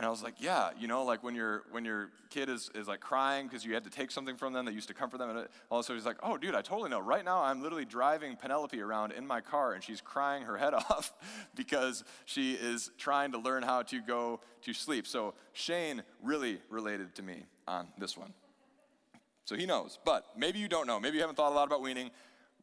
And 0.00 0.06
I 0.06 0.08
was 0.08 0.22
like, 0.22 0.36
yeah, 0.38 0.70
you 0.78 0.88
know, 0.88 1.04
like 1.04 1.22
when 1.22 1.34
your 1.34 1.64
when 1.72 1.84
your 1.84 2.08
kid 2.30 2.48
is, 2.48 2.70
is 2.74 2.88
like 2.88 3.00
crying 3.00 3.46
because 3.46 3.66
you 3.66 3.74
had 3.74 3.84
to 3.84 3.90
take 3.90 4.10
something 4.10 4.34
from 4.34 4.54
them 4.54 4.64
that 4.64 4.72
used 4.72 4.88
to 4.88 4.94
comfort 4.94 5.18
them. 5.18 5.28
And 5.28 5.46
all 5.68 5.80
of 5.80 5.84
a 5.84 5.86
sudden 5.86 5.98
he's 6.00 6.06
like, 6.06 6.16
oh, 6.22 6.38
dude, 6.38 6.54
I 6.54 6.62
totally 6.62 6.88
know. 6.88 7.00
Right 7.00 7.22
now 7.22 7.42
I'm 7.42 7.62
literally 7.62 7.84
driving 7.84 8.34
Penelope 8.34 8.80
around 8.80 9.12
in 9.12 9.26
my 9.26 9.42
car 9.42 9.74
and 9.74 9.84
she's 9.84 10.00
crying 10.00 10.44
her 10.44 10.56
head 10.56 10.72
off 10.88 11.12
because 11.54 12.02
she 12.24 12.54
is 12.54 12.90
trying 12.96 13.32
to 13.32 13.38
learn 13.38 13.62
how 13.62 13.82
to 13.82 14.00
go 14.00 14.40
to 14.62 14.72
sleep. 14.72 15.06
So 15.06 15.34
Shane 15.52 16.02
really 16.22 16.60
related 16.70 17.14
to 17.16 17.22
me 17.22 17.44
on 17.68 17.88
this 17.98 18.16
one. 18.16 18.32
So 19.44 19.54
he 19.54 19.66
knows. 19.66 19.98
But 20.02 20.24
maybe 20.34 20.60
you 20.60 20.68
don't 20.68 20.86
know. 20.86 20.98
Maybe 20.98 21.16
you 21.16 21.20
haven't 21.20 21.36
thought 21.36 21.52
a 21.52 21.54
lot 21.54 21.66
about 21.66 21.82
weaning 21.82 22.10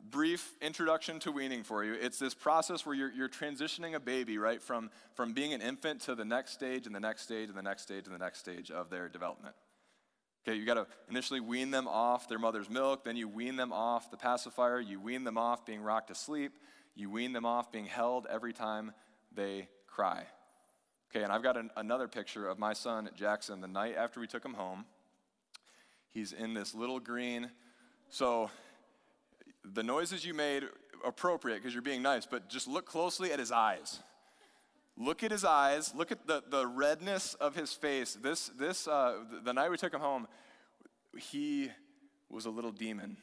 brief 0.10 0.54
introduction 0.62 1.20
to 1.20 1.32
weaning 1.32 1.64
for 1.64 1.84
you. 1.84 1.94
It's 1.94 2.20
this 2.20 2.34
process 2.34 2.86
where 2.86 2.96
you're, 2.96 3.12
you're 3.12 3.30
transitioning 3.30 3.96
a 3.96 4.00
baby, 4.00 4.38
right, 4.38 4.62
from, 4.62 4.90
from 5.14 5.34
being 5.34 5.54
an 5.54 5.62
infant 5.62 6.02
to 6.02 6.16
the 6.16 6.26
next 6.26 6.54
stage 6.54 6.86
and 6.86 6.96
the 6.96 7.00
next 7.00 7.24
stage 7.24 7.50
and 7.50 7.58
the 7.58 7.64
next 7.64 7.84
stage 7.84 8.06
and 8.06 8.14
the 8.14 8.20
next 8.20 8.40
stage 8.40 8.72
of 8.72 8.90
their 8.90 9.10
development. 9.10 9.56
Okay, 10.48 10.58
you 10.58 10.66
got 10.66 10.76
to 10.76 10.88
initially 11.10 11.42
wean 11.42 11.72
them 11.72 11.88
off 11.88 12.30
their 12.30 12.40
mother's 12.40 12.70
milk, 12.70 13.04
then 13.04 13.18
you 13.18 13.28
wean 13.28 13.58
them 13.58 13.74
off 13.74 14.10
the 14.10 14.18
pacifier, 14.18 14.80
you 14.80 15.00
wean 15.00 15.26
them 15.26 15.38
off 15.38 15.66
being 15.66 15.82
rocked 15.82 16.08
to 16.08 16.16
sleep, 16.16 16.54
you 16.96 17.10
wean 17.10 17.34
them 17.34 17.46
off 17.46 17.72
being 17.72 17.86
held 17.86 18.26
every 18.30 18.54
time 18.54 18.94
they 19.34 19.68
cry. 19.88 20.24
Okay, 21.12 21.24
and 21.24 21.32
I've 21.32 21.44
got 21.44 21.58
an, 21.58 21.70
another 21.76 22.08
picture 22.08 22.48
of 22.48 22.60
my 22.60 22.74
son 22.74 23.10
Jackson 23.16 23.60
the 23.60 23.68
night 23.68 23.96
after 23.98 24.20
we 24.20 24.28
took 24.28 24.44
him 24.44 24.54
home. 24.54 24.86
He's 26.12 26.32
in 26.32 26.54
this 26.54 26.74
little 26.74 27.00
green. 27.00 27.52
So 28.10 28.50
the 29.74 29.84
noises 29.84 30.26
you 30.26 30.34
made 30.34 30.64
appropriate 31.06 31.58
because 31.58 31.74
you're 31.74 31.82
being 31.82 32.02
nice, 32.02 32.26
but 32.26 32.50
just 32.50 32.68
look 32.68 32.86
closely 32.86 33.32
at 33.32 33.40
his 33.40 33.52
eyes. 33.52 34.00
Look 34.98 35.24
at 35.24 35.32
his 35.32 35.46
eyes. 35.46 35.94
Look 35.96 36.12
at 36.12 36.26
the, 36.26 36.44
the 36.50 36.66
redness 36.66 37.36
of 37.36 37.56
his 37.56 37.72
face. 37.74 38.18
This, 38.22 38.48
this, 38.58 38.88
uh, 38.88 39.18
the 39.44 39.54
night 39.54 39.70
we 39.70 39.78
took 39.78 39.94
him 39.94 40.00
home, 40.02 40.28
he 41.16 41.70
was 42.30 42.46
a 42.46 42.50
little 42.50 42.72
demon. 42.72 43.18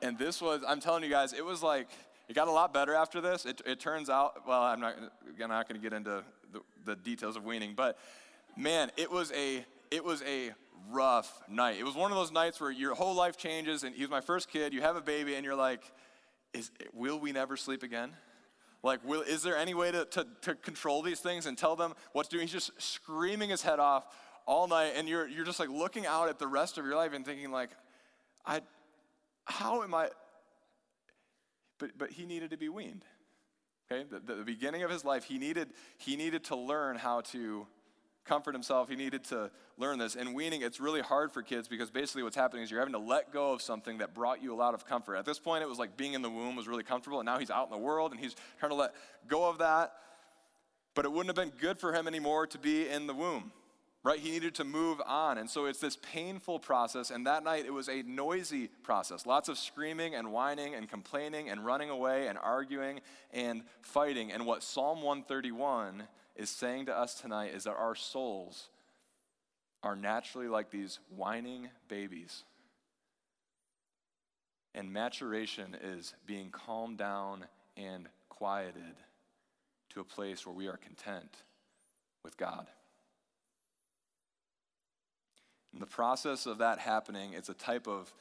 And 0.00 0.18
this 0.18 0.40
was, 0.40 0.62
I'm 0.66 0.80
telling 0.80 1.04
you 1.04 1.10
guys, 1.10 1.32
it 1.32 1.44
was 1.44 1.62
like, 1.62 1.88
it 2.28 2.34
got 2.34 2.48
a 2.48 2.52
lot 2.52 2.72
better 2.72 2.94
after 2.94 3.20
this. 3.20 3.44
It, 3.44 3.60
it 3.66 3.80
turns 3.80 4.08
out, 4.08 4.46
well, 4.46 4.62
I'm 4.62 4.80
not, 4.80 4.96
not 5.38 5.68
going 5.68 5.80
to 5.80 5.82
get 5.82 5.92
into 5.92 6.24
the, 6.52 6.60
the 6.84 6.96
details 6.96 7.36
of 7.36 7.44
weaning, 7.44 7.74
but 7.76 7.98
man, 8.56 8.90
it 8.96 9.10
was 9.10 9.30
a, 9.32 9.64
it 9.90 10.02
was 10.02 10.22
a 10.22 10.52
rough 10.90 11.42
night. 11.48 11.76
It 11.78 11.84
was 11.84 11.94
one 11.94 12.10
of 12.10 12.16
those 12.16 12.32
nights 12.32 12.60
where 12.60 12.70
your 12.70 12.94
whole 12.94 13.14
life 13.14 13.36
changes, 13.36 13.82
and 13.82 13.94
he 13.94 14.02
was 14.02 14.10
my 14.10 14.20
first 14.20 14.48
kid. 14.48 14.72
You 14.72 14.80
have 14.82 14.96
a 14.96 15.00
baby, 15.00 15.34
and 15.34 15.44
you're 15.44 15.54
like, 15.54 15.82
is, 16.52 16.70
will 16.92 17.18
we 17.18 17.32
never 17.32 17.56
sleep 17.56 17.82
again? 17.82 18.12
Like, 18.82 19.04
will, 19.04 19.22
is 19.22 19.42
there 19.42 19.56
any 19.56 19.74
way 19.74 19.92
to, 19.92 20.04
to, 20.06 20.26
to 20.42 20.54
control 20.54 21.02
these 21.02 21.20
things 21.20 21.46
and 21.46 21.56
tell 21.56 21.76
them 21.76 21.94
what 22.12 22.28
to 22.28 22.36
do? 22.36 22.40
He's 22.40 22.52
just 22.52 22.70
screaming 22.80 23.50
his 23.50 23.62
head 23.62 23.78
off 23.78 24.06
all 24.46 24.66
night, 24.66 24.94
and 24.96 25.08
you're, 25.08 25.28
you're 25.28 25.44
just 25.44 25.60
like 25.60 25.68
looking 25.68 26.06
out 26.06 26.28
at 26.28 26.38
the 26.38 26.48
rest 26.48 26.78
of 26.78 26.84
your 26.84 26.96
life 26.96 27.12
and 27.12 27.24
thinking, 27.24 27.50
like, 27.52 27.70
I, 28.44 28.60
how 29.44 29.82
am 29.82 29.94
I? 29.94 30.08
But, 31.78 31.96
but 31.96 32.10
he 32.10 32.26
needed 32.26 32.50
to 32.50 32.56
be 32.56 32.68
weaned. 32.68 33.04
Okay, 33.90 34.04
the, 34.10 34.34
the 34.34 34.42
beginning 34.44 34.82
of 34.82 34.90
his 34.90 35.04
life, 35.04 35.24
he 35.24 35.38
needed, 35.38 35.70
he 35.98 36.16
needed 36.16 36.44
to 36.44 36.56
learn 36.56 36.96
how 36.96 37.20
to 37.20 37.66
comfort 38.24 38.54
himself. 38.54 38.88
He 38.88 38.96
needed 38.96 39.24
to 39.24 39.50
learn 39.76 39.98
this. 39.98 40.14
And 40.14 40.34
weaning, 40.34 40.62
it's 40.62 40.80
really 40.80 41.00
hard 41.00 41.32
for 41.32 41.42
kids 41.42 41.68
because 41.68 41.90
basically 41.90 42.22
what's 42.22 42.36
happening 42.36 42.62
is 42.62 42.70
you're 42.70 42.80
having 42.80 42.94
to 42.94 42.98
let 42.98 43.32
go 43.32 43.52
of 43.52 43.62
something 43.62 43.98
that 43.98 44.14
brought 44.14 44.42
you 44.42 44.52
a 44.52 44.56
lot 44.56 44.74
of 44.74 44.86
comfort. 44.86 45.16
At 45.16 45.24
this 45.24 45.38
point, 45.38 45.62
it 45.62 45.68
was 45.68 45.78
like 45.78 45.96
being 45.96 46.14
in 46.14 46.22
the 46.22 46.30
womb 46.30 46.56
was 46.56 46.68
really 46.68 46.84
comfortable, 46.84 47.20
and 47.20 47.26
now 47.26 47.38
he's 47.38 47.50
out 47.50 47.66
in 47.66 47.70
the 47.70 47.78
world 47.78 48.12
and 48.12 48.20
he's 48.20 48.36
trying 48.58 48.70
to 48.70 48.76
let 48.76 48.94
go 49.28 49.48
of 49.48 49.58
that. 49.58 49.92
But 50.94 51.04
it 51.04 51.12
wouldn't 51.12 51.36
have 51.36 51.50
been 51.50 51.58
good 51.58 51.78
for 51.78 51.92
him 51.92 52.06
anymore 52.06 52.46
to 52.48 52.58
be 52.58 52.86
in 52.88 53.06
the 53.06 53.14
womb, 53.14 53.50
right? 54.04 54.18
He 54.18 54.30
needed 54.30 54.54
to 54.56 54.64
move 54.64 55.00
on. 55.06 55.38
And 55.38 55.48
so 55.48 55.64
it's 55.64 55.78
this 55.78 55.96
painful 55.96 56.58
process. 56.58 57.10
And 57.10 57.26
that 57.26 57.44
night, 57.44 57.64
it 57.64 57.72
was 57.72 57.88
a 57.88 58.02
noisy 58.02 58.68
process. 58.82 59.24
Lots 59.24 59.48
of 59.48 59.56
screaming 59.56 60.14
and 60.14 60.32
whining 60.32 60.74
and 60.74 60.88
complaining 60.88 61.48
and 61.48 61.64
running 61.64 61.88
away 61.88 62.28
and 62.28 62.36
arguing 62.36 63.00
and 63.32 63.62
fighting. 63.80 64.30
And 64.32 64.44
what 64.44 64.62
Psalm 64.62 65.00
131 65.00 66.02
is 66.36 66.50
saying 66.50 66.86
to 66.86 66.96
us 66.96 67.14
tonight 67.14 67.52
is 67.54 67.64
that 67.64 67.74
our 67.74 67.94
souls 67.94 68.68
are 69.82 69.96
naturally 69.96 70.48
like 70.48 70.70
these 70.70 70.98
whining 71.14 71.68
babies. 71.88 72.44
And 74.74 74.92
maturation 74.92 75.76
is 75.82 76.14
being 76.26 76.50
calmed 76.50 76.98
down 76.98 77.44
and 77.76 78.08
quieted 78.28 78.96
to 79.90 80.00
a 80.00 80.04
place 80.04 80.46
where 80.46 80.54
we 80.54 80.68
are 80.68 80.76
content 80.76 81.36
with 82.24 82.36
God. 82.36 82.66
In 85.74 85.80
the 85.80 85.86
process 85.86 86.46
of 86.46 86.58
that 86.58 86.78
happening, 86.78 87.32
it's 87.34 87.48
a 87.48 87.54
type 87.54 87.86
of, 87.86 88.12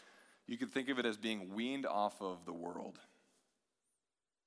you 0.48 0.58
could 0.58 0.72
think 0.72 0.90
of 0.90 1.00
it 1.00 1.06
as 1.06 1.18
being 1.18 1.54
weaned 1.54 1.86
off 1.86 2.22
of 2.22 2.46
the 2.46 2.54
world. 2.54 3.00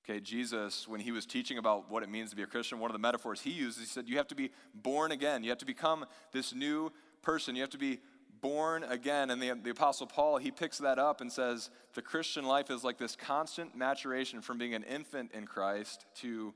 Okay, 0.04 0.20
Jesus, 0.20 0.86
when 0.86 1.00
he 1.00 1.12
was 1.12 1.24
teaching 1.24 1.56
about 1.56 1.90
what 1.90 2.02
it 2.02 2.10
means 2.10 2.28
to 2.28 2.36
be 2.36 2.42
a 2.42 2.46
Christian, 2.46 2.78
one 2.78 2.90
of 2.90 2.92
the 2.92 2.98
metaphors 2.98 3.40
he 3.40 3.50
used, 3.50 3.78
he 3.78 3.86
said, 3.86 4.06
You 4.06 4.18
have 4.18 4.28
to 4.28 4.34
be 4.34 4.50
born 4.74 5.12
again. 5.12 5.42
You 5.42 5.48
have 5.48 5.58
to 5.58 5.66
become 5.66 6.04
this 6.30 6.54
new 6.54 6.92
person. 7.22 7.56
You 7.56 7.62
have 7.62 7.70
to 7.70 7.78
be 7.78 8.00
born 8.42 8.84
again. 8.84 9.30
And 9.30 9.40
the, 9.40 9.58
the 9.62 9.70
Apostle 9.70 10.06
Paul, 10.06 10.36
he 10.36 10.50
picks 10.50 10.76
that 10.78 10.98
up 10.98 11.22
and 11.22 11.32
says, 11.32 11.70
The 11.94 12.02
Christian 12.02 12.44
life 12.44 12.70
is 12.70 12.84
like 12.84 12.98
this 12.98 13.16
constant 13.16 13.74
maturation 13.74 14.42
from 14.42 14.58
being 14.58 14.74
an 14.74 14.82
infant 14.82 15.32
in 15.32 15.46
Christ 15.46 16.04
to 16.16 16.52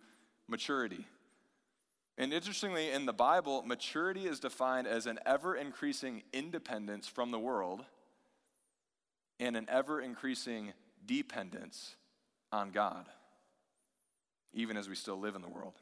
maturity. 0.47 1.07
And 2.19 2.35
interestingly, 2.35 2.91
in 2.91 3.07
the 3.07 3.15
Bible, 3.15 3.63
maturity 3.63 4.27
is 4.27 4.41
defined 4.41 4.87
as 4.87 5.07
an 5.07 5.21
ever 5.25 5.57
increasing 5.57 6.23
independence 6.35 7.09
from 7.09 7.31
the 7.31 7.39
world 7.39 7.83
and 9.41 9.57
an 9.57 9.65
ever 9.71 10.03
increasing 10.03 10.75
dependence 11.07 11.97
on 12.53 12.73
God 12.73 13.07
even 14.53 14.77
as 14.77 14.89
we 14.89 14.95
still 14.95 15.19
live 15.19 15.35
in 15.35 15.43
the 15.43 15.49
world. 15.49 15.75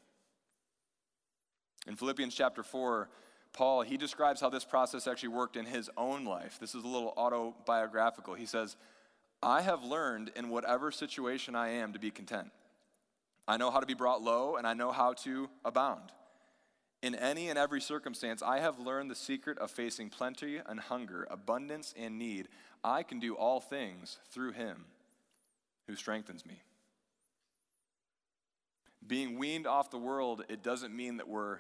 In 1.87 1.97
Philippians 1.97 2.35
chapter 2.35 2.63
4, 2.63 3.09
Paul, 3.53 3.83
he 3.83 3.97
describes 3.97 4.41
how 4.41 4.51
this 4.51 4.65
process 4.65 5.07
actually 5.07 5.31
worked 5.31 5.57
in 5.57 5.65
his 5.65 5.89
own 5.97 6.25
life. 6.25 6.59
This 6.61 6.75
is 6.75 6.85
a 6.85 6.89
little 6.89 7.15
autobiographical. 7.17 8.35
He 8.35 8.47
says, 8.47 8.77
I 9.43 9.63
have 9.63 9.85
learned 9.85 10.33
in 10.37 10.49
whatever 10.49 10.91
situation 10.91 11.55
I 11.55 11.69
am 11.69 11.93
to 11.93 11.99
be 11.99 12.11
content. 12.11 12.51
I 13.49 13.57
know 13.57 13.71
how 13.71 13.81
to 13.81 13.87
be 13.87 13.95
brought 13.95 14.23
low, 14.23 14.57
and 14.57 14.67
I 14.67 14.75
know 14.75 14.93
how 14.93 15.13
to 15.25 15.49
abound. 15.65 16.13
In 17.03 17.15
any 17.15 17.49
and 17.49 17.59
every 17.59 17.81
circumstance, 17.81 18.43
I 18.43 18.59
have 18.59 18.81
learned 18.81 19.11
the 19.11 19.15
secret 19.15 19.59
of 19.59 19.71
facing 19.71 20.11
plenty 20.11 20.59
and 20.67 20.81
hunger, 20.81 21.27
abundance 21.31 21.95
and 21.97 22.19
need. 22.19 22.49
I 22.83 23.05
can 23.05 23.21
do 23.21 23.35
all 23.35 23.61
things 23.61 24.19
through 24.31 24.53
him 24.53 24.87
who 25.87 25.95
strengthens 25.95 26.45
me 26.45 26.63
being 29.07 29.39
weaned 29.39 29.67
off 29.67 29.91
the 29.91 29.99
world, 29.99 30.45
it 30.49 30.63
doesn't 30.63 30.95
mean 30.95 31.19
that 31.19 31.29
we're 31.29 31.59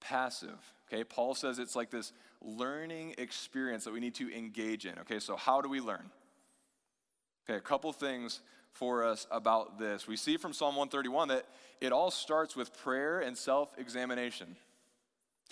passive. 0.00 0.58
Okay, 0.92 1.04
Paul 1.04 1.34
says 1.34 1.58
it's 1.58 1.76
like 1.76 1.90
this 1.90 2.12
learning 2.40 3.14
experience 3.18 3.84
that 3.84 3.92
we 3.92 4.00
need 4.00 4.14
to 4.16 4.34
engage 4.36 4.84
in. 4.86 4.98
Okay, 5.00 5.18
so 5.18 5.36
how 5.36 5.60
do 5.60 5.68
we 5.68 5.80
learn? 5.80 6.10
Okay, 7.44 7.56
a 7.56 7.60
couple 7.60 7.92
things 7.92 8.40
for 8.72 9.04
us 9.04 9.26
about 9.30 9.78
this. 9.78 10.06
We 10.06 10.16
see 10.16 10.36
from 10.36 10.52
Psalm 10.52 10.76
131 10.76 11.28
that 11.28 11.46
it 11.80 11.92
all 11.92 12.10
starts 12.10 12.56
with 12.56 12.76
prayer 12.78 13.20
and 13.20 13.36
self 13.36 13.70
examination. 13.78 14.56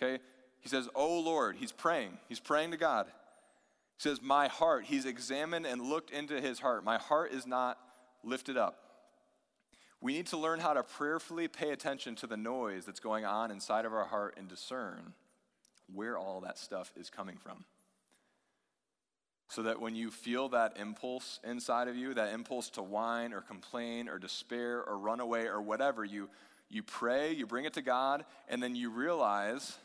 Okay, 0.01 0.23
he 0.61 0.69
says, 0.69 0.89
Oh 0.95 1.21
Lord, 1.21 1.57
he's 1.57 1.73
praying, 1.73 2.19
he's 2.29 2.41
praying 2.41 2.73
to 2.73 2.77
God. 2.77 3.07
He 3.07 4.09
says, 4.09 4.21
My 4.23 4.49
heart, 4.49 4.85
he's 4.85 5.05
examined 5.05 5.67
and 5.67 5.83
looked 5.83 6.11
into 6.11 6.41
his 6.41 6.59
heart. 6.59 6.85
My 6.85 6.99
heart 6.99 7.33
is 7.33 7.47
not 7.47 7.79
lifted 8.23 8.57
up. 8.57 8.90
We 10.01 10.15
need 10.15 10.27
to 10.29 10.39
learn 10.39 10.61
how 10.61 10.73
to 10.73 10.83
prayerfully 10.83 11.49
pay 11.49 11.71
attention 11.71 12.15
to 12.17 12.27
the 12.27 12.37
noise 12.37 12.87
that's 12.87 13.01
going 13.01 13.25
on 13.25 13.51
inside 13.51 13.85
of 13.85 13.93
our 13.93 14.07
heart 14.07 14.35
and 14.39 14.49
discern 14.49 15.13
where 15.93 16.17
all 16.17 16.41
that 16.41 16.59
stuff 16.59 16.93
is 16.97 17.11
coming 17.11 17.37
from. 17.37 17.65
So 19.49 19.65
that 19.65 19.81
when 19.81 19.97
you 19.97 20.11
feel 20.11 20.49
that 20.51 20.77
impulse 20.79 21.41
inside 21.45 21.89
of 21.89 21.97
you, 21.97 22.15
that 22.15 22.33
impulse 22.33 22.71
to 22.71 22.83
whine 22.83 23.33
or 23.33 23.41
complain 23.41 24.09
or 24.09 24.19
despair 24.19 24.83
or 24.83 24.97
run 24.97 25.21
away 25.21 25.47
or 25.47 25.61
whatever, 25.61 26.05
you, 26.05 26.31
you 26.69 26.83
pray, 26.83 27.33
you 27.33 27.47
bring 27.47 27.65
it 27.65 27.75
to 27.75 27.83
God, 27.83 28.25
and 28.49 28.63
then 28.63 28.77
you 28.77 28.91
realize 28.91 29.77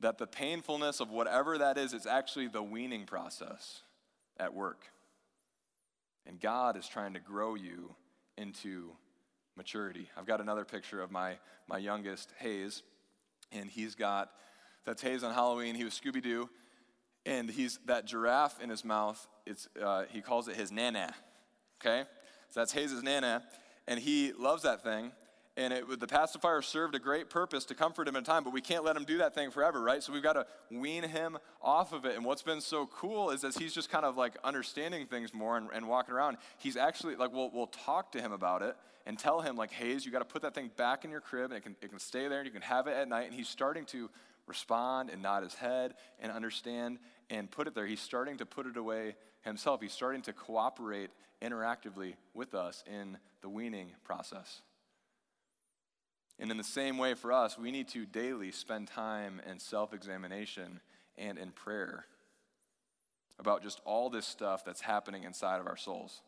that 0.00 0.18
the 0.18 0.26
painfulness 0.26 1.00
of 1.00 1.10
whatever 1.10 1.58
that 1.58 1.76
is, 1.76 1.92
is 1.92 2.06
actually 2.06 2.48
the 2.48 2.62
weaning 2.62 3.04
process 3.04 3.82
at 4.38 4.54
work. 4.54 4.86
And 6.26 6.40
God 6.40 6.76
is 6.76 6.88
trying 6.88 7.14
to 7.14 7.20
grow 7.20 7.54
you 7.54 7.94
into 8.38 8.92
maturity. 9.56 10.08
I've 10.16 10.26
got 10.26 10.40
another 10.40 10.64
picture 10.64 11.02
of 11.02 11.10
my, 11.10 11.38
my 11.66 11.78
youngest, 11.78 12.32
Hayes, 12.38 12.82
and 13.52 13.68
he's 13.68 13.94
got, 13.94 14.30
that's 14.86 15.02
Hayes 15.02 15.24
on 15.24 15.34
Halloween. 15.34 15.74
He 15.74 15.84
was 15.84 15.92
Scooby 15.92 16.22
Doo, 16.22 16.48
and 17.26 17.50
he's 17.50 17.78
that 17.86 18.06
giraffe 18.06 18.62
in 18.62 18.70
his 18.70 18.84
mouth. 18.84 19.26
It's, 19.44 19.68
uh, 19.82 20.04
he 20.10 20.20
calls 20.20 20.48
it 20.48 20.56
his 20.56 20.70
nana, 20.70 21.14
okay? 21.80 22.04
So 22.50 22.60
that's 22.60 22.72
Hayes's 22.72 23.02
nana, 23.02 23.42
and 23.86 23.98
he 23.98 24.32
loves 24.32 24.62
that 24.62 24.82
thing 24.82 25.12
and 25.58 25.72
it, 25.72 25.98
the 25.98 26.06
pacifier 26.06 26.62
served 26.62 26.94
a 26.94 27.00
great 27.00 27.28
purpose 27.28 27.64
to 27.64 27.74
comfort 27.74 28.06
him 28.06 28.14
in 28.14 28.22
time, 28.22 28.44
but 28.44 28.52
we 28.52 28.60
can't 28.60 28.84
let 28.84 28.96
him 28.96 29.04
do 29.04 29.18
that 29.18 29.34
thing 29.34 29.50
forever, 29.50 29.82
right? 29.82 30.00
So 30.04 30.12
we've 30.12 30.22
got 30.22 30.34
to 30.34 30.46
wean 30.70 31.02
him 31.02 31.36
off 31.60 31.92
of 31.92 32.04
it. 32.04 32.14
And 32.14 32.24
what's 32.24 32.42
been 32.42 32.60
so 32.60 32.86
cool 32.86 33.30
is 33.30 33.42
as 33.42 33.56
he's 33.56 33.74
just 33.74 33.90
kind 33.90 34.04
of 34.04 34.16
like 34.16 34.36
understanding 34.44 35.06
things 35.06 35.34
more 35.34 35.56
and, 35.56 35.68
and 35.74 35.88
walking 35.88 36.14
around, 36.14 36.36
he's 36.58 36.76
actually 36.76 37.16
like, 37.16 37.32
we'll, 37.32 37.50
we'll 37.50 37.66
talk 37.66 38.12
to 38.12 38.20
him 38.20 38.30
about 38.30 38.62
it 38.62 38.76
and 39.04 39.18
tell 39.18 39.40
him, 39.40 39.56
like, 39.56 39.72
Hayes, 39.72 40.06
you 40.06 40.12
got 40.12 40.20
to 40.20 40.24
put 40.24 40.42
that 40.42 40.54
thing 40.54 40.70
back 40.76 41.04
in 41.04 41.10
your 41.10 41.20
crib 41.20 41.50
and 41.50 41.58
it 41.58 41.62
can, 41.62 41.74
it 41.82 41.90
can 41.90 41.98
stay 41.98 42.28
there 42.28 42.38
and 42.38 42.46
you 42.46 42.52
can 42.52 42.62
have 42.62 42.86
it 42.86 42.96
at 42.96 43.08
night. 43.08 43.26
And 43.26 43.34
he's 43.34 43.48
starting 43.48 43.84
to 43.86 44.08
respond 44.46 45.10
and 45.10 45.20
nod 45.20 45.42
his 45.42 45.54
head 45.54 45.94
and 46.20 46.30
understand 46.30 46.98
and 47.30 47.50
put 47.50 47.66
it 47.66 47.74
there. 47.74 47.86
He's 47.86 48.00
starting 48.00 48.36
to 48.38 48.46
put 48.46 48.66
it 48.66 48.76
away 48.76 49.16
himself. 49.40 49.80
He's 49.82 49.92
starting 49.92 50.22
to 50.22 50.32
cooperate 50.32 51.10
interactively 51.42 52.14
with 52.32 52.54
us 52.54 52.84
in 52.86 53.18
the 53.40 53.48
weaning 53.48 53.90
process. 54.04 54.62
And 56.38 56.50
in 56.50 56.56
the 56.56 56.64
same 56.64 56.98
way 56.98 57.14
for 57.14 57.32
us, 57.32 57.58
we 57.58 57.70
need 57.70 57.88
to 57.88 58.06
daily 58.06 58.52
spend 58.52 58.88
time 58.88 59.40
in 59.50 59.58
self 59.58 59.92
examination 59.92 60.80
and 61.16 61.36
in 61.38 61.50
prayer 61.50 62.06
about 63.38 63.62
just 63.62 63.80
all 63.84 64.10
this 64.10 64.26
stuff 64.26 64.64
that's 64.64 64.80
happening 64.80 65.24
inside 65.24 65.60
of 65.60 65.66
our 65.66 65.76
souls. 65.76 66.22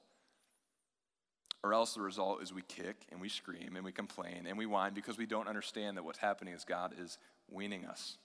Or 1.62 1.75
else 1.75 1.94
the 1.94 2.01
result 2.01 2.42
is 2.42 2.53
we 2.53 2.62
kick 2.62 2.96
and 3.11 3.20
we 3.20 3.29
scream 3.29 3.77
and 3.77 3.85
we 3.85 3.92
complain 3.92 4.46
and 4.49 4.57
we 4.57 4.66
whine 4.66 4.94
because 4.94 5.18
we 5.18 5.27
don't 5.27 5.49
understand 5.49 5.96
that 5.96 6.05
what's 6.05 6.18
happening 6.18 6.55
is 6.55 6.64
God 6.64 6.94
is 6.99 7.18
weaning 7.51 7.85
us. 7.85 8.16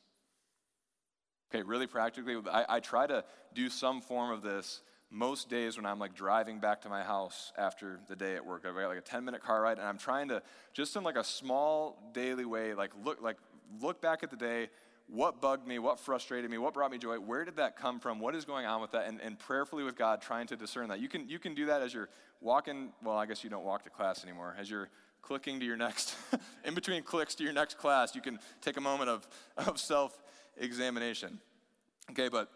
Okay, 1.54 1.62
really 1.63 1.88
practically, 1.88 2.38
I, 2.52 2.65
I 2.69 2.80
try 2.80 3.06
to 3.08 3.24
do 3.54 3.69
some 3.69 4.02
form 4.02 4.32
of 4.32 4.41
this 4.41 4.82
most 5.15 5.49
days 5.49 5.78
when 5.78 5.86
I'm 5.86 5.97
like 5.97 6.13
driving 6.13 6.60
back 6.60 6.82
to 6.82 6.89
my 6.89 7.01
house 7.01 7.54
after 7.58 7.99
the 8.08 8.15
day 8.15 8.36
at 8.36 8.45
work. 8.45 8.65
I've 8.67 8.75
got 8.75 8.89
like 8.89 8.97
a 8.97 9.01
10 9.01 9.23
minute 9.23 9.41
car 9.41 9.62
ride 9.62 9.78
and 9.78 9.88
I'm 9.88 9.97
trying 9.97 10.28
to 10.28 10.41
just 10.73 10.95
in 10.95 11.04
like 11.04 11.15
a 11.15 11.23
small 11.23 12.12
daily 12.13 12.43
way, 12.43 12.73
like 12.73 12.91
look, 13.04 13.21
like 13.21 13.38
look 13.82 14.01
back 14.01 14.23
at 14.23 14.30
the 14.30 14.36
day, 14.36 14.69
what 15.08 15.39
bugged 15.39 15.65
me, 15.65 15.80
what 15.80 15.99
frustrated 15.99 16.51
me, 16.51 16.58
what 16.58 16.73
brought 16.73 16.91
me 16.91 16.97
joy, 16.97 17.17
where 17.17 17.45
did 17.45 17.56
that 17.56 17.78
come 17.78 17.99
from, 17.99 18.19
what 18.19 18.36
is 18.36 18.43
going 18.43 18.65
on 18.65 18.82
with 18.82 18.91
that, 18.91 19.08
and, 19.08 19.21
and 19.21 19.39
prayerfully 19.39 19.84
with 19.84 19.95
God 19.95 20.21
trying 20.21 20.47
to 20.47 20.58
discern 20.58 20.89
that. 20.89 20.99
You 20.99 21.08
can, 21.08 21.30
you 21.30 21.39
can 21.39 21.56
do 21.56 21.67
that 21.67 21.82
as 21.82 21.93
you're 21.93 22.10
walking, 22.41 22.91
well, 23.01 23.15
I 23.15 23.25
guess 23.25 23.43
you 23.43 23.49
don't 23.49 23.63
walk 23.63 23.84
to 23.86 23.89
class 23.89 24.23
anymore, 24.23 24.56
as 24.60 24.69
you're 24.69 24.89
clicking 25.21 25.60
to 25.60 25.65
your 25.65 25.78
next, 25.78 26.15
in 26.65 26.73
between 26.73 27.04
clicks 27.04 27.36
to 27.36 27.43
your 27.43 27.54
next 27.54 27.78
class, 27.78 28.15
you 28.15 28.21
can 28.21 28.38
take 28.62 28.75
a 28.75 28.82
moment 28.82 29.10
of, 29.10 29.28
of 29.58 29.80
self 29.80 30.19
examination. 30.58 31.39
Okay, 32.12 32.28
but 32.28 32.49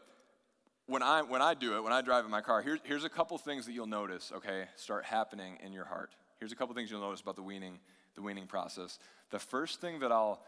when 0.90 1.04
I, 1.04 1.22
when 1.22 1.42
I 1.42 1.54
do 1.54 1.78
it, 1.78 1.84
when 1.84 1.94
I 1.94 2.02
drive 2.02 2.26
in 2.26 2.32
my 2.32 2.42
car, 2.42 2.64
here's, 2.64 2.80
here's 2.84 3.04
a 3.04 3.10
couple 3.10 3.38
things 3.38 3.68
that 3.68 3.74
you'll 3.74 3.86
notice, 3.86 4.32
okay, 4.36 4.66
start 4.76 5.06
happening 5.06 5.58
in 5.64 5.72
your 5.72 5.86
heart. 5.86 6.16
Here's 6.40 6.52
a 6.52 6.56
couple 6.56 6.74
things 6.74 6.90
you'll 6.90 7.02
notice 7.02 7.22
about 7.22 7.36
the 7.36 7.44
weaning, 7.44 7.80
the 8.16 8.24
weaning 8.24 8.48
process. 8.48 8.98
The 9.30 9.38
first 9.38 9.80
thing 9.82 10.00
that 10.00 10.12
I'll, 10.12 10.42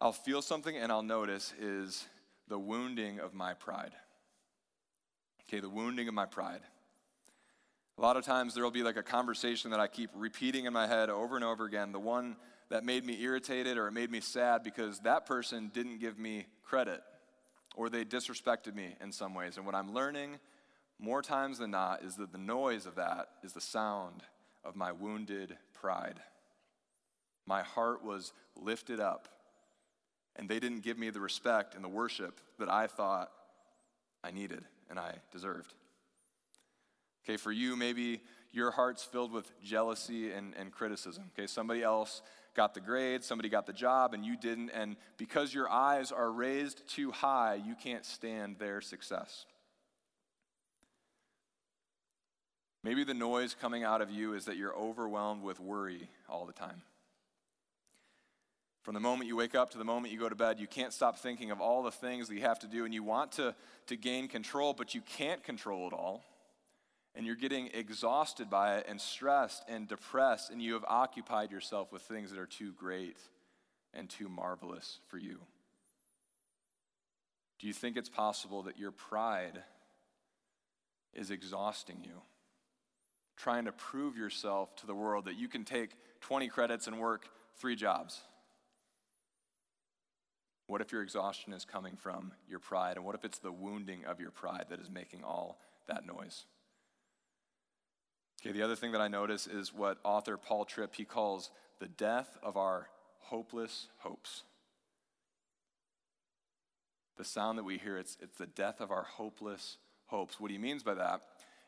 I'll 0.00 0.12
feel 0.12 0.42
something 0.42 0.76
and 0.76 0.92
I'll 0.92 1.02
notice 1.02 1.54
is 1.58 2.06
the 2.46 2.58
wounding 2.58 3.20
of 3.20 3.32
my 3.32 3.54
pride. 3.54 3.92
Okay, 5.48 5.60
the 5.60 5.70
wounding 5.70 6.08
of 6.08 6.14
my 6.14 6.26
pride. 6.26 6.60
A 7.96 8.02
lot 8.02 8.18
of 8.18 8.24
times 8.24 8.52
there 8.52 8.64
will 8.64 8.70
be 8.70 8.82
like 8.82 8.98
a 8.98 9.02
conversation 9.02 9.70
that 9.70 9.80
I 9.80 9.86
keep 9.86 10.10
repeating 10.14 10.66
in 10.66 10.74
my 10.74 10.86
head 10.86 11.08
over 11.08 11.36
and 11.36 11.44
over 11.44 11.64
again, 11.64 11.92
the 11.92 11.98
one 11.98 12.36
that 12.68 12.84
made 12.84 13.06
me 13.06 13.22
irritated 13.22 13.78
or 13.78 13.88
it 13.88 13.92
made 13.92 14.10
me 14.10 14.20
sad 14.20 14.62
because 14.62 14.98
that 15.00 15.24
person 15.24 15.70
didn't 15.72 16.00
give 16.00 16.18
me 16.18 16.44
credit 16.64 17.02
or 17.76 17.88
they 17.88 18.04
disrespected 18.04 18.74
me 18.74 18.96
in 19.00 19.12
some 19.12 19.34
ways. 19.34 19.56
And 19.56 19.66
what 19.66 19.74
I'm 19.74 19.92
learning 19.92 20.38
more 20.98 21.22
times 21.22 21.58
than 21.58 21.70
not 21.70 22.02
is 22.02 22.16
that 22.16 22.32
the 22.32 22.38
noise 22.38 22.86
of 22.86 22.96
that 22.96 23.28
is 23.44 23.52
the 23.52 23.60
sound 23.60 24.22
of 24.64 24.74
my 24.74 24.92
wounded 24.92 25.56
pride. 25.74 26.18
My 27.46 27.62
heart 27.62 28.02
was 28.02 28.32
lifted 28.56 28.98
up, 28.98 29.28
and 30.34 30.48
they 30.48 30.58
didn't 30.58 30.80
give 30.80 30.98
me 30.98 31.10
the 31.10 31.20
respect 31.20 31.74
and 31.74 31.84
the 31.84 31.88
worship 31.88 32.40
that 32.58 32.70
I 32.70 32.86
thought 32.86 33.30
I 34.24 34.32
needed 34.32 34.64
and 34.90 34.98
I 34.98 35.16
deserved. 35.30 35.74
Okay, 37.24 37.36
for 37.36 37.52
you, 37.52 37.76
maybe 37.76 38.22
your 38.52 38.70
heart's 38.70 39.04
filled 39.04 39.32
with 39.32 39.50
jealousy 39.62 40.32
and, 40.32 40.54
and 40.56 40.72
criticism. 40.72 41.24
Okay, 41.36 41.46
somebody 41.46 41.82
else 41.82 42.22
got 42.56 42.74
the 42.74 42.80
grade, 42.80 43.22
somebody 43.22 43.48
got 43.48 43.66
the 43.66 43.72
job, 43.72 44.14
and 44.14 44.24
you 44.24 44.36
didn't. 44.36 44.70
And 44.70 44.96
because 45.18 45.54
your 45.54 45.70
eyes 45.70 46.10
are 46.10 46.32
raised 46.32 46.88
too 46.88 47.12
high, 47.12 47.54
you 47.54 47.74
can't 47.74 48.04
stand 48.04 48.58
their 48.58 48.80
success. 48.80 49.44
Maybe 52.82 53.04
the 53.04 53.14
noise 53.14 53.54
coming 53.60 53.84
out 53.84 54.00
of 54.00 54.10
you 54.10 54.34
is 54.34 54.46
that 54.46 54.56
you're 54.56 54.74
overwhelmed 54.74 55.42
with 55.42 55.60
worry 55.60 56.08
all 56.28 56.46
the 56.46 56.52
time. 56.52 56.82
From 58.82 58.94
the 58.94 59.00
moment 59.00 59.26
you 59.26 59.36
wake 59.36 59.56
up 59.56 59.70
to 59.70 59.78
the 59.78 59.84
moment 59.84 60.12
you 60.12 60.18
go 60.20 60.28
to 60.28 60.36
bed, 60.36 60.60
you 60.60 60.68
can't 60.68 60.92
stop 60.92 61.18
thinking 61.18 61.50
of 61.50 61.60
all 61.60 61.82
the 61.82 61.90
things 61.90 62.28
that 62.28 62.34
you 62.34 62.42
have 62.42 62.60
to 62.60 62.68
do, 62.68 62.84
and 62.84 62.94
you 62.94 63.02
want 63.02 63.32
to, 63.32 63.54
to 63.88 63.96
gain 63.96 64.28
control, 64.28 64.72
but 64.72 64.94
you 64.94 65.00
can't 65.00 65.42
control 65.42 65.88
it 65.88 65.92
all 65.92 66.24
and 67.16 67.24
you're 67.24 67.34
getting 67.34 67.70
exhausted 67.72 68.50
by 68.50 68.76
it 68.76 68.86
and 68.86 69.00
stressed 69.00 69.64
and 69.68 69.88
depressed, 69.88 70.50
and 70.50 70.62
you 70.62 70.74
have 70.74 70.84
occupied 70.86 71.50
yourself 71.50 71.90
with 71.90 72.02
things 72.02 72.30
that 72.30 72.38
are 72.38 72.46
too 72.46 72.72
great 72.72 73.16
and 73.94 74.10
too 74.10 74.28
marvelous 74.28 75.00
for 75.06 75.16
you? 75.16 75.38
Do 77.58 77.66
you 77.66 77.72
think 77.72 77.96
it's 77.96 78.10
possible 78.10 78.64
that 78.64 78.78
your 78.78 78.90
pride 78.90 79.62
is 81.14 81.30
exhausting 81.30 82.02
you? 82.04 82.20
Trying 83.38 83.64
to 83.64 83.72
prove 83.72 84.16
yourself 84.16 84.76
to 84.76 84.86
the 84.86 84.94
world 84.94 85.24
that 85.24 85.38
you 85.38 85.48
can 85.48 85.64
take 85.64 85.96
20 86.20 86.48
credits 86.48 86.86
and 86.86 86.98
work 86.98 87.28
three 87.56 87.76
jobs. 87.76 88.20
What 90.66 90.82
if 90.82 90.92
your 90.92 91.02
exhaustion 91.02 91.54
is 91.54 91.64
coming 91.64 91.96
from 91.96 92.32
your 92.46 92.58
pride? 92.58 92.96
And 92.96 93.06
what 93.06 93.14
if 93.14 93.24
it's 93.24 93.38
the 93.38 93.52
wounding 93.52 94.04
of 94.04 94.20
your 94.20 94.30
pride 94.30 94.66
that 94.68 94.80
is 94.80 94.90
making 94.90 95.24
all 95.24 95.60
that 95.88 96.04
noise? 96.04 96.44
Okay, 98.46 98.52
the 98.52 98.64
other 98.64 98.76
thing 98.76 98.92
that 98.92 99.00
I 99.00 99.08
notice 99.08 99.48
is 99.48 99.74
what 99.74 99.98
author 100.04 100.36
Paul 100.36 100.64
Tripp 100.64 100.94
he 100.94 101.04
calls 101.04 101.50
the 101.80 101.88
death 101.88 102.38
of 102.44 102.56
our 102.56 102.88
hopeless 103.18 103.88
hopes. 103.98 104.44
The 107.16 107.24
sound 107.24 107.58
that 107.58 107.64
we 107.64 107.78
hear, 107.78 107.98
it's, 107.98 108.16
it's 108.22 108.38
the 108.38 108.46
death 108.46 108.80
of 108.80 108.92
our 108.92 109.02
hopeless 109.02 109.78
hopes. 110.06 110.38
What 110.38 110.52
he 110.52 110.58
means 110.58 110.84
by 110.84 110.94
that 110.94 111.22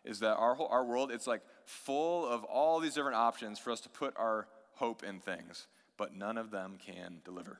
is 0.05 0.21
that 0.21 0.37
our, 0.37 0.55
whole, 0.55 0.69
our 0.69 0.85
world, 0.85 1.11
it's 1.11 1.27
like 1.27 1.43
full 1.65 2.25
of 2.29 2.45
all 2.45 2.79
these 2.79 2.95
different 2.95 3.17
options 3.17 3.59
for 3.59 3.73
us 3.73 3.81
to 3.81 3.89
put 3.89 4.15
our 4.17 4.47
hope 4.75 5.03
in 5.03 5.19
things, 5.19 5.67
but 5.97 6.15
none 6.15 6.39
of 6.39 6.53
them 6.53 6.79
can 6.79 7.17
deliver. 7.25 7.59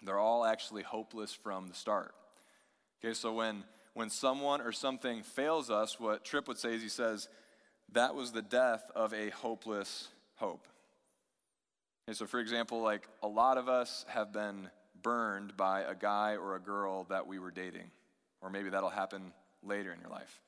They're 0.00 0.20
all 0.20 0.44
actually 0.44 0.84
hopeless 0.84 1.32
from 1.32 1.66
the 1.66 1.74
start. 1.74 2.14
Okay, 3.04 3.14
so 3.14 3.32
when, 3.32 3.64
when 3.94 4.10
someone 4.10 4.60
or 4.60 4.70
something 4.70 5.24
fails 5.24 5.70
us, 5.70 5.98
what 5.98 6.24
Tripp 6.24 6.46
would 6.46 6.58
say 6.58 6.74
is 6.74 6.82
he 6.82 6.88
says, 6.88 7.26
that 7.90 8.14
was 8.14 8.32
the 8.32 8.42
death 8.42 8.90
of 8.94 9.12
a 9.12 9.30
hopeless 9.30 10.08
hope. 10.36 10.66
So, 12.12 12.26
for 12.26 12.40
example, 12.40 12.82
like 12.82 13.08
a 13.22 13.28
lot 13.28 13.58
of 13.58 13.68
us 13.68 14.04
have 14.08 14.32
been 14.32 14.68
burned 15.02 15.56
by 15.56 15.82
a 15.82 15.94
guy 15.94 16.36
or 16.36 16.56
a 16.56 16.60
girl 16.60 17.04
that 17.04 17.26
we 17.26 17.38
were 17.38 17.50
dating, 17.50 17.90
or 18.40 18.50
maybe 18.50 18.70
that'll 18.70 18.90
happen 18.90 19.32
later 19.62 19.92
in 19.92 20.00
your 20.00 20.10
life. 20.10 20.40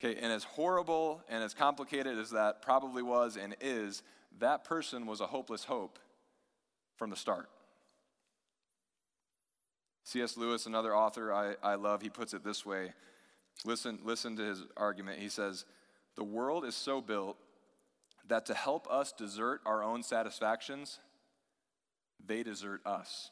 Okay, 0.00 0.18
and 0.20 0.32
as 0.32 0.44
horrible 0.44 1.22
and 1.28 1.42
as 1.42 1.54
complicated 1.54 2.18
as 2.18 2.30
that 2.30 2.60
probably 2.60 3.02
was 3.02 3.36
and 3.36 3.56
is, 3.60 4.02
that 4.40 4.64
person 4.64 5.06
was 5.06 5.20
a 5.20 5.26
hopeless 5.26 5.64
hope 5.64 5.98
from 6.96 7.10
the 7.10 7.16
start. 7.16 7.48
C.S. 10.04 10.36
Lewis, 10.36 10.66
another 10.66 10.94
author 10.94 11.32
I, 11.32 11.54
I 11.62 11.74
love, 11.74 12.02
he 12.02 12.10
puts 12.10 12.34
it 12.34 12.44
this 12.44 12.64
way. 12.64 12.92
Listen, 13.64 13.98
listen 14.04 14.36
to 14.36 14.42
his 14.42 14.62
argument. 14.76 15.18
He 15.18 15.28
says, 15.28 15.64
the 16.16 16.24
world 16.24 16.64
is 16.64 16.74
so 16.74 17.00
built 17.00 17.36
that 18.28 18.46
to 18.46 18.54
help 18.54 18.90
us 18.90 19.12
desert 19.12 19.60
our 19.64 19.82
own 19.82 20.02
satisfactions, 20.02 20.98
they 22.24 22.42
desert 22.42 22.80
us. 22.84 23.30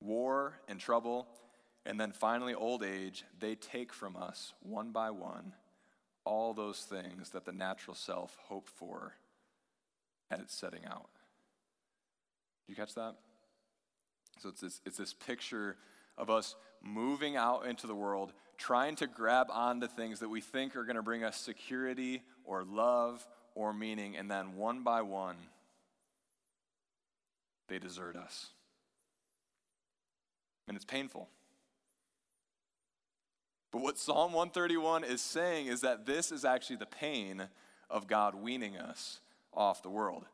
War 0.00 0.58
and 0.68 0.78
trouble, 0.78 1.26
and 1.84 1.98
then 1.98 2.12
finally 2.12 2.54
old 2.54 2.84
age, 2.84 3.24
they 3.40 3.54
take 3.54 3.92
from 3.92 4.16
us 4.16 4.52
one 4.60 4.92
by 4.92 5.10
one 5.10 5.54
all 6.24 6.52
those 6.52 6.80
things 6.80 7.30
that 7.30 7.44
the 7.44 7.52
natural 7.52 7.94
self 7.94 8.36
hoped 8.48 8.68
for 8.68 9.14
at 10.30 10.40
its 10.40 10.54
setting 10.54 10.84
out. 10.84 11.08
Did 12.66 12.72
you 12.72 12.76
catch 12.76 12.94
that? 12.94 13.14
So 14.40 14.48
it's 14.50 14.60
this, 14.60 14.80
it's 14.84 14.98
this 14.98 15.14
picture 15.14 15.76
of 16.18 16.30
us 16.30 16.56
moving 16.82 17.36
out 17.36 17.66
into 17.66 17.86
the 17.86 17.94
world, 17.94 18.32
trying 18.56 18.96
to 18.96 19.06
grab 19.06 19.48
onto 19.50 19.86
things 19.86 20.20
that 20.20 20.28
we 20.28 20.40
think 20.40 20.76
are 20.76 20.84
going 20.84 20.96
to 20.96 21.02
bring 21.02 21.24
us 21.24 21.36
security 21.36 22.22
or 22.44 22.64
love 22.64 23.26
or 23.54 23.72
meaning, 23.72 24.16
and 24.16 24.30
then 24.30 24.56
one 24.56 24.82
by 24.82 25.02
one, 25.02 25.36
they 27.68 27.78
desert 27.78 28.16
us. 28.16 28.48
And 30.68 30.76
it's 30.76 30.84
painful. 30.84 31.28
But 33.72 33.82
what 33.82 33.98
Psalm 33.98 34.32
131 34.32 35.04
is 35.04 35.20
saying 35.20 35.66
is 35.66 35.80
that 35.82 36.06
this 36.06 36.32
is 36.32 36.44
actually 36.44 36.76
the 36.76 36.86
pain 36.86 37.48
of 37.90 38.06
God 38.06 38.34
weaning 38.34 38.76
us 38.76 39.20
off 39.52 39.82
the 39.82 39.90
world. 39.90 40.24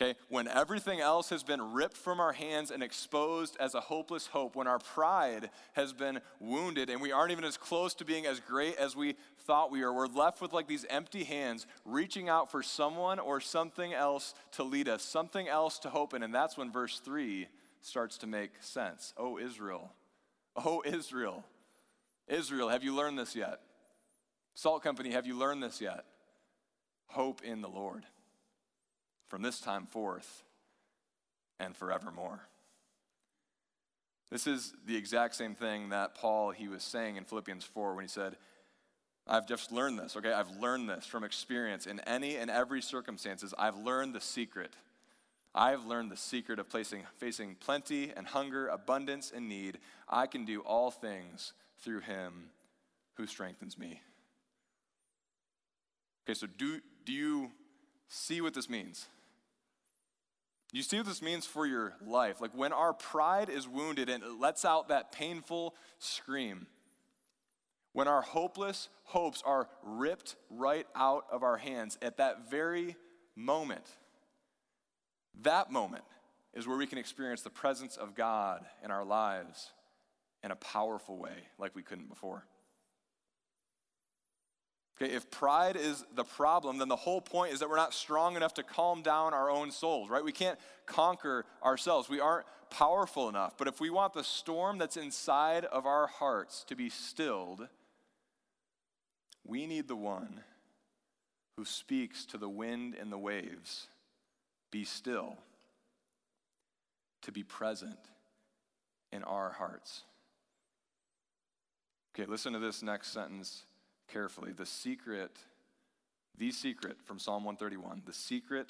Okay, 0.00 0.14
when 0.28 0.46
everything 0.46 1.00
else 1.00 1.28
has 1.30 1.42
been 1.42 1.72
ripped 1.72 1.96
from 1.96 2.20
our 2.20 2.32
hands 2.32 2.70
and 2.70 2.84
exposed 2.84 3.56
as 3.58 3.74
a 3.74 3.80
hopeless 3.80 4.28
hope, 4.28 4.54
when 4.54 4.68
our 4.68 4.78
pride 4.78 5.50
has 5.72 5.92
been 5.92 6.20
wounded 6.38 6.88
and 6.88 7.00
we 7.00 7.10
aren't 7.10 7.32
even 7.32 7.42
as 7.42 7.56
close 7.56 7.94
to 7.94 8.04
being 8.04 8.24
as 8.24 8.38
great 8.38 8.76
as 8.76 8.94
we 8.94 9.16
thought 9.40 9.72
we 9.72 9.80
were, 9.80 9.92
we're 9.92 10.06
left 10.06 10.40
with 10.40 10.52
like 10.52 10.68
these 10.68 10.86
empty 10.88 11.24
hands, 11.24 11.66
reaching 11.84 12.28
out 12.28 12.48
for 12.48 12.62
someone 12.62 13.18
or 13.18 13.40
something 13.40 13.92
else 13.92 14.34
to 14.52 14.62
lead 14.62 14.88
us, 14.88 15.02
something 15.02 15.48
else 15.48 15.80
to 15.80 15.90
hope 15.90 16.14
in. 16.14 16.22
And 16.22 16.32
that's 16.32 16.56
when 16.56 16.70
verse 16.70 17.00
3 17.00 17.48
starts 17.80 18.18
to 18.18 18.28
make 18.28 18.52
sense. 18.60 19.12
Oh, 19.16 19.36
Israel. 19.36 19.90
Oh, 20.54 20.80
Israel. 20.86 21.44
Israel, 22.28 22.68
have 22.68 22.84
you 22.84 22.94
learned 22.94 23.18
this 23.18 23.34
yet? 23.34 23.58
Salt 24.54 24.84
Company, 24.84 25.10
have 25.10 25.26
you 25.26 25.36
learned 25.36 25.60
this 25.60 25.80
yet? 25.80 26.04
Hope 27.08 27.42
in 27.42 27.62
the 27.62 27.68
Lord 27.68 28.04
from 29.28 29.42
this 29.42 29.60
time 29.60 29.86
forth 29.86 30.42
and 31.60 31.76
forevermore. 31.76 32.40
This 34.30 34.46
is 34.46 34.74
the 34.86 34.96
exact 34.96 35.36
same 35.36 35.54
thing 35.54 35.88
that 35.88 36.14
Paul 36.14 36.50
he 36.50 36.68
was 36.68 36.82
saying 36.82 37.16
in 37.16 37.24
Philippians 37.24 37.64
4 37.64 37.94
when 37.94 38.04
he 38.04 38.08
said, 38.08 38.36
I've 39.26 39.46
just 39.46 39.72
learned 39.72 39.98
this, 39.98 40.16
okay? 40.16 40.32
I've 40.32 40.50
learned 40.58 40.88
this 40.88 41.06
from 41.06 41.24
experience. 41.24 41.86
In 41.86 42.00
any 42.00 42.36
and 42.36 42.50
every 42.50 42.80
circumstances, 42.80 43.54
I've 43.58 43.76
learned 43.76 44.14
the 44.14 44.20
secret. 44.20 44.74
I've 45.54 45.84
learned 45.86 46.10
the 46.10 46.16
secret 46.16 46.58
of 46.58 46.68
placing, 46.68 47.02
facing 47.16 47.56
plenty 47.56 48.12
and 48.16 48.26
hunger, 48.26 48.68
abundance 48.68 49.32
and 49.34 49.48
need. 49.48 49.78
I 50.08 50.26
can 50.26 50.44
do 50.44 50.60
all 50.60 50.90
things 50.90 51.52
through 51.78 52.00
him 52.00 52.50
who 53.14 53.26
strengthens 53.26 53.78
me. 53.78 54.00
Okay, 56.24 56.34
so 56.34 56.46
do, 56.46 56.80
do 57.04 57.12
you 57.12 57.50
see 58.08 58.40
what 58.40 58.54
this 58.54 58.68
means? 58.68 59.06
You 60.72 60.82
see 60.82 60.98
what 60.98 61.06
this 61.06 61.22
means 61.22 61.46
for 61.46 61.66
your 61.66 61.94
life? 62.06 62.40
Like 62.40 62.54
when 62.54 62.72
our 62.72 62.92
pride 62.92 63.48
is 63.48 63.66
wounded 63.66 64.08
and 64.08 64.22
it 64.22 64.38
lets 64.38 64.64
out 64.64 64.88
that 64.88 65.12
painful 65.12 65.74
scream, 65.98 66.66
when 67.92 68.06
our 68.06 68.20
hopeless 68.20 68.88
hopes 69.04 69.42
are 69.46 69.68
ripped 69.82 70.36
right 70.50 70.86
out 70.94 71.24
of 71.32 71.42
our 71.42 71.56
hands 71.56 71.96
at 72.02 72.18
that 72.18 72.50
very 72.50 72.96
moment, 73.34 73.86
that 75.42 75.72
moment 75.72 76.04
is 76.52 76.66
where 76.66 76.76
we 76.76 76.86
can 76.86 76.98
experience 76.98 77.42
the 77.42 77.50
presence 77.50 77.96
of 77.96 78.14
God 78.14 78.66
in 78.84 78.90
our 78.90 79.04
lives 79.04 79.72
in 80.42 80.50
a 80.50 80.56
powerful 80.56 81.16
way 81.16 81.48
like 81.58 81.74
we 81.74 81.82
couldn't 81.82 82.08
before. 82.08 82.44
Okay, 85.00 85.12
if 85.12 85.30
pride 85.30 85.76
is 85.76 86.04
the 86.16 86.24
problem, 86.24 86.78
then 86.78 86.88
the 86.88 86.96
whole 86.96 87.20
point 87.20 87.52
is 87.52 87.60
that 87.60 87.70
we're 87.70 87.76
not 87.76 87.94
strong 87.94 88.34
enough 88.34 88.54
to 88.54 88.64
calm 88.64 89.02
down 89.02 89.32
our 89.32 89.48
own 89.48 89.70
souls, 89.70 90.10
right? 90.10 90.24
We 90.24 90.32
can't 90.32 90.58
conquer 90.86 91.44
ourselves. 91.62 92.08
We 92.08 92.18
aren't 92.18 92.46
powerful 92.70 93.28
enough. 93.28 93.56
But 93.56 93.68
if 93.68 93.80
we 93.80 93.90
want 93.90 94.12
the 94.12 94.24
storm 94.24 94.76
that's 94.76 94.96
inside 94.96 95.64
of 95.66 95.86
our 95.86 96.08
hearts 96.08 96.64
to 96.64 96.74
be 96.74 96.90
stilled, 96.90 97.68
we 99.46 99.66
need 99.66 99.86
the 99.86 99.96
one 99.96 100.40
who 101.56 101.64
speaks 101.64 102.26
to 102.26 102.38
the 102.38 102.48
wind 102.48 102.96
and 103.00 103.12
the 103.12 103.18
waves 103.18 103.86
be 104.72 104.84
still, 104.84 105.38
to 107.22 107.30
be 107.30 107.44
present 107.44 107.98
in 109.12 109.22
our 109.22 109.50
hearts. 109.50 110.02
Okay, 112.14 112.28
listen 112.28 112.52
to 112.52 112.58
this 112.58 112.82
next 112.82 113.12
sentence 113.12 113.64
carefully. 114.08 114.52
The 114.52 114.66
secret, 114.66 115.36
the 116.36 116.50
secret 116.50 116.96
from 117.04 117.18
Psalm 117.18 117.44
131, 117.44 118.02
the 118.06 118.12
secret 118.12 118.68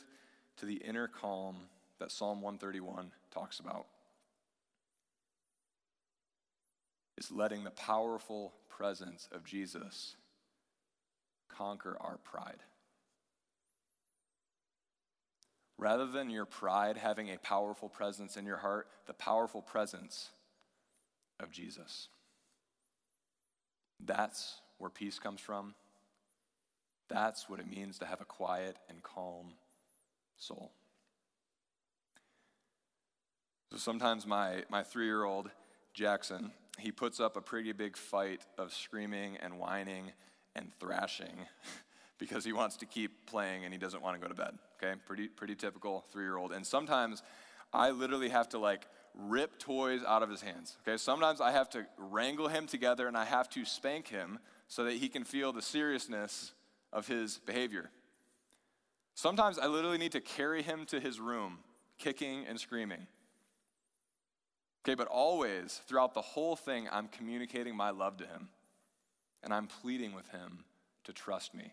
to 0.59 0.66
the 0.66 0.77
inner 0.77 1.09
calm 1.09 1.57
that 1.98 2.11
Psalm 2.11 2.40
131 2.40 3.12
talks 3.33 3.61
about 3.61 3.87
is 7.16 7.31
letting 7.33 7.64
the 7.64 7.70
powerful 7.70 8.53
presence 8.68 9.29
of 9.33 9.44
Jesus 9.44 10.14
conquer 11.48 11.96
our 12.01 12.18
pride. 12.18 12.62
Rather 15.77 16.07
than 16.07 16.31
your 16.31 16.44
pride 16.44 16.96
having 16.96 17.31
a 17.31 17.38
powerful 17.38 17.88
presence 17.88 18.37
in 18.37 18.44
your 18.44 18.57
heart, 18.57 18.88
the 19.07 19.14
powerful 19.14 19.62
presence 19.62 20.31
of 21.40 21.51
Jesus. 21.51 22.09
That's 24.05 24.57
where 24.79 24.91
peace 24.91 25.19
comes 25.19 25.41
from. 25.41 25.75
That's 27.09 27.49
what 27.49 27.61
it 27.61 27.69
means 27.69 27.99
to 27.99 28.07
have 28.07 28.21
a 28.21 28.25
quiet 28.25 28.77
and 28.88 29.03
calm 29.03 29.55
soul. 30.37 30.73
So 33.71 33.77
sometimes 33.77 34.27
my, 34.27 34.64
my 34.71 34.83
three 34.83 35.07
year 35.07 35.25
old 35.25 35.51
Jackson, 35.95 36.53
he 36.79 36.93
puts 36.93 37.21
up 37.21 37.37
a 37.37 37.41
pretty 37.41 37.73
big 37.73 37.97
fight 37.97 38.41
of 38.57 38.73
screaming 38.73 39.37
and 39.38 39.59
whining 39.59 40.12
and 40.55 40.73
thrashing 40.81 41.47
because 42.19 42.45
he 42.45 42.53
wants 42.53 42.77
to 42.79 42.87
keep 42.87 43.27
playing 43.27 43.64
and 43.64 43.73
he 43.73 43.79
doesn't 43.79 44.03
want 44.03 44.21
to 44.21 44.21
go 44.21 44.29
to 44.29 44.35
bed. 44.35 44.59
Okay, 44.83 44.99
pretty, 45.07 45.29
pretty 45.29 45.55
typical 45.55 46.05
three 46.11 46.25
year 46.25 46.37
old. 46.37 46.53
And 46.53 46.67
sometimes 46.67 47.23
I 47.73 47.91
literally 47.91 48.29
have 48.29 48.49
to 48.51 48.59
like 48.59 48.87
rip 49.14 49.59
toys 49.59 50.01
out 50.07 50.23
of 50.23 50.31
his 50.31 50.41
hands. 50.41 50.77
Okay, 50.87 50.97
sometimes 50.97 51.41
I 51.41 51.53
have 51.53 51.69
to 51.71 51.87
wrangle 51.97 52.49
him 52.49 52.67
together 52.67 53.09
and 53.09 53.17
I 53.17 53.25
have 53.25 53.49
to 53.51 53.64
spank 53.64 54.09
him 54.09 54.38
so 54.68 54.85
that 54.85 54.94
he 54.94 55.09
can 55.09 55.24
feel 55.24 55.52
the 55.52 55.62
seriousness 55.62 56.52
of 56.92 57.09
his 57.09 57.38
behavior. 57.38 57.90
Sometimes 59.14 59.59
I 59.59 59.66
literally 59.66 59.98
need 59.98 60.12
to 60.12 60.20
carry 60.20 60.62
him 60.62 60.87
to 60.87 61.00
his 61.00 61.18
room, 61.18 61.59
kicking 61.98 62.44
and 62.46 62.61
screaming. 62.61 63.07
Okay, 64.85 64.94
but 64.94 65.09
always, 65.09 65.81
throughout 65.87 66.14
the 66.14 66.22
whole 66.22 66.54
thing, 66.54 66.88
I'm 66.90 67.09
communicating 67.09 67.74
my 67.74 67.90
love 67.90 68.16
to 68.18 68.26
him. 68.26 68.48
And 69.42 69.52
I'm 69.52 69.66
pleading 69.66 70.14
with 70.14 70.28
him 70.28 70.64
to 71.04 71.12
trust 71.12 71.54
me, 71.54 71.72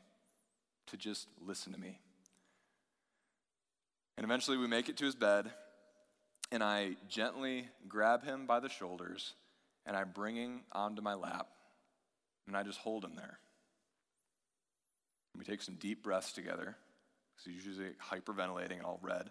to 0.87 0.97
just 0.97 1.27
listen 1.45 1.73
to 1.73 1.79
me. 1.79 1.99
And 4.17 4.23
eventually 4.23 4.57
we 4.57 4.67
make 4.67 4.89
it 4.89 4.97
to 4.97 5.05
his 5.05 5.15
bed, 5.15 5.51
and 6.51 6.63
I 6.63 6.95
gently 7.09 7.67
grab 7.87 8.23
him 8.23 8.45
by 8.45 8.59
the 8.59 8.69
shoulders, 8.69 9.33
and 9.85 9.95
I 9.95 10.03
bring 10.03 10.35
him 10.35 10.61
onto 10.71 11.01
my 11.01 11.13
lap, 11.13 11.47
and 12.47 12.55
I 12.55 12.63
just 12.63 12.79
hold 12.79 13.03
him 13.03 13.15
there. 13.15 13.39
And 15.33 15.39
we 15.39 15.45
take 15.45 15.61
some 15.61 15.75
deep 15.75 16.03
breaths 16.03 16.31
together, 16.31 16.75
because 17.33 17.45
he's 17.45 17.65
usually 17.65 17.89
hyperventilating 18.11 18.77
and 18.77 18.85
all 18.85 18.99
red. 19.01 19.29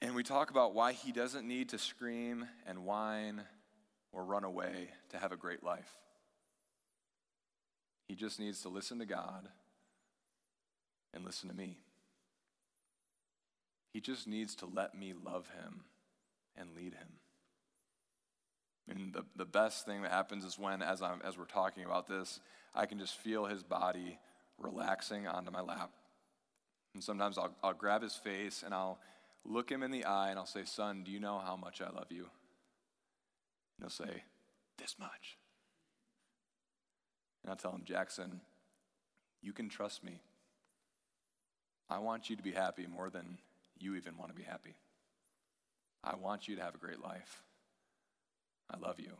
And 0.00 0.14
we 0.14 0.22
talk 0.22 0.50
about 0.50 0.74
why 0.74 0.92
he 0.92 1.12
doesn't 1.12 1.46
need 1.46 1.70
to 1.70 1.78
scream 1.78 2.46
and 2.66 2.84
whine 2.84 3.42
or 4.12 4.24
run 4.24 4.44
away 4.44 4.90
to 5.10 5.18
have 5.18 5.32
a 5.32 5.36
great 5.36 5.62
life. 5.62 5.90
He 8.08 8.14
just 8.14 8.38
needs 8.38 8.60
to 8.62 8.68
listen 8.68 8.98
to 8.98 9.06
God 9.06 9.48
and 11.14 11.24
listen 11.24 11.48
to 11.48 11.54
me. 11.54 11.78
He 13.92 14.00
just 14.00 14.26
needs 14.26 14.56
to 14.56 14.66
let 14.66 14.94
me 14.94 15.14
love 15.24 15.48
him 15.48 15.84
and 16.56 16.74
lead 16.76 16.94
him. 16.94 17.08
And 18.88 19.14
the, 19.14 19.24
the 19.36 19.44
best 19.44 19.86
thing 19.86 20.02
that 20.02 20.10
happens 20.10 20.44
is 20.44 20.58
when, 20.58 20.82
as, 20.82 21.00
I'm, 21.00 21.20
as 21.24 21.38
we're 21.38 21.44
talking 21.46 21.84
about 21.84 22.06
this, 22.06 22.40
I 22.74 22.86
can 22.86 22.98
just 22.98 23.16
feel 23.16 23.46
his 23.46 23.62
body 23.62 24.18
relaxing 24.58 25.26
onto 25.26 25.50
my 25.50 25.60
lap. 25.60 25.90
And 26.92 27.02
sometimes 27.02 27.38
I'll, 27.38 27.54
I'll 27.62 27.74
grab 27.74 28.02
his 28.02 28.14
face 28.14 28.62
and 28.64 28.74
I'll 28.74 28.98
look 29.44 29.70
him 29.70 29.82
in 29.82 29.90
the 29.90 30.04
eye 30.04 30.30
and 30.30 30.38
I'll 30.38 30.46
say, 30.46 30.64
Son, 30.64 31.02
do 31.02 31.10
you 31.10 31.18
know 31.18 31.40
how 31.44 31.56
much 31.56 31.80
I 31.80 31.90
love 31.90 32.06
you? 32.10 32.26
And 33.78 33.80
he'll 33.80 33.90
say, 33.90 34.22
This 34.78 34.96
much. 34.98 35.38
And 37.42 37.50
I'll 37.50 37.56
tell 37.56 37.72
him, 37.72 37.82
Jackson, 37.84 38.40
you 39.42 39.52
can 39.52 39.68
trust 39.68 40.04
me. 40.04 40.20
I 41.90 41.98
want 41.98 42.30
you 42.30 42.36
to 42.36 42.42
be 42.42 42.52
happy 42.52 42.86
more 42.86 43.10
than 43.10 43.38
you 43.78 43.94
even 43.96 44.16
want 44.16 44.30
to 44.30 44.36
be 44.36 44.42
happy. 44.42 44.74
I 46.02 46.16
want 46.16 46.48
you 46.48 46.56
to 46.56 46.62
have 46.62 46.74
a 46.74 46.78
great 46.78 47.02
life. 47.02 47.42
I 48.70 48.78
love 48.78 48.98
you. 48.98 49.12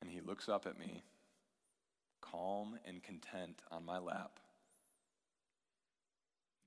And 0.00 0.10
he 0.10 0.20
looks 0.20 0.48
up 0.48 0.66
at 0.66 0.78
me, 0.78 1.02
calm 2.20 2.78
and 2.86 3.02
content 3.02 3.60
on 3.70 3.84
my 3.84 3.98
lap. 3.98 4.38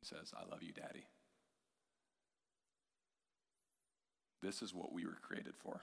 He 0.01 0.05
says, 0.05 0.33
I 0.35 0.49
love 0.49 0.61
you, 0.61 0.71
Daddy. 0.71 1.05
This 4.41 4.61
is 4.61 4.73
what 4.73 4.91
we 4.91 5.05
were 5.05 5.17
created 5.21 5.55
for 5.55 5.81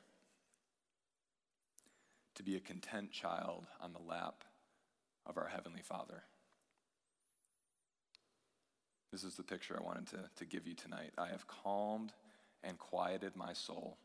to 2.35 2.43
be 2.43 2.57
a 2.57 2.61
content 2.61 3.11
child 3.11 3.67
on 3.83 3.93
the 3.93 3.99
lap 3.99 4.45
of 5.27 5.37
our 5.37 5.49
Heavenly 5.49 5.83
Father. 5.83 6.23
This 9.13 9.25
is 9.25 9.35
the 9.35 9.43
picture 9.43 9.79
I 9.79 9.85
wanted 9.85 10.07
to, 10.09 10.19
to 10.37 10.45
give 10.47 10.67
you 10.67 10.75
tonight. 10.75 11.13
I 11.19 11.29
have 11.29 11.47
calmed 11.47 12.13
and 12.63 12.79
quieted 12.79 13.37
my 13.37 13.53
soul 13.53 13.99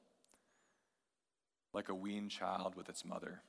like 1.76 1.90
a 1.90 1.94
weaned 1.94 2.32
child 2.32 2.74
with 2.76 2.88
its 2.88 3.04
mother. 3.04 3.42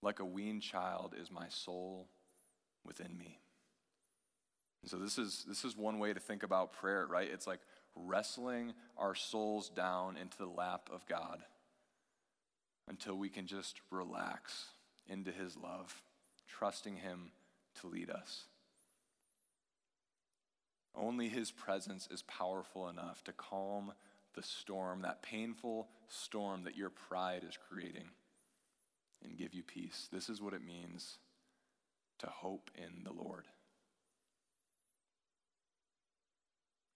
Like 0.00 0.18
a 0.18 0.24
weaned 0.24 0.62
child 0.62 1.14
is 1.20 1.30
my 1.30 1.46
soul 1.48 2.08
within 2.84 3.16
me. 3.18 3.38
And 4.80 4.90
so 4.90 4.96
this 4.96 5.18
is 5.18 5.44
this 5.46 5.62
is 5.64 5.76
one 5.76 5.98
way 5.98 6.14
to 6.14 6.18
think 6.18 6.42
about 6.42 6.72
prayer, 6.72 7.06
right? 7.06 7.28
It's 7.30 7.46
like 7.46 7.60
wrestling 7.94 8.72
our 8.96 9.14
souls 9.14 9.68
down 9.68 10.16
into 10.16 10.38
the 10.38 10.46
lap 10.46 10.88
of 10.90 11.06
God 11.06 11.42
until 12.88 13.14
we 13.14 13.28
can 13.28 13.46
just 13.46 13.80
relax 13.90 14.68
into 15.06 15.30
his 15.30 15.54
love, 15.56 16.02
trusting 16.48 16.96
him 16.96 17.30
to 17.80 17.88
lead 17.88 18.08
us. 18.08 18.44
Only 20.94 21.28
his 21.28 21.50
presence 21.50 22.08
is 22.10 22.22
powerful 22.22 22.88
enough 22.88 23.22
to 23.24 23.32
calm 23.32 23.92
the 24.34 24.42
storm, 24.42 25.02
that 25.02 25.22
painful 25.22 25.88
storm 26.08 26.64
that 26.64 26.76
your 26.76 26.90
pride 26.90 27.44
is 27.48 27.58
creating, 27.68 28.10
and 29.24 29.36
give 29.36 29.54
you 29.54 29.62
peace. 29.62 30.08
This 30.12 30.28
is 30.28 30.40
what 30.40 30.54
it 30.54 30.64
means 30.64 31.18
to 32.18 32.26
hope 32.26 32.70
in 32.76 33.04
the 33.04 33.12
Lord. 33.12 33.46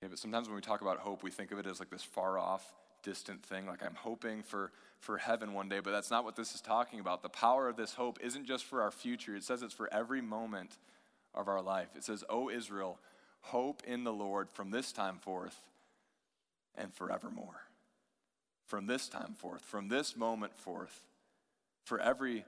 Yeah, 0.02 0.08
but 0.08 0.18
sometimes 0.18 0.48
when 0.48 0.56
we 0.56 0.62
talk 0.62 0.82
about 0.82 0.98
hope, 0.98 1.22
we 1.22 1.30
think 1.30 1.52
of 1.52 1.58
it 1.58 1.66
as 1.66 1.80
like 1.80 1.90
this 1.90 2.02
far 2.02 2.38
off, 2.38 2.74
distant 3.02 3.42
thing, 3.44 3.66
like 3.66 3.82
I'm 3.84 3.94
hoping 3.94 4.42
for, 4.42 4.72
for 5.00 5.18
heaven 5.18 5.52
one 5.52 5.68
day, 5.68 5.80
but 5.80 5.90
that's 5.90 6.10
not 6.10 6.24
what 6.24 6.36
this 6.36 6.54
is 6.54 6.60
talking 6.60 7.00
about. 7.00 7.22
The 7.22 7.28
power 7.28 7.68
of 7.68 7.76
this 7.76 7.94
hope 7.94 8.18
isn't 8.22 8.44
just 8.46 8.64
for 8.64 8.82
our 8.82 8.90
future, 8.90 9.36
it 9.36 9.44
says 9.44 9.62
it's 9.62 9.74
for 9.74 9.92
every 9.92 10.20
moment 10.20 10.76
of 11.34 11.48
our 11.48 11.62
life. 11.62 11.88
It 11.96 12.04
says, 12.04 12.24
O 12.28 12.50
Israel, 12.50 12.98
hope 13.40 13.82
in 13.86 14.04
the 14.04 14.12
Lord 14.12 14.48
from 14.52 14.70
this 14.70 14.92
time 14.92 15.18
forth 15.18 15.60
and 16.76 16.92
forevermore. 16.94 17.62
From 18.66 18.86
this 18.86 19.08
time 19.08 19.34
forth, 19.34 19.64
from 19.64 19.88
this 19.88 20.16
moment 20.16 20.56
forth, 20.56 21.02
for 21.84 22.00
every 22.00 22.44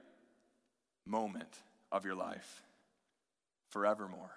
moment 1.05 1.59
of 1.91 2.05
your 2.05 2.15
life, 2.15 2.63
forevermore. 3.69 4.31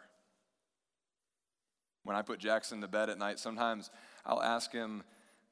When 2.04 2.16
I 2.16 2.22
put 2.22 2.38
Jackson 2.38 2.80
to 2.80 2.88
bed 2.88 3.10
at 3.10 3.18
night, 3.18 3.38
sometimes 3.38 3.90
I'll 4.24 4.42
ask 4.42 4.72
him 4.72 5.02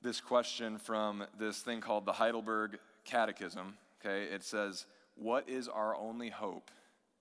this 0.02 0.20
question 0.20 0.78
from 0.78 1.24
this 1.38 1.60
thing 1.60 1.80
called 1.80 2.06
the 2.06 2.12
Heidelberg 2.12 2.78
Catechism. 3.04 3.76
Okay, 4.00 4.32
it 4.32 4.42
says, 4.42 4.86
What 5.14 5.48
is 5.48 5.68
our 5.68 5.96
only 5.96 6.30
hope 6.30 6.70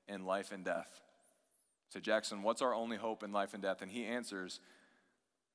in 0.08 0.26
life 0.26 0.52
and 0.52 0.64
death? 0.64 1.02
So, 1.90 2.00
Jackson, 2.00 2.44
what's 2.44 2.62
our 2.62 2.74
only 2.74 2.98
hope 2.98 3.24
in 3.24 3.32
life 3.32 3.54
and 3.54 3.64
death? 3.64 3.82
And 3.82 3.92
he 3.92 4.06
answers 4.06 4.60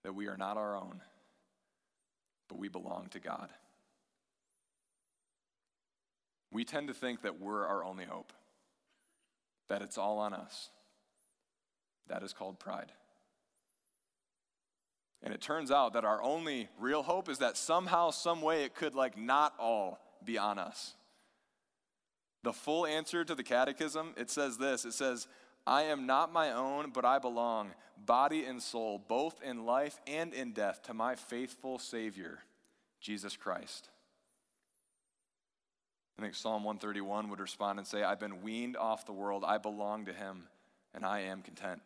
that 0.02 0.14
we 0.14 0.26
are 0.26 0.36
not 0.36 0.56
our 0.56 0.76
own, 0.76 1.00
but 2.48 2.58
we 2.58 2.68
belong 2.68 3.08
to 3.10 3.20
God. 3.20 3.50
We 6.50 6.64
tend 6.64 6.88
to 6.88 6.94
think 6.94 7.22
that 7.22 7.40
we're 7.40 7.66
our 7.66 7.84
only 7.84 8.04
hope, 8.04 8.32
that 9.68 9.82
it's 9.82 9.98
all 9.98 10.18
on 10.18 10.32
us. 10.32 10.70
That 12.06 12.22
is 12.22 12.32
called 12.32 12.60
pride. 12.60 12.92
And 15.22 15.32
it 15.32 15.40
turns 15.40 15.70
out 15.70 15.94
that 15.94 16.04
our 16.04 16.22
only 16.22 16.68
real 16.78 17.02
hope 17.02 17.30
is 17.30 17.38
that 17.38 17.56
somehow, 17.56 18.10
some 18.10 18.42
way, 18.42 18.64
it 18.64 18.74
could 18.74 18.94
like 18.94 19.16
not 19.16 19.54
all 19.58 19.98
be 20.22 20.36
on 20.36 20.58
us. 20.58 20.94
The 22.42 22.52
full 22.52 22.84
answer 22.86 23.24
to 23.24 23.34
the 23.34 23.42
catechism, 23.42 24.12
it 24.18 24.30
says 24.30 24.58
this 24.58 24.84
it 24.84 24.92
says, 24.92 25.26
I 25.66 25.84
am 25.84 26.06
not 26.06 26.32
my 26.32 26.52
own, 26.52 26.90
but 26.92 27.04
I 27.04 27.18
belong, 27.18 27.70
body 28.04 28.44
and 28.44 28.62
soul, 28.62 29.02
both 29.08 29.42
in 29.42 29.64
life 29.64 29.98
and 30.06 30.34
in 30.34 30.52
death, 30.52 30.82
to 30.84 30.94
my 30.94 31.14
faithful 31.14 31.78
Savior, 31.78 32.40
Jesus 33.00 33.36
Christ. 33.36 33.88
I 36.18 36.22
think 36.22 36.34
Psalm 36.34 36.64
131 36.64 37.30
would 37.30 37.40
respond 37.40 37.78
and 37.78 37.88
say, 37.88 38.02
I've 38.02 38.20
been 38.20 38.42
weaned 38.42 38.76
off 38.76 39.06
the 39.06 39.12
world, 39.12 39.42
I 39.46 39.58
belong 39.58 40.04
to 40.04 40.12
Him, 40.12 40.44
and 40.94 41.04
I 41.04 41.20
am 41.20 41.42
content. 41.42 41.80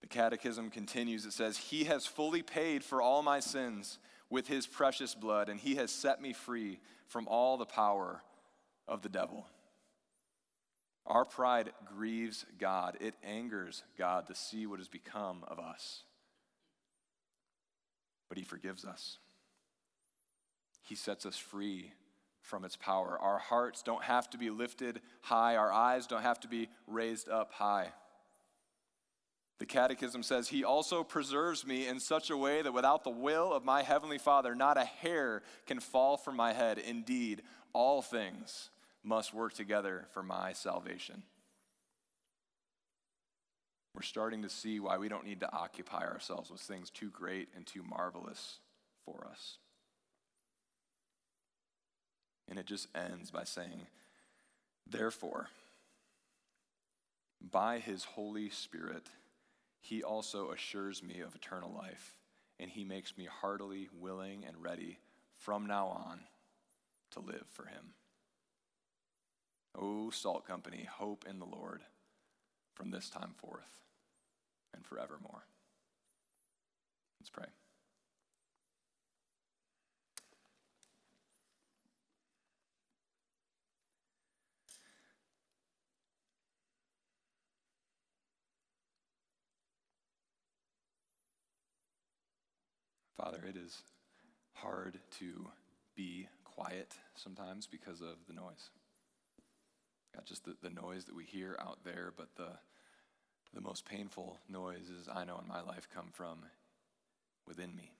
The 0.00 0.06
Catechism 0.06 0.70
continues. 0.70 1.26
It 1.26 1.32
says, 1.32 1.58
He 1.58 1.84
has 1.84 2.06
fully 2.06 2.42
paid 2.42 2.84
for 2.84 3.02
all 3.02 3.22
my 3.22 3.40
sins 3.40 3.98
with 4.30 4.46
His 4.46 4.66
precious 4.66 5.14
blood, 5.14 5.48
and 5.48 5.58
He 5.58 5.74
has 5.74 5.90
set 5.90 6.22
me 6.22 6.32
free 6.32 6.78
from 7.08 7.26
all 7.26 7.56
the 7.56 7.66
power 7.66 8.22
of 8.86 9.02
the 9.02 9.08
devil. 9.08 9.46
Our 11.06 11.24
pride 11.24 11.72
grieves 11.84 12.44
God. 12.58 12.96
It 13.00 13.14
angers 13.22 13.84
God 13.96 14.26
to 14.26 14.34
see 14.34 14.66
what 14.66 14.80
has 14.80 14.88
become 14.88 15.44
of 15.46 15.58
us. 15.58 16.02
But 18.28 18.38
He 18.38 18.44
forgives 18.44 18.84
us, 18.84 19.18
He 20.82 20.94
sets 20.94 21.24
us 21.24 21.36
free 21.36 21.92
from 22.42 22.64
its 22.64 22.76
power. 22.76 23.18
Our 23.20 23.38
hearts 23.38 23.82
don't 23.82 24.04
have 24.04 24.30
to 24.30 24.38
be 24.38 24.50
lifted 24.50 25.00
high, 25.22 25.56
our 25.56 25.72
eyes 25.72 26.06
don't 26.06 26.22
have 26.22 26.40
to 26.40 26.48
be 26.48 26.68
raised 26.86 27.28
up 27.28 27.52
high. 27.52 27.92
The 29.58 29.66
Catechism 29.66 30.22
says, 30.22 30.48
He 30.48 30.64
also 30.64 31.02
preserves 31.02 31.66
me 31.66 31.86
in 31.86 31.98
such 31.98 32.30
a 32.30 32.36
way 32.36 32.62
that 32.62 32.74
without 32.74 33.04
the 33.04 33.10
will 33.10 33.52
of 33.52 33.64
my 33.64 33.82
Heavenly 33.82 34.18
Father, 34.18 34.54
not 34.54 34.76
a 34.76 34.84
hair 34.84 35.42
can 35.66 35.80
fall 35.80 36.16
from 36.16 36.36
my 36.36 36.52
head. 36.52 36.78
Indeed, 36.78 37.42
all 37.72 38.02
things 38.02 38.70
must 39.06 39.32
work 39.32 39.54
together 39.54 40.04
for 40.12 40.22
my 40.22 40.52
salvation. 40.52 41.22
We're 43.94 44.02
starting 44.02 44.42
to 44.42 44.50
see 44.50 44.80
why 44.80 44.98
we 44.98 45.08
don't 45.08 45.24
need 45.24 45.40
to 45.40 45.52
occupy 45.52 46.04
ourselves 46.04 46.50
with 46.50 46.60
things 46.60 46.90
too 46.90 47.08
great 47.10 47.48
and 47.54 47.64
too 47.64 47.82
marvelous 47.82 48.58
for 49.04 49.26
us. 49.30 49.58
And 52.48 52.58
it 52.58 52.66
just 52.66 52.88
ends 52.94 53.30
by 53.30 53.44
saying, 53.44 53.86
Therefore, 54.88 55.48
by 57.40 57.78
his 57.78 58.04
Holy 58.04 58.50
Spirit, 58.50 59.06
he 59.80 60.02
also 60.02 60.50
assures 60.50 61.02
me 61.02 61.20
of 61.20 61.34
eternal 61.34 61.72
life, 61.72 62.16
and 62.58 62.70
he 62.70 62.84
makes 62.84 63.16
me 63.16 63.26
heartily 63.40 63.88
willing 63.98 64.44
and 64.46 64.62
ready 64.62 64.98
from 65.40 65.66
now 65.66 65.86
on 65.86 66.20
to 67.12 67.20
live 67.20 67.46
for 67.52 67.66
him. 67.66 67.94
O 69.78 70.10
Salt 70.10 70.46
Company, 70.46 70.88
hope 70.90 71.24
in 71.28 71.38
the 71.38 71.44
Lord 71.44 71.82
from 72.74 72.90
this 72.90 73.10
time 73.10 73.34
forth 73.36 73.80
and 74.74 74.86
forevermore. 74.86 75.44
Let's 77.20 77.30
pray. 77.30 77.46
Father, 93.16 93.44
it 93.48 93.56
is 93.56 93.82
hard 94.52 94.98
to 95.18 95.48
be 95.96 96.28
quiet 96.44 96.94
sometimes 97.14 97.66
because 97.66 98.00
of 98.00 98.16
the 98.28 98.34
noise. 98.34 98.70
God, 100.16 100.24
just 100.24 100.44
the, 100.44 100.56
the 100.62 100.70
noise 100.70 101.04
that 101.04 101.14
we 101.14 101.24
hear 101.24 101.58
out 101.60 101.78
there, 101.84 102.12
but 102.16 102.28
the, 102.36 102.48
the 103.52 103.60
most 103.60 103.84
painful 103.84 104.38
noises 104.48 105.08
I 105.12 105.24
know 105.24 105.38
in 105.42 105.46
my 105.46 105.60
life 105.60 105.88
come 105.94 106.08
from 106.10 106.38
within 107.46 107.76
me. 107.76 107.92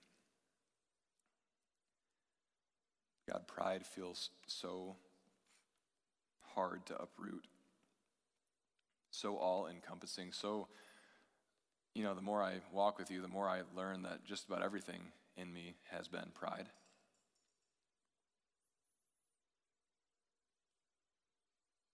God, 3.31 3.47
pride 3.47 3.85
feels 3.85 4.31
so 4.47 4.95
hard 6.55 6.85
to 6.87 6.95
uproot, 6.95 7.45
so 9.11 9.37
all 9.37 9.67
encompassing, 9.67 10.31
so 10.31 10.67
you 11.93 12.03
know, 12.03 12.13
the 12.13 12.21
more 12.21 12.43
I 12.43 12.61
walk 12.71 12.99
with 12.99 13.11
you, 13.11 13.21
the 13.21 13.27
more 13.27 13.47
I 13.47 13.61
learn 13.75 14.03
that 14.03 14.23
just 14.23 14.47
about 14.47 14.63
everything 14.63 15.01
in 15.35 15.51
me 15.51 15.75
has 15.89 16.07
been 16.07 16.29
pride. 16.33 16.67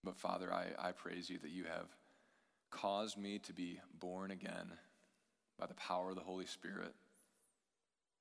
But 0.04 0.18
Father, 0.18 0.52
I, 0.52 0.66
I 0.78 0.92
praise 0.92 1.30
you 1.30 1.38
that 1.38 1.50
you 1.50 1.64
have 1.64 1.86
caused 2.70 3.16
me 3.16 3.38
to 3.40 3.52
be 3.52 3.80
born 3.98 4.30
again 4.30 4.72
by 5.58 5.66
the 5.66 5.74
power 5.74 6.10
of 6.10 6.16
the 6.16 6.22
Holy 6.22 6.46
Spirit, 6.46 6.94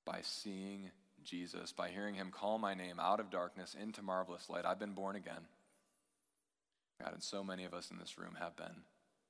by 0.06 0.20
seeing 0.22 0.92
Jesus, 1.24 1.72
by 1.72 1.90
hearing 1.90 2.16
him 2.16 2.32
call 2.32 2.58
my 2.58 2.74
name 2.74 3.00
out 3.00 3.20
of 3.20 3.30
darkness 3.30 3.76
into 3.82 4.02
marvelous 4.02 4.50
light. 4.50 4.66
I've 4.66 4.80
been 4.80 4.94
born 4.94 5.16
again. 5.16 5.48
God, 7.02 7.14
and 7.14 7.24
so 7.24 7.44
many 7.44 7.66
of 7.66 7.74
us 7.74 7.92
in 7.92 7.98
this 7.98 8.18
room 8.18 8.38
have 8.40 8.56
been 8.56 8.84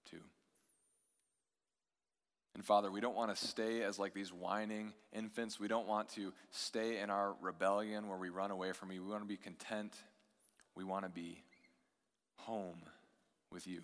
too. 0.10 0.22
And 2.56 2.64
Father, 2.64 2.92
we 2.92 3.02
don't 3.02 3.16
want 3.16 3.36
to 3.36 3.48
stay 3.48 3.82
as 3.82 3.98
like 3.98 4.14
these 4.14 4.32
whining 4.32 4.94
infants. 5.12 5.60
We 5.60 5.68
don't 5.68 5.88
want 5.88 6.10
to 6.10 6.34
stay 6.52 7.00
in 7.00 7.10
our 7.10 7.34
rebellion 7.42 8.08
where 8.08 8.18
we 8.18 8.30
run 8.30 8.52
away 8.52 8.74
from 8.74 8.92
you. 8.92 9.04
We 9.04 9.10
want 9.10 9.24
to 9.24 9.28
be 9.28 9.38
content. 9.38 9.96
We 10.76 10.84
want 10.84 11.06
to 11.06 11.10
be 11.10 11.42
home 12.38 12.82
with 13.52 13.68
you. 13.68 13.82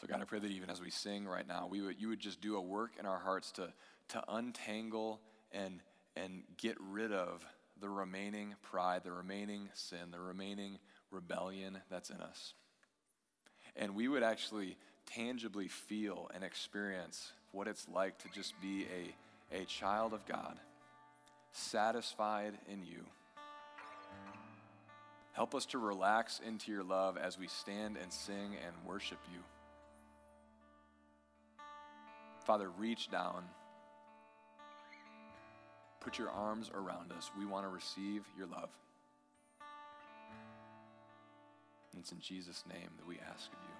So, 0.00 0.06
God, 0.06 0.20
I 0.20 0.24
pray 0.24 0.38
that 0.38 0.50
even 0.50 0.68
as 0.68 0.80
we 0.80 0.90
sing 0.90 1.26
right 1.26 1.46
now, 1.46 1.68
we 1.70 1.80
would, 1.80 2.00
you 2.00 2.08
would 2.08 2.20
just 2.20 2.40
do 2.40 2.56
a 2.56 2.60
work 2.60 2.92
in 3.00 3.06
our 3.06 3.18
hearts 3.18 3.50
to, 3.52 3.72
to 4.10 4.22
untangle 4.28 5.20
and, 5.52 5.80
and 6.16 6.42
get 6.58 6.76
rid 6.80 7.12
of 7.12 7.46
the 7.80 7.88
remaining 7.88 8.54
pride, 8.62 9.02
the 9.04 9.12
remaining 9.12 9.68
sin, 9.72 10.10
the 10.10 10.20
remaining 10.20 10.78
rebellion 11.10 11.78
that's 11.90 12.10
in 12.10 12.20
us. 12.20 12.52
And 13.74 13.94
we 13.94 14.08
would 14.08 14.22
actually 14.22 14.76
tangibly 15.06 15.68
feel 15.68 16.30
and 16.34 16.44
experience 16.44 17.32
what 17.52 17.68
it's 17.68 17.86
like 17.88 18.18
to 18.18 18.28
just 18.34 18.52
be 18.60 18.86
a, 19.52 19.62
a 19.62 19.64
child 19.64 20.12
of 20.12 20.26
God, 20.26 20.58
satisfied 21.52 22.52
in 22.70 22.84
you. 22.84 23.04
Help 25.36 25.54
us 25.54 25.66
to 25.66 25.76
relax 25.76 26.40
into 26.46 26.72
your 26.72 26.82
love 26.82 27.18
as 27.18 27.38
we 27.38 27.46
stand 27.46 27.98
and 28.02 28.10
sing 28.10 28.56
and 28.64 28.74
worship 28.86 29.18
you. 29.30 29.40
Father, 32.46 32.70
reach 32.70 33.10
down. 33.10 33.44
Put 36.00 36.18
your 36.18 36.30
arms 36.30 36.70
around 36.74 37.12
us. 37.12 37.30
We 37.38 37.44
want 37.44 37.66
to 37.66 37.68
receive 37.68 38.22
your 38.38 38.46
love. 38.46 38.70
And 41.92 42.00
it's 42.00 42.12
in 42.12 42.20
Jesus' 42.20 42.64
name 42.66 42.88
that 42.96 43.06
we 43.06 43.18
ask 43.18 43.52
of 43.52 43.58
you. 43.62 43.75